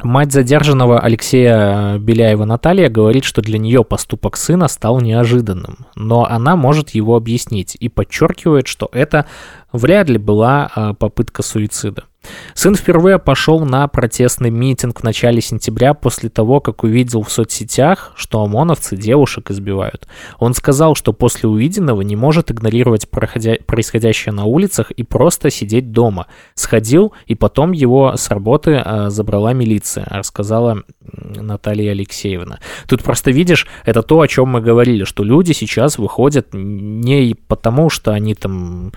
Мать 0.03 0.33
задержанного 0.33 1.01
Алексея 1.01 1.99
Беляева 1.99 2.45
Наталья 2.45 2.89
говорит, 2.89 3.25
что 3.25 3.43
для 3.43 3.59
нее 3.59 3.85
поступок 3.85 4.37
сына 4.37 4.69
стал 4.69 5.01
неожиданным, 5.01 5.87
но 5.95 6.25
она 6.25 6.57
может 6.57 6.91
его 6.91 7.17
объяснить 7.17 7.77
и 7.79 7.89
подчеркивает, 7.89 8.67
что 8.67 8.89
это 8.93 9.27
вряд 9.73 10.09
ли 10.09 10.19
была 10.19 10.71
а, 10.75 10.95
попытка 10.95 11.43
суицида. 11.43 12.05
Сын 12.55 12.75
впервые 12.75 13.19
пошел 13.19 13.61
на 13.61 13.87
протестный 13.89 14.51
митинг 14.51 15.01
в 15.01 15.03
начале 15.03 15.41
сентября 15.41 15.95
после 15.95 16.29
того, 16.29 16.61
как 16.61 16.85
увидел 16.85 17.23
в 17.23 17.31
соцсетях, 17.31 18.13
что 18.17 18.43
ОМОНовцы 18.43 18.97
девушек 18.97 19.51
избивают. 19.51 20.07
Он 20.39 20.55
сказал, 20.55 20.95
что 20.95 21.13
после 21.13 21.49
увиденного 21.49 22.03
не 22.03 22.17
может 22.17 22.51
игнорировать 22.51 23.09
проходя... 23.11 23.57
происходящее 23.67 24.33
на 24.33 24.45
улицах 24.45 24.91
и 24.91 25.03
просто 25.03 25.51
сидеть 25.51 25.93
дома. 25.93 26.27
Сходил, 26.55 27.13
и 27.27 27.35
потом 27.35 27.73
его 27.73 28.15
с 28.17 28.29
работы 28.29 28.83
э, 28.85 29.11
забрала 29.11 29.53
милиция, 29.53 30.07
рассказала 30.11 30.83
Наталья 31.13 31.93
Алексеевна. 31.93 32.61
Тут 32.89 33.03
просто 33.03 33.31
видишь, 33.31 33.67
это 33.85 34.03
то, 34.03 34.21
о 34.21 34.29
чем 34.29 34.49
мы 34.49 34.61
говорили, 34.61 35.05
что 35.05 35.25
люди 35.25 35.53
сейчас 35.53 35.99
выходят 35.99 36.49
не 36.53 37.35
потому, 37.49 37.91
что 37.91 38.13
они 38.13 38.35
там 38.35 38.93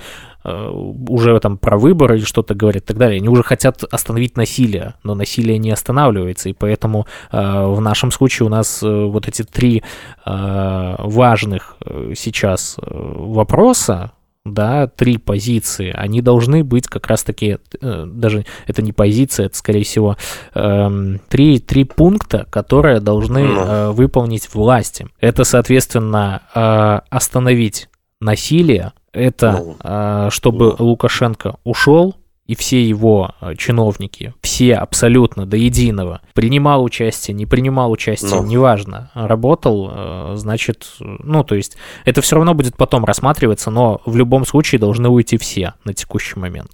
уже 0.48 1.40
там 1.40 1.58
про 1.58 1.78
выборы 1.78 2.18
или 2.18 2.26
что-то 2.26 2.56
говорят 2.56 2.84
и 2.84 2.88
так 2.88 2.98
далее. 2.98 3.18
Они 3.18 3.30
уже 3.30 3.44
хотят 3.44 3.84
остановить 3.84 4.38
насилие, 4.38 4.94
но 5.04 5.16
насилие 5.16 5.58
не 5.58 5.72
останавливается, 5.72 6.50
и 6.50 6.54
поэтому 6.54 7.06
э, 7.32 7.66
в 7.66 7.82
нашем 7.82 8.12
случае 8.12 8.48
у 8.48 8.50
нас 8.50 8.82
э, 8.82 9.06
вот 9.06 9.28
эти 9.28 9.44
три 9.44 9.84
э, 10.26 10.96
важных 11.00 11.78
э, 11.86 12.14
сейчас 12.16 12.78
э, 12.82 12.84
вопроса, 12.90 14.12
да, 14.46 14.88
три 14.88 15.18
позиции, 15.18 15.92
они 15.92 16.22
должны 16.22 16.64
быть 16.64 16.88
как 16.88 17.08
раз-таки, 17.08 17.58
э, 17.82 18.06
даже 18.08 18.46
это 18.66 18.82
не 18.82 18.94
позиция, 18.94 19.48
это, 19.48 19.58
скорее 19.58 19.84
всего, 19.84 20.18
э, 20.54 21.18
три, 21.30 21.60
три 21.60 21.84
пункта, 21.84 22.48
которые 22.50 23.00
должны 23.00 23.44
ну. 23.44 23.62
э, 23.62 23.92
выполнить 23.92 24.54
власти. 24.54 25.08
Это, 25.20 25.44
соответственно, 25.44 26.44
э, 26.56 27.00
остановить 27.10 27.90
насилие, 28.20 28.94
это 29.18 29.76
э, 29.84 30.30
чтобы. 30.32 30.76
Лукашенко 30.78 31.58
ушел, 31.64 32.16
и 32.48 32.56
все 32.56 32.82
его 32.82 33.36
э, 33.42 33.56
чиновники, 33.56 34.34
все 34.42 34.76
абсолютно 34.76 35.46
до 35.46 35.58
единого, 35.58 36.22
принимал 36.34 36.84
участие, 36.84 37.36
не 37.36 37.46
принимал 37.46 37.92
участие, 37.92 38.32
Но. 38.32 38.42
Ну. 38.42 38.48
неважно, 38.48 39.12
работал, 39.14 39.92
э, 39.94 40.34
значит, 40.36 40.88
ну, 41.00 41.44
то 41.44 41.56
есть 41.56 41.78
это 42.06 42.22
все 42.22 42.38
равно 42.38 42.54
будет 42.54 42.78
потом 42.78 43.04
рассматриваться, 43.04 43.70
но 43.70 44.02
в 44.06 44.16
любом 44.16 44.46
случае 44.46 44.80
должны 44.80 45.10
уйти 45.10 45.38
все 45.38 45.74
на 45.84 45.94
текущий 45.94 46.40
момент. 46.40 46.72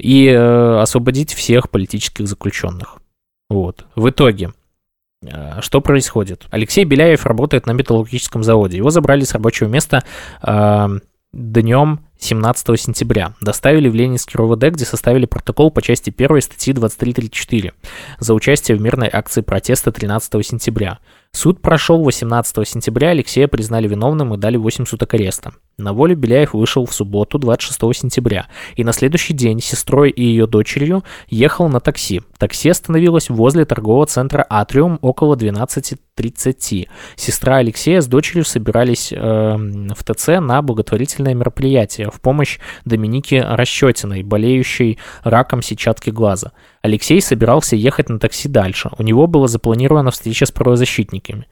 И 0.00 0.26
э, 0.26 0.78
освободить 0.80 1.34
всех 1.34 1.70
политических 1.70 2.28
заключенных. 2.28 2.98
Вот. 3.50 3.84
В 3.96 4.08
итоге, 4.10 4.52
что 5.60 5.80
происходит? 5.80 6.46
Алексей 6.50 6.84
Беляев 6.84 7.26
работает 7.26 7.66
на 7.66 7.72
металлургическом 7.72 8.44
заводе. 8.44 8.76
Его 8.76 8.90
забрали 8.90 9.24
с 9.24 9.32
рабочего 9.32 9.66
места 9.66 10.04
э, 10.40 10.88
днем 11.32 12.00
17 12.18 12.80
сентября. 12.80 13.34
Доставили 13.40 13.88
в 13.88 13.94
Ленинский 13.94 14.36
РОВД, 14.36 14.74
где 14.74 14.84
составили 14.84 15.26
протокол 15.26 15.70
по 15.70 15.82
части 15.82 16.12
1 16.16 16.40
статьи 16.40 16.72
2334 16.72 17.72
за 18.18 18.34
участие 18.34 18.76
в 18.76 18.80
мирной 18.80 19.08
акции 19.12 19.42
протеста 19.42 19.92
13 19.92 20.46
сентября. 20.46 20.98
Суд 21.32 21.60
прошел 21.60 22.02
18 22.02 22.66
сентября, 22.66 23.10
Алексея 23.10 23.46
признали 23.46 23.86
виновным 23.86 24.34
и 24.34 24.38
дали 24.38 24.56
8 24.56 24.86
суток 24.86 25.14
ареста. 25.14 25.52
На 25.80 25.92
волю 25.92 26.16
Беляев 26.16 26.54
вышел 26.54 26.86
в 26.86 26.92
субботу 26.92 27.38
26 27.38 27.96
сентября, 27.96 28.48
и 28.74 28.82
на 28.82 28.92
следующий 28.92 29.32
день 29.32 29.60
сестрой 29.60 30.10
и 30.10 30.24
ее 30.24 30.48
дочерью 30.48 31.04
ехал 31.28 31.68
на 31.68 31.78
такси. 31.78 32.20
Такси 32.36 32.70
остановилось 32.70 33.30
возле 33.30 33.64
торгового 33.64 34.06
центра 34.06 34.44
«Атриум» 34.50 34.98
около 35.02 35.36
12.30. 35.36 36.88
Сестра 37.14 37.56
Алексея 37.58 38.00
с 38.00 38.08
дочерью 38.08 38.44
собирались 38.44 39.12
э, 39.12 39.16
в 39.16 40.02
ТЦ 40.02 40.40
на 40.40 40.62
благотворительное 40.62 41.34
мероприятие 41.34 42.10
в 42.10 42.20
помощь 42.20 42.58
Доминике 42.84 43.42
Расчетиной, 43.42 44.24
болеющей 44.24 44.98
раком 45.22 45.62
сетчатки 45.62 46.10
глаза. 46.10 46.50
Алексей 46.82 47.22
собирался 47.22 47.76
ехать 47.76 48.08
на 48.08 48.18
такси 48.18 48.48
дальше. 48.48 48.90
У 48.98 49.04
него 49.04 49.28
была 49.28 49.46
запланирована 49.46 50.10
встреча 50.10 50.44
с 50.44 50.50
правозащитниками. 50.50 51.46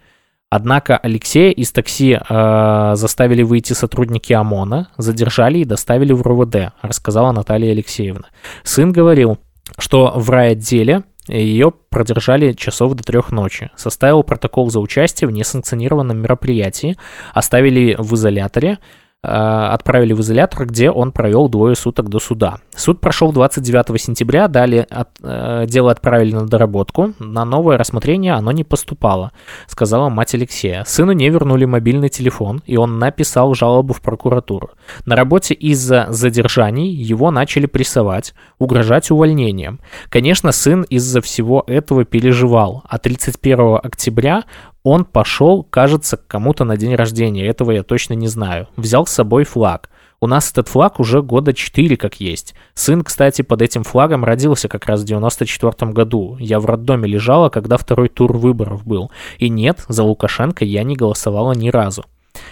Однако 0.56 0.96
Алексея 0.96 1.50
из 1.50 1.70
такси 1.70 2.18
э, 2.18 2.92
заставили 2.94 3.42
выйти 3.42 3.74
сотрудники 3.74 4.32
ОМОНа, 4.32 4.88
задержали 4.96 5.58
и 5.58 5.64
доставили 5.66 6.14
в 6.14 6.22
РУВД, 6.22 6.72
рассказала 6.80 7.30
Наталья 7.32 7.72
Алексеевна. 7.72 8.28
Сын 8.64 8.90
говорил, 8.90 9.36
что 9.76 10.14
в 10.16 10.30
райотделе 10.30 11.02
ее 11.28 11.74
продержали 11.90 12.54
часов 12.54 12.94
до 12.94 13.02
трех 13.02 13.32
ночи. 13.32 13.70
Составил 13.76 14.22
протокол 14.22 14.70
за 14.70 14.80
участие 14.80 15.28
в 15.28 15.30
несанкционированном 15.30 16.16
мероприятии, 16.16 16.96
оставили 17.34 17.94
в 17.98 18.14
изоляторе, 18.14 18.78
отправили 19.26 20.12
в 20.12 20.20
изолятор, 20.20 20.66
где 20.66 20.90
он 20.90 21.12
провел 21.12 21.48
двое 21.48 21.74
суток 21.74 22.08
до 22.08 22.18
суда. 22.18 22.58
Суд 22.74 23.00
прошел 23.00 23.32
29 23.32 24.00
сентября, 24.00 24.48
далее 24.48 24.84
от, 24.84 25.08
э, 25.22 25.64
дело 25.66 25.90
отправили 25.90 26.34
на 26.34 26.46
доработку. 26.46 27.12
На 27.18 27.44
новое 27.44 27.78
рассмотрение 27.78 28.34
оно 28.34 28.52
не 28.52 28.64
поступало, 28.64 29.32
сказала 29.66 30.08
мать 30.08 30.34
Алексея. 30.34 30.84
Сыну 30.86 31.12
не 31.12 31.28
вернули 31.28 31.64
мобильный 31.64 32.08
телефон, 32.08 32.62
и 32.66 32.76
он 32.76 32.98
написал 32.98 33.54
жалобу 33.54 33.94
в 33.94 34.00
прокуратуру. 34.00 34.70
На 35.04 35.16
работе 35.16 35.54
из-за 35.54 36.06
задержаний 36.10 36.90
его 36.90 37.30
начали 37.30 37.66
прессовать, 37.66 38.34
угрожать 38.58 39.10
увольнением. 39.10 39.80
Конечно, 40.08 40.52
сын 40.52 40.82
из-за 40.82 41.20
всего 41.20 41.64
этого 41.66 42.04
переживал, 42.04 42.82
а 42.88 42.98
31 42.98 43.80
октября 43.82 44.44
он 44.86 45.04
пошел, 45.04 45.64
кажется, 45.64 46.16
к 46.16 46.28
кому-то 46.28 46.62
на 46.62 46.76
день 46.76 46.94
рождения, 46.94 47.44
этого 47.44 47.72
я 47.72 47.82
точно 47.82 48.14
не 48.14 48.28
знаю. 48.28 48.68
Взял 48.76 49.04
с 49.04 49.10
собой 49.10 49.42
флаг. 49.42 49.90
У 50.20 50.28
нас 50.28 50.52
этот 50.52 50.68
флаг 50.68 51.00
уже 51.00 51.22
года 51.22 51.52
4 51.52 51.96
как 51.96 52.20
есть. 52.20 52.54
Сын, 52.74 53.02
кстати, 53.02 53.42
под 53.42 53.62
этим 53.62 53.82
флагом 53.82 54.24
родился 54.24 54.68
как 54.68 54.86
раз 54.86 55.00
в 55.00 55.04
94 55.04 55.90
году. 55.90 56.36
Я 56.38 56.60
в 56.60 56.66
роддоме 56.66 57.08
лежала, 57.08 57.48
когда 57.48 57.78
второй 57.78 58.08
тур 58.08 58.36
выборов 58.36 58.86
был. 58.86 59.10
И 59.38 59.48
нет, 59.48 59.84
за 59.88 60.04
Лукашенко 60.04 60.64
я 60.64 60.84
не 60.84 60.94
голосовала 60.94 61.52
ни 61.52 61.68
разу. 61.68 62.04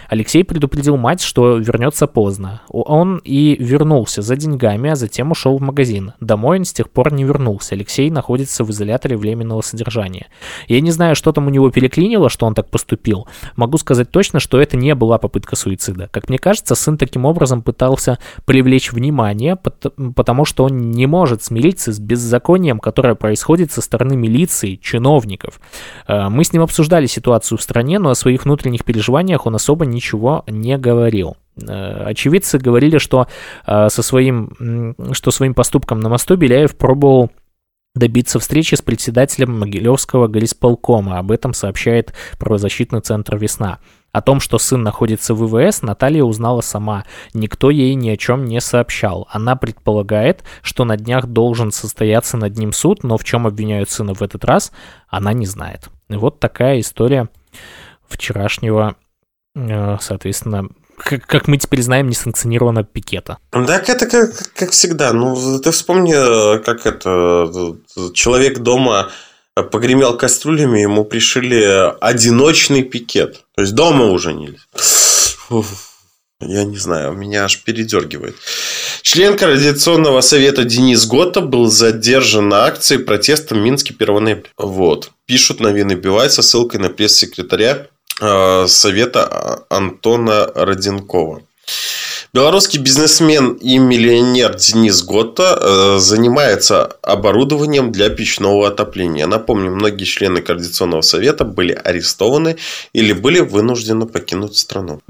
Алексей 0.09 0.45
предупредил 0.45 0.97
мать, 0.97 1.21
что 1.21 1.57
вернется 1.57 2.07
поздно. 2.07 2.63
Он 2.69 3.21
и 3.25 3.57
вернулся 3.59 4.23
за 4.23 4.37
деньгами, 4.37 4.91
а 4.91 4.97
затем 4.97 5.31
ушел 5.31 5.59
в 5.59 5.63
магазин. 5.63 6.13
Домой 6.21 6.59
он 6.59 6.65
с 6.65 6.73
тех 6.73 6.91
пор 6.91 7.13
не 7.13 7.25
вернулся. 7.25 7.75
Алексей 7.75 8.11
находится 8.11 8.65
в 8.65 8.71
изоляторе 8.71 9.17
временного 9.17 9.61
содержания. 9.61 10.29
Я 10.69 10.81
не 10.81 10.91
знаю, 10.91 11.17
что 11.17 11.33
там 11.33 11.47
у 11.47 11.51
него 11.51 11.71
переклинило, 11.71 12.29
что 12.29 12.47
он 12.47 12.55
так 12.55 12.71
поступил. 12.71 13.27
Могу 13.57 13.79
сказать 13.79 14.11
точно, 14.11 14.41
что 14.41 14.61
это 14.61 14.77
не 14.77 14.95
была 14.95 15.19
попытка 15.19 15.57
суицида. 15.57 16.09
Как 16.11 16.29
мне 16.29 16.39
кажется, 16.39 16.75
сын 16.75 16.99
таким 16.99 17.25
образом 17.25 17.63
пытался 17.63 18.19
привлечь 18.45 18.93
внимание, 18.93 19.57
потому 19.57 20.45
что 20.45 20.65
он 20.65 20.91
не 20.91 21.07
может 21.07 21.43
смириться 21.43 21.93
с 21.93 21.99
беззаконием, 21.99 22.79
которое 22.79 23.15
происходит 23.15 23.73
со 23.73 23.81
стороны 23.81 24.17
милиции, 24.17 24.77
чиновников. 24.77 25.61
Э, 26.07 26.29
мы 26.29 26.45
с 26.45 26.53
ним 26.53 26.63
обсуждали 26.63 27.07
ситуацию 27.07 27.59
в 27.59 27.63
стране, 27.63 27.99
но 27.99 28.11
о 28.11 28.15
своих 28.15 28.45
внутренних 28.45 28.85
переживаниях 28.85 29.47
он 29.47 29.55
особо 29.55 29.84
ничего 29.85 30.45
не 30.47 30.77
говорил. 30.79 31.37
Э, 31.61 32.05
очевидцы 32.07 32.59
говорили, 32.59 32.99
что 32.99 33.27
э, 33.67 33.89
со 33.89 34.03
своим, 34.03 34.95
что 35.13 35.31
своим 35.31 35.55
поступком 35.55 36.01
на 36.01 36.09
мосту 36.09 36.37
Беляев 36.37 36.77
пробовал 36.77 37.31
добиться 37.95 38.41
встречи 38.41 38.75
с 38.75 38.83
председателем 38.83 39.59
Могилевского 39.59 40.27
горисполкома. 40.27 41.19
Об 41.19 41.31
этом 41.31 41.55
сообщает 41.55 42.13
правозащитный 42.39 43.01
центр 43.01 43.37
«Весна». 43.37 43.79
О 44.11 44.21
том, 44.21 44.39
что 44.39 44.59
сын 44.59 44.83
находится 44.83 45.35
в 45.35 45.45
ВВС, 45.45 45.83
Наталья 45.83 46.23
узнала 46.23 46.61
сама. 46.61 47.05
Никто 47.33 47.71
ей 47.71 47.95
ни 47.97 48.11
о 48.11 48.17
чем 48.17 48.45
не 48.45 48.61
сообщал. 48.61 49.27
Она 49.29 49.57
предполагает, 49.57 50.45
что 50.63 50.85
на 50.85 50.97
днях 50.97 51.27
должен 51.27 51.73
состояться 51.73 52.37
над 52.37 52.57
ним 52.57 52.73
суд, 52.73 53.03
но 53.03 53.17
в 53.17 53.25
чем 53.25 53.45
обвиняют 53.45 53.91
сына 53.91 54.15
в 54.15 54.23
этот 54.23 54.45
раз, 54.45 54.71
она 55.09 55.33
не 55.33 55.47
знает. 55.47 55.89
Вот 56.09 56.39
такая 56.39 56.79
история 56.79 57.29
вчерашнего 58.07 58.95
соответственно, 59.55 60.69
как, 60.97 61.27
как 61.27 61.49
мы 61.49 61.57
теперь 61.59 61.83
знаем, 61.83 62.09
несанкционированного 62.09 62.85
пикета. 62.85 63.39
Так 63.51 63.89
это 63.89 64.07
как, 64.07 64.33
как 64.55 64.71
всегда. 64.71 65.13
Ну, 65.13 65.61
ты 65.61 65.71
вспомни, 65.71 66.13
как 66.63 66.87
это 66.87 67.77
человек 68.13 68.59
дома 68.59 69.11
погремел 69.55 70.17
кастрюлями, 70.17 70.81
ему 70.81 71.05
пришили 71.05 71.95
одиночный 72.01 72.83
пикет. 72.83 73.45
То 73.55 73.63
есть 73.63 73.75
дома 73.75 74.07
уже 74.07 74.33
нельзя. 74.33 74.59
Я 76.41 76.65
не 76.65 76.77
знаю, 76.77 77.13
меня 77.13 77.45
аж 77.45 77.63
передергивает. 77.63 78.35
Член 79.03 79.37
Координационного 79.37 80.21
совета 80.21 80.65
Денис 80.65 81.07
Гота 81.07 81.41
был 81.41 81.67
задержан 81.67 82.49
на 82.49 82.65
акции 82.65 82.97
протеста 82.97 83.55
в 83.55 83.59
Минске 83.59 83.95
1 83.97 84.25
ноября. 84.25 84.51
Вот. 84.59 85.13
Пишут 85.27 85.61
новины 85.61 85.93
Бивай 85.93 86.29
со 86.29 86.43
ссылкой 86.43 86.81
на 86.81 86.89
пресс-секретаря 86.91 87.87
Э, 87.87 87.94
совета 88.19 89.65
Антона 89.69 90.47
Роденкова. 90.55 91.43
Белорусский 92.35 92.81
бизнесмен 92.81 93.53
и 93.53 93.79
миллионер 93.79 94.57
Денис 94.57 95.05
Готта 95.05 95.57
э, 95.61 95.99
занимается 96.01 96.97
оборудованием 97.01 97.93
для 97.93 98.11
печного 98.11 98.67
отопления. 98.67 99.29
Напомню, 99.29 99.71
многие 99.71 100.03
члены 100.03 100.43
Координационного 100.43 101.03
совета 101.03 101.45
были 101.45 101.73
арестованы 101.73 102.57
или 102.93 103.13
были 103.13 103.39
вынуждены 103.39 104.07
покинуть 104.07 104.57
страну. 104.57 105.01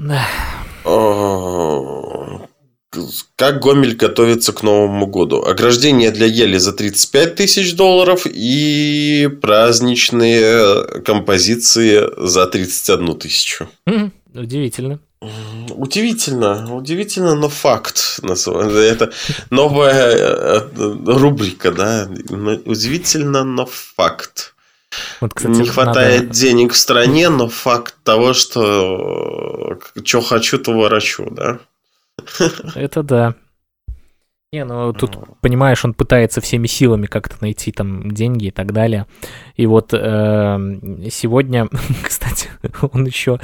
Как 3.35 3.61
Гомель 3.61 3.95
готовится 3.95 4.53
к 4.53 4.63
Новому 4.63 5.07
году? 5.07 5.43
Ограждение 5.43 6.11
для 6.11 6.25
ели 6.27 6.57
за 6.57 6.73
35 6.73 7.35
тысяч 7.35 7.75
долларов 7.75 8.25
и 8.25 9.29
праздничные 9.41 11.01
композиции 11.03 12.03
за 12.17 12.47
31 12.47 13.19
тысячу. 13.19 13.69
Удивительно. 14.33 14.99
Удивительно, 15.69 16.75
удивительно, 16.75 17.35
но 17.35 17.49
факт. 17.49 18.19
Это 18.23 19.11
новая 19.49 20.11
э, 20.15 20.61
рубрика, 21.05 21.71
да. 21.71 22.07
Удивительно, 22.65 23.43
но 23.43 23.65
факт. 23.65 24.53
Вот, 25.21 25.33
кстати, 25.33 25.57
не 25.57 25.67
хватает 25.67 26.23
надо... 26.23 26.33
денег 26.33 26.73
в 26.73 26.77
стране, 26.77 27.29
но 27.29 27.47
факт 27.47 27.95
того, 28.03 28.33
что 28.33 29.79
что 30.03 30.21
хочу, 30.21 30.59
то 30.59 30.73
ворочу, 30.73 31.29
да. 31.31 31.59
Это 32.75 33.03
да. 33.03 33.35
Не, 34.51 34.63
ну 34.63 34.93
тут, 34.93 35.17
понимаешь, 35.41 35.83
он 35.83 35.93
пытается 35.93 36.39
всеми 36.39 36.67
силами 36.67 37.07
как-то 37.07 37.35
найти 37.41 37.71
там 37.73 38.11
деньги 38.11 38.45
и 38.47 38.51
так 38.51 38.71
далее. 38.71 39.05
И 39.55 39.65
вот 39.65 39.93
э, 39.93 39.97
сегодня, 41.11 41.67
кстати, 42.03 42.49
он 42.93 43.05
еще... 43.05 43.39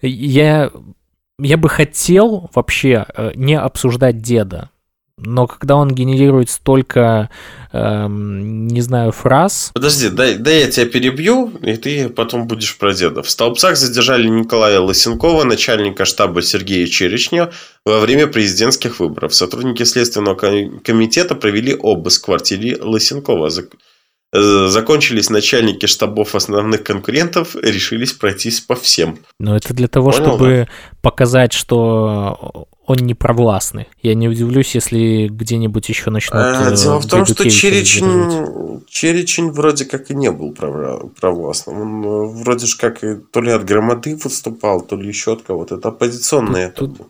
Я, 0.00 0.70
я 1.40 1.56
бы 1.56 1.68
хотел 1.68 2.50
вообще 2.54 3.06
э, 3.16 3.32
не 3.34 3.58
обсуждать 3.58 4.18
деда, 4.18 4.70
но 5.18 5.46
когда 5.46 5.76
он 5.76 5.90
генерирует 5.90 6.50
столько, 6.50 7.30
эм, 7.72 8.68
не 8.68 8.80
знаю, 8.80 9.12
фраз... 9.12 9.70
Подожди, 9.74 10.08
дай, 10.08 10.36
дай 10.36 10.60
я 10.60 10.70
тебя 10.70 10.86
перебью, 10.86 11.52
и 11.62 11.76
ты 11.76 12.08
потом 12.08 12.46
будешь 12.46 12.76
про 12.78 12.94
деда. 12.94 13.22
В 13.22 13.30
Столбцах 13.30 13.76
задержали 13.76 14.28
Николая 14.28 14.80
Лысенкова, 14.80 15.44
начальника 15.44 16.04
штаба 16.04 16.42
Сергея 16.42 16.86
Черечня, 16.86 17.50
во 17.84 18.00
время 18.00 18.26
президентских 18.26 19.00
выборов. 19.00 19.34
Сотрудники 19.34 19.82
Следственного 19.82 20.34
комитета 20.34 21.34
провели 21.34 21.74
обыск 21.74 22.22
в 22.22 22.26
квартире 22.26 22.78
Лысенкова. 22.80 23.50
Э, 24.30 24.66
закончились 24.68 25.30
начальники 25.30 25.86
штабов 25.86 26.34
основных 26.34 26.84
конкурентов, 26.84 27.56
решились 27.56 28.12
пройтись 28.12 28.60
по 28.60 28.74
всем. 28.74 29.20
Но 29.40 29.56
это 29.56 29.72
для 29.72 29.88
того, 29.88 30.10
Понял, 30.10 30.26
чтобы 30.26 30.46
да? 30.46 30.72
Показать, 31.08 31.54
что 31.54 32.68
он 32.88 32.96
не 32.96 33.14
провластный. 33.14 33.86
Я 34.02 34.14
не 34.14 34.28
удивлюсь, 34.28 34.74
если 34.74 35.28
где-нибудь 35.28 35.88
еще 35.90 36.10
начнут... 36.10 36.40
А, 36.42 36.70
дело 36.74 37.00
в 37.00 37.06
том, 37.06 37.26
что 37.26 37.48
Черечень, 37.48 38.82
Черечень 38.88 39.50
вроде 39.50 39.84
как 39.84 40.10
и 40.10 40.14
не 40.14 40.30
был 40.30 40.54
провластным. 40.54 41.80
Он 41.80 42.04
э, 42.04 42.42
вроде 42.42 42.66
же 42.66 42.78
как 42.78 43.04
и 43.04 43.16
то 43.16 43.42
ли 43.42 43.52
от 43.52 43.66
громады 43.66 44.16
выступал, 44.16 44.80
то 44.80 44.96
ли 44.96 45.06
еще 45.06 45.34
от 45.34 45.42
кого-то. 45.42 45.76
Это 45.76 45.88
оппозиционные. 45.90 46.70
Тут, 46.70 46.96
тут, 46.96 47.08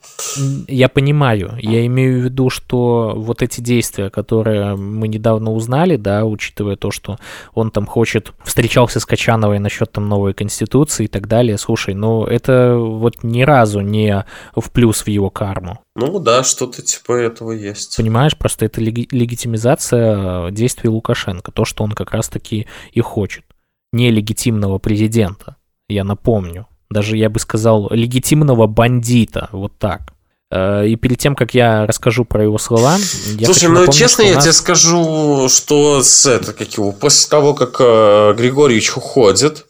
я 0.66 0.88
понимаю. 0.88 1.54
Я 1.58 1.86
имею 1.86 2.22
в 2.22 2.24
виду, 2.24 2.50
что 2.50 3.14
вот 3.16 3.42
эти 3.42 3.60
действия, 3.60 4.10
которые 4.10 4.74
мы 4.74 5.06
недавно 5.06 5.52
узнали, 5.52 5.94
да, 5.94 6.24
учитывая 6.24 6.74
то, 6.74 6.90
что 6.90 7.18
он 7.54 7.70
там 7.70 7.86
хочет, 7.86 8.32
встречался 8.42 8.98
с 8.98 9.06
Качановой 9.06 9.60
насчет 9.60 9.92
там 9.92 10.08
новой 10.08 10.34
конституции 10.34 11.04
и 11.04 11.08
так 11.08 11.28
далее, 11.28 11.56
слушай, 11.56 11.94
ну 11.94 12.24
это 12.24 12.76
вот 12.76 13.22
ни 13.22 13.42
разу 13.42 13.80
не 13.90 14.24
в 14.54 14.70
плюс 14.70 15.02
в 15.02 15.08
его 15.08 15.30
карму. 15.30 15.80
Ну 15.96 16.18
да, 16.18 16.44
что-то 16.44 16.82
типа 16.82 17.12
этого 17.12 17.52
есть. 17.52 17.96
Понимаешь, 17.96 18.36
просто 18.36 18.66
это 18.66 18.80
леги- 18.80 19.08
легитимизация 19.10 20.50
действий 20.50 20.88
Лукашенко, 20.88 21.50
то, 21.52 21.64
что 21.64 21.84
он 21.84 21.92
как 21.92 22.12
раз-таки 22.12 22.66
и 22.92 23.00
хочет. 23.00 23.44
Нелегитимного 23.92 24.78
президента, 24.78 25.56
я 25.88 26.04
напомню. 26.04 26.66
Даже, 26.90 27.16
я 27.16 27.28
бы 27.28 27.38
сказал, 27.38 27.88
легитимного 27.90 28.66
бандита, 28.66 29.48
вот 29.52 29.78
так. 29.78 30.14
Э, 30.50 30.86
и 30.86 30.96
перед 30.96 31.18
тем, 31.18 31.34
как 31.34 31.54
я 31.54 31.86
расскажу 31.86 32.24
про 32.24 32.42
его 32.42 32.58
слова, 32.58 32.96
я 33.38 33.46
Слушай, 33.46 33.68
ну 33.68 33.86
честно, 33.92 34.22
я 34.22 34.36
нас... 34.36 34.44
тебе 34.44 34.52
скажу, 34.52 35.48
что 35.48 36.02
с 36.02 36.26
это, 36.26 36.52
как 36.52 36.72
его, 36.72 36.92
после 36.92 37.28
того, 37.28 37.54
как 37.54 37.76
э, 37.80 38.34
Григорьевич 38.36 38.96
уходит, 38.96 39.66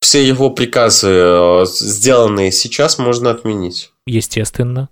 все 0.00 0.26
его 0.26 0.50
приказы, 0.50 1.08
э, 1.10 1.64
сделанные 1.66 2.52
сейчас, 2.52 2.98
можно 2.98 3.30
отменить. 3.30 3.92
Естественно. 4.06 4.88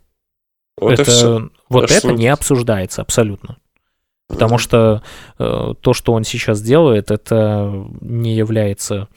Вот 0.78 0.98
это, 0.98 1.48
Вот 1.68 1.90
это 1.90 2.12
не 2.12 2.28
обсуждается 2.28 3.02
абсолютно. 3.02 3.56
Потому 4.28 4.58
что 4.58 5.02
э, 5.38 5.74
то, 5.80 5.92
что 5.94 6.12
он 6.12 6.24
сейчас 6.24 6.60
делает, 6.60 7.10
это 7.10 7.86
не 8.00 8.34
является 8.34 9.08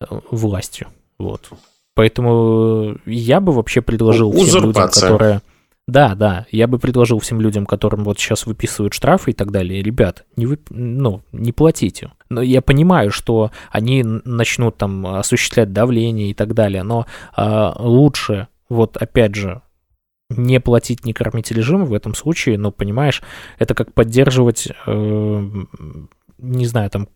э, 0.00 0.04
властью. 0.30 0.88
Вот. 1.18 1.48
Поэтому 1.94 2.96
я 3.06 3.40
бы 3.40 3.52
вообще 3.52 3.80
предложил 3.80 4.30
всем 4.30 4.66
людям, 4.66 4.90
которые... 4.90 5.40
Да, 5.88 6.14
да, 6.14 6.46
я 6.52 6.66
бы 6.66 6.78
предложил 6.78 7.18
всем 7.18 7.40
людям, 7.40 7.64
которым 7.64 8.04
вот 8.04 8.18
сейчас 8.18 8.44
выписывают 8.44 8.92
штрафы 8.92 9.30
и 9.30 9.34
так 9.34 9.50
далее, 9.50 9.82
ребят, 9.82 10.26
не, 10.36 10.44
вы, 10.44 10.58
ну, 10.68 11.22
не 11.32 11.50
платите. 11.50 12.12
Но 12.30 12.42
я 12.42 12.60
понимаю, 12.62 13.10
что 13.10 13.50
они 13.70 14.02
начнут 14.02 14.76
там 14.76 15.06
осуществлять 15.06 15.72
давление 15.72 16.30
и 16.30 16.34
так 16.34 16.54
далее, 16.54 16.82
но 16.82 17.06
э, 17.36 17.72
лучше, 17.78 18.48
вот 18.68 18.96
опять 18.96 19.34
же, 19.34 19.62
не 20.30 20.60
платить, 20.60 21.04
не 21.04 21.12
кормить 21.12 21.50
режим 21.50 21.86
в 21.86 21.94
этом 21.94 22.14
случае, 22.14 22.58
но, 22.58 22.70
понимаешь, 22.70 23.22
это 23.58 23.74
как 23.74 23.94
поддерживать, 23.94 24.68
э, 24.86 25.48
не 26.38 26.66
знаю, 26.66 26.90
там, 26.90 27.08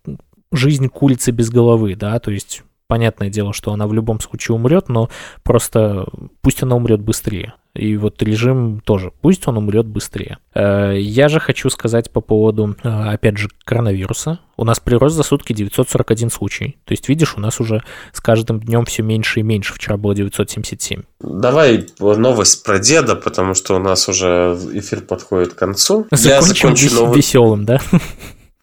жизнь 0.50 0.88
курицы 0.88 1.30
без 1.30 1.50
головы, 1.50 1.94
да, 1.94 2.18
то 2.20 2.30
есть 2.30 2.62
понятное 2.86 3.30
дело, 3.30 3.52
что 3.52 3.72
она 3.72 3.86
в 3.86 3.92
любом 3.92 4.20
случае 4.20 4.54
умрет, 4.54 4.88
но 4.88 5.08
просто 5.42 6.06
пусть 6.40 6.62
она 6.62 6.76
умрет 6.76 7.00
быстрее. 7.00 7.54
И 7.74 7.96
вот 7.96 8.22
режим 8.22 8.80
тоже, 8.84 9.12
пусть 9.22 9.48
он 9.48 9.56
умрет 9.56 9.86
быстрее. 9.86 10.36
Э, 10.54 10.94
я 10.98 11.28
же 11.28 11.40
хочу 11.40 11.70
сказать 11.70 12.10
по 12.10 12.20
поводу, 12.20 12.76
э, 12.82 12.88
опять 12.88 13.38
же, 13.38 13.48
коронавируса. 13.64 14.40
У 14.58 14.64
нас 14.64 14.78
прирост 14.78 15.16
за 15.16 15.22
сутки 15.22 15.54
941 15.54 16.30
случай. 16.30 16.76
То 16.84 16.92
есть, 16.92 17.08
видишь, 17.08 17.34
у 17.36 17.40
нас 17.40 17.60
уже 17.60 17.82
с 18.12 18.20
каждым 18.20 18.60
днем 18.60 18.84
все 18.84 19.02
меньше 19.02 19.40
и 19.40 19.42
меньше. 19.42 19.72
Вчера 19.72 19.96
было 19.96 20.14
977. 20.14 21.02
Давай 21.20 21.86
новость 21.98 22.62
про 22.62 22.78
деда, 22.78 23.16
потому 23.16 23.54
что 23.54 23.76
у 23.76 23.78
нас 23.78 24.06
уже 24.06 24.58
эфир 24.74 25.00
подходит 25.00 25.54
к 25.54 25.56
концу. 25.56 26.06
Закончим 26.10 26.30
я 26.30 26.42
закончу 26.42 26.94
новость... 26.94 27.16
веселым, 27.16 27.64
да? 27.64 27.80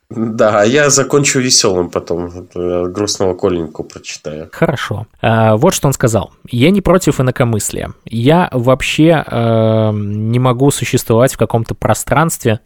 Да, 0.10 0.62
а 0.62 0.66
я 0.66 0.90
закончу 0.90 1.40
веселым 1.40 1.92
потом. 1.92 2.48
Грустного 2.54 3.36
Коленьку 3.36 3.84
прочитаю. 3.84 4.50
Хорошо. 4.52 5.06
А, 5.22 5.56
вот 5.56 5.76
что 5.76 5.88
он 5.88 5.94
сказал. 5.94 6.32
Я 6.50 6.72
не 6.72 6.82
против 6.82 7.22
инакомыслия. 7.22 7.94
Я 8.06 8.50
вообще 8.52 9.24
э, 9.26 9.92
не 9.94 10.40
могу 10.40 10.72
существовать 10.72 11.34
в 11.34 11.38
каком-то 11.38 11.76
пространстве. 11.76 12.60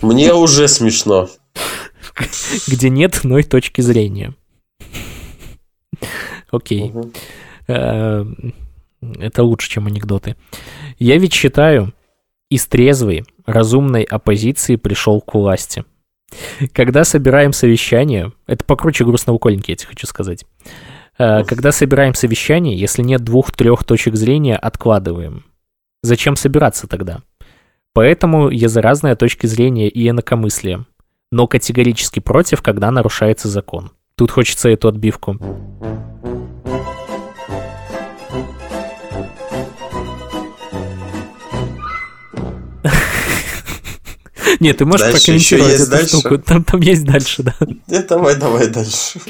Мне 0.00 0.32
уже 0.32 0.68
смешно. 0.68 1.28
Где 2.68 2.88
нет 2.88 3.24
иной 3.24 3.42
точки 3.42 3.80
зрения. 3.80 4.34
Окей. 6.52 6.92
Э, 7.66 8.24
это 9.00 9.42
лучше, 9.42 9.68
чем 9.68 9.88
анекдоты. 9.88 10.36
Я 11.00 11.18
ведь 11.18 11.32
считаю, 11.32 11.92
из 12.48 12.66
трезвой, 12.66 13.24
разумной 13.44 14.04
оппозиции 14.04 14.76
пришел 14.76 15.20
к 15.20 15.34
власти. 15.34 15.84
Когда 16.72 17.04
собираем 17.04 17.52
совещание, 17.52 18.32
это 18.46 18.64
покруче 18.64 19.04
грустного 19.04 19.38
коленьки, 19.38 19.70
я 19.70 19.76
тебе 19.76 19.88
хочу 19.88 20.06
сказать. 20.06 20.44
Э, 21.18 21.44
когда 21.44 21.72
собираем 21.72 22.14
совещание, 22.14 22.76
если 22.76 23.02
нет 23.02 23.22
двух-трех 23.22 23.84
точек 23.84 24.16
зрения, 24.16 24.56
откладываем. 24.56 25.44
Зачем 26.02 26.36
собираться 26.36 26.86
тогда? 26.86 27.20
Поэтому 27.92 28.48
я 28.48 28.68
за 28.68 28.80
разные 28.82 29.16
точки 29.16 29.46
зрения 29.46 29.88
и 29.88 30.08
инакомыслие, 30.08 30.86
но 31.30 31.46
категорически 31.46 32.20
против, 32.20 32.62
когда 32.62 32.90
нарушается 32.90 33.48
закон. 33.48 33.90
Тут 34.14 34.30
хочется 34.30 34.68
эту 34.68 34.88
отбивку. 34.88 35.38
Нет, 44.62 44.76
ты 44.76 44.84
можешь 44.84 45.00
дальше 45.00 45.18
прокомментировать 45.18 45.74
эту 45.74 45.90
дальше? 45.90 46.18
штуку. 46.18 46.38
Там, 46.38 46.62
там 46.62 46.80
есть 46.80 47.04
дальше, 47.04 47.42
да. 47.42 47.54
Нет, 47.88 48.06
давай, 48.06 48.36
давай 48.36 48.68
дальше. 48.68 49.20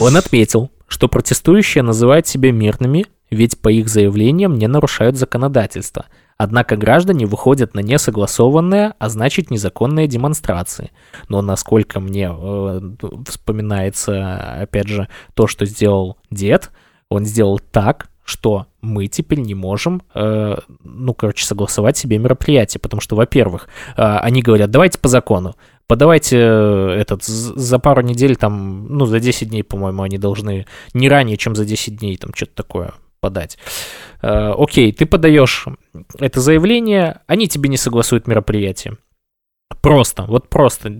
Он 0.00 0.16
отметил, 0.16 0.70
что 0.88 1.06
протестующие 1.06 1.82
называют 1.82 2.26
себя 2.26 2.50
мирными, 2.50 3.06
ведь 3.30 3.60
по 3.60 3.68
их 3.68 3.88
заявлениям 3.88 4.58
не 4.58 4.66
нарушают 4.66 5.16
законодательство. 5.16 6.06
Однако 6.38 6.76
граждане 6.76 7.24
выходят 7.26 7.74
на 7.74 7.80
несогласованные, 7.80 8.94
а 8.98 9.08
значит 9.08 9.50
незаконные 9.50 10.08
демонстрации. 10.08 10.90
Но 11.28 11.40
насколько 11.40 12.00
мне 12.00 12.28
э, 12.36 12.80
вспоминается, 13.28 14.60
опять 14.60 14.88
же, 14.88 15.08
то, 15.34 15.46
что 15.46 15.66
сделал 15.66 16.18
дед, 16.32 16.72
он 17.08 17.26
сделал 17.26 17.60
так, 17.60 18.08
что 18.24 18.66
мы 18.80 19.08
теперь 19.08 19.40
не 19.40 19.54
можем, 19.54 20.02
э, 20.14 20.56
ну, 20.84 21.14
короче, 21.14 21.44
согласовать 21.44 21.96
себе 21.96 22.18
мероприятие, 22.18 22.80
потому 22.80 23.00
что, 23.00 23.16
во-первых, 23.16 23.68
э, 23.96 24.02
они 24.02 24.42
говорят, 24.42 24.70
давайте 24.70 24.98
по 24.98 25.08
закону, 25.08 25.56
подавайте 25.86 26.38
э, 26.38 26.96
этот 27.00 27.24
за 27.24 27.78
пару 27.78 28.02
недель, 28.02 28.36
там, 28.36 28.86
ну, 28.88 29.06
за 29.06 29.20
10 29.20 29.50
дней, 29.50 29.62
по-моему, 29.62 30.02
они 30.02 30.18
должны 30.18 30.66
не 30.94 31.08
ранее, 31.08 31.36
чем 31.36 31.54
за 31.54 31.64
10 31.64 31.98
дней, 31.98 32.16
там, 32.16 32.32
что-то 32.34 32.54
такое 32.54 32.94
подать. 33.20 33.58
Э, 34.20 34.52
окей, 34.56 34.92
ты 34.92 35.06
подаешь 35.06 35.66
это 36.18 36.40
заявление, 36.40 37.20
они 37.26 37.48
тебе 37.48 37.68
не 37.68 37.76
согласуют 37.76 38.26
мероприятие. 38.26 38.96
Просто, 39.82 40.22
вот 40.28 40.48
просто, 40.48 40.92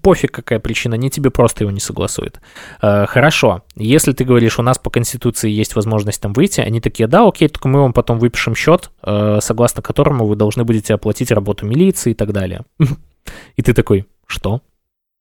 пофиг 0.00 0.32
какая 0.32 0.58
причина, 0.58 0.94
они 0.94 1.10
тебе 1.10 1.30
просто 1.30 1.64
его 1.64 1.70
не 1.70 1.78
согласуют. 1.80 2.40
Э, 2.80 3.04
хорошо, 3.06 3.62
если 3.76 4.12
ты 4.12 4.24
говоришь, 4.24 4.58
у 4.58 4.62
нас 4.62 4.78
по 4.78 4.88
Конституции 4.88 5.50
есть 5.50 5.76
возможность 5.76 6.22
там 6.22 6.32
выйти, 6.32 6.62
они 6.62 6.80
такие, 6.80 7.06
да, 7.06 7.28
окей, 7.28 7.48
только 7.48 7.68
мы 7.68 7.82
вам 7.82 7.92
потом 7.92 8.18
выпишем 8.18 8.54
счет, 8.54 8.90
э, 9.02 9.40
согласно 9.42 9.82
которому 9.82 10.26
вы 10.26 10.36
должны 10.36 10.64
будете 10.64 10.94
оплатить 10.94 11.30
работу 11.32 11.66
милиции 11.66 12.12
и 12.12 12.14
так 12.14 12.32
далее. 12.32 12.62
И 13.56 13.62
ты 13.62 13.74
такой, 13.74 14.06
что? 14.26 14.62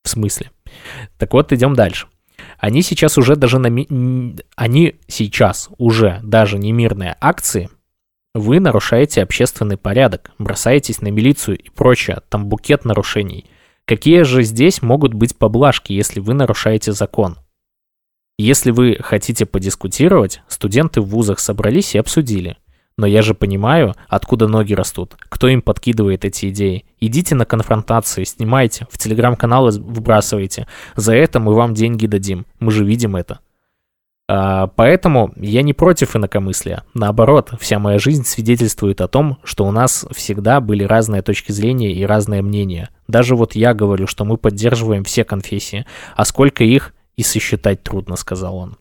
В 0.03 0.09
смысле? 0.09 0.51
Так 1.17 1.33
вот, 1.33 1.51
идем 1.51 1.73
дальше. 1.73 2.07
Они 2.57 2.81
сейчас 2.81 3.17
уже 3.17 3.35
даже 3.35 3.59
на... 3.59 3.67
Ми... 3.67 4.37
Они 4.55 4.95
сейчас 5.07 5.69
уже 5.77 6.21
даже 6.23 6.57
не 6.57 6.71
мирные 6.71 7.17
акции 7.19 7.69
Вы 8.35 8.59
нарушаете 8.59 9.21
общественный 9.21 9.77
порядок, 9.77 10.31
бросаетесь 10.39 11.01
на 11.01 11.09
милицию 11.09 11.59
и 11.59 11.69
прочее, 11.69 12.21
там 12.29 12.47
букет 12.47 12.83
нарушений. 12.83 13.45
Какие 13.85 14.23
же 14.23 14.41
здесь 14.41 14.81
могут 14.81 15.13
быть 15.13 15.37
поблажки, 15.37 15.93
если 15.93 16.19
вы 16.19 16.33
нарушаете 16.33 16.93
закон? 16.93 17.37
Если 18.39 18.71
вы 18.71 18.97
хотите 18.99 19.45
подискутировать, 19.45 20.41
студенты 20.47 20.99
в 21.01 21.09
вузах 21.09 21.37
собрались 21.37 21.93
и 21.93 21.99
обсудили. 21.99 22.57
Но 22.97 23.05
я 23.05 23.21
же 23.21 23.35
понимаю, 23.35 23.93
откуда 24.07 24.47
ноги 24.47 24.73
растут, 24.73 25.15
кто 25.29 25.47
им 25.47 25.61
подкидывает 25.61 26.25
эти 26.25 26.49
идеи. 26.49 26.85
Идите 26.99 27.35
на 27.35 27.45
конфронтации, 27.45 28.23
снимайте, 28.23 28.87
в 28.89 28.97
телеграм-каналы 28.97 29.71
выбрасывайте. 29.79 30.67
За 30.95 31.13
это 31.13 31.39
мы 31.39 31.53
вам 31.53 31.75
деньги 31.75 32.07
дадим. 32.07 32.47
Мы 32.59 32.71
же 32.71 32.83
видим 32.83 33.15
это. 33.15 33.41
А, 34.29 34.67
поэтому 34.67 35.33
я 35.35 35.61
не 35.61 35.73
против 35.73 36.15
инакомыслия. 36.15 36.83
Наоборот, 36.93 37.51
вся 37.59 37.79
моя 37.79 37.99
жизнь 37.99 38.23
свидетельствует 38.23 39.01
о 39.01 39.07
том, 39.07 39.37
что 39.43 39.65
у 39.65 39.71
нас 39.71 40.05
всегда 40.11 40.61
были 40.61 40.83
разные 40.83 41.21
точки 41.21 41.51
зрения 41.51 41.91
и 41.93 42.05
разные 42.05 42.41
мнения. 42.41 42.89
Даже 43.07 43.35
вот 43.35 43.55
я 43.55 43.73
говорю, 43.73 44.07
что 44.07 44.23
мы 44.23 44.37
поддерживаем 44.37 45.03
все 45.03 45.23
конфессии. 45.23 45.85
А 46.15 46.23
сколько 46.25 46.63
их 46.63 46.93
и 47.15 47.23
сосчитать 47.23 47.83
трудно, 47.83 48.15
сказал 48.15 48.55
он. 48.57 48.77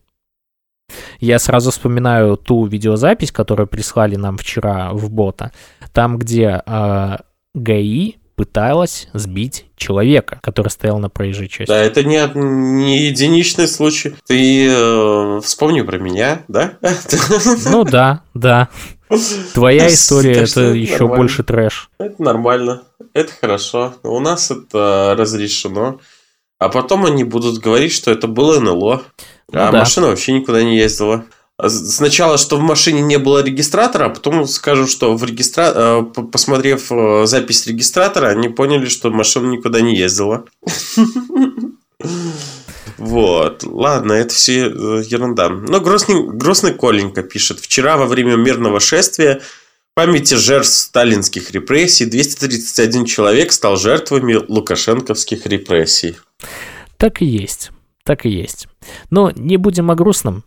Я 1.19 1.39
сразу 1.39 1.71
вспоминаю 1.71 2.37
ту 2.37 2.65
видеозапись, 2.65 3.31
которую 3.31 3.67
прислали 3.67 4.15
нам 4.15 4.37
вчера 4.37 4.91
в 4.93 5.09
бота, 5.09 5.51
там, 5.91 6.17
где 6.17 6.61
э, 6.65 7.17
ГАИ 7.53 8.15
пыталась 8.35 9.09
сбить 9.13 9.65
человека, 9.83 10.39
который 10.41 10.69
стоял 10.69 10.97
на 10.99 11.09
проезжей 11.09 11.49
части. 11.49 11.69
Да, 11.69 11.77
это 11.77 12.03
не, 12.03 12.21
не 12.35 13.07
единичный 13.07 13.67
случай. 13.67 14.15
Ты 14.25 14.67
э, 14.69 15.41
вспомни 15.43 15.81
про 15.81 15.97
меня, 15.97 16.43
да? 16.47 16.77
Ну 17.65 17.83
да, 17.83 18.21
да. 18.33 18.69
Твоя 19.53 19.87
история 19.87 20.43
это 20.43 20.61
еще 20.73 21.07
больше 21.07 21.43
трэш. 21.43 21.89
Это 21.99 22.21
нормально, 22.23 22.83
это 23.13 23.31
хорошо. 23.39 23.95
У 24.03 24.19
нас 24.19 24.51
это 24.51 25.15
разрешено. 25.17 25.99
А 26.59 26.69
потом 26.69 27.05
они 27.05 27.25
будут 27.25 27.59
говорить, 27.59 27.91
что 27.91 28.09
это 28.09 28.27
было 28.27 28.59
НЛО. 28.59 29.03
Ну, 29.51 29.59
а 29.59 29.71
да. 29.71 29.79
машина 29.79 30.07
вообще 30.07 30.31
никуда 30.31 30.63
не 30.63 30.77
ездила. 30.77 31.25
Сначала, 31.67 32.37
что 32.37 32.57
в 32.57 32.61
машине 32.61 33.01
не 33.01 33.17
было 33.17 33.43
регистратора, 33.43 34.05
а 34.05 34.09
потом 34.09 34.47
скажу, 34.47 34.87
что 34.87 35.15
в 35.15 35.23
регистра... 35.23 35.71
Э, 35.75 36.03
посмотрев 36.03 36.91
э, 36.91 37.25
запись 37.25 37.67
регистратора, 37.67 38.27
они 38.27 38.49
поняли, 38.49 38.87
что 38.87 39.09
машина 39.11 39.51
никуда 39.51 39.81
не 39.81 39.95
ездила. 39.95 40.45
Вот, 42.97 43.63
ладно, 43.63 44.13
это 44.13 44.33
все 44.33 44.67
э, 44.67 45.03
ерунда. 45.05 45.49
Но 45.49 45.81
Грозный, 45.81 46.27
Грозный 46.27 46.73
Коленька 46.73 47.23
пишет. 47.23 47.59
Вчера 47.59 47.97
во 47.97 48.05
время 48.05 48.35
мирного 48.35 48.79
шествия 48.79 49.41
памяти 49.93 50.35
жертв 50.35 50.69
сталинских 50.69 51.51
репрессий 51.51 52.05
231 52.05 53.05
человек 53.05 53.51
стал 53.51 53.77
жертвами 53.77 54.35
лукашенковских 54.47 55.45
репрессий. 55.47 56.17
Так 56.97 57.21
и 57.21 57.25
есть 57.25 57.71
так 58.03 58.25
и 58.25 58.29
есть. 58.29 58.67
Но 59.09 59.31
не 59.31 59.57
будем 59.57 59.91
о 59.91 59.95
грустном. 59.95 60.43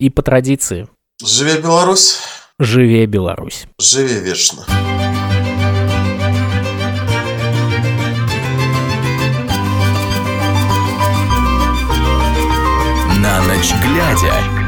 И 0.00 0.08
по 0.08 0.22
традиции. 0.22 0.88
Живе 1.22 1.60
Беларусь! 1.60 2.20
Живе 2.58 3.04
Беларусь! 3.04 3.66
Живе 3.78 4.18
вечно! 4.20 4.64
На 13.18 13.42
ночь 13.42 13.74
глядя. 13.84 14.59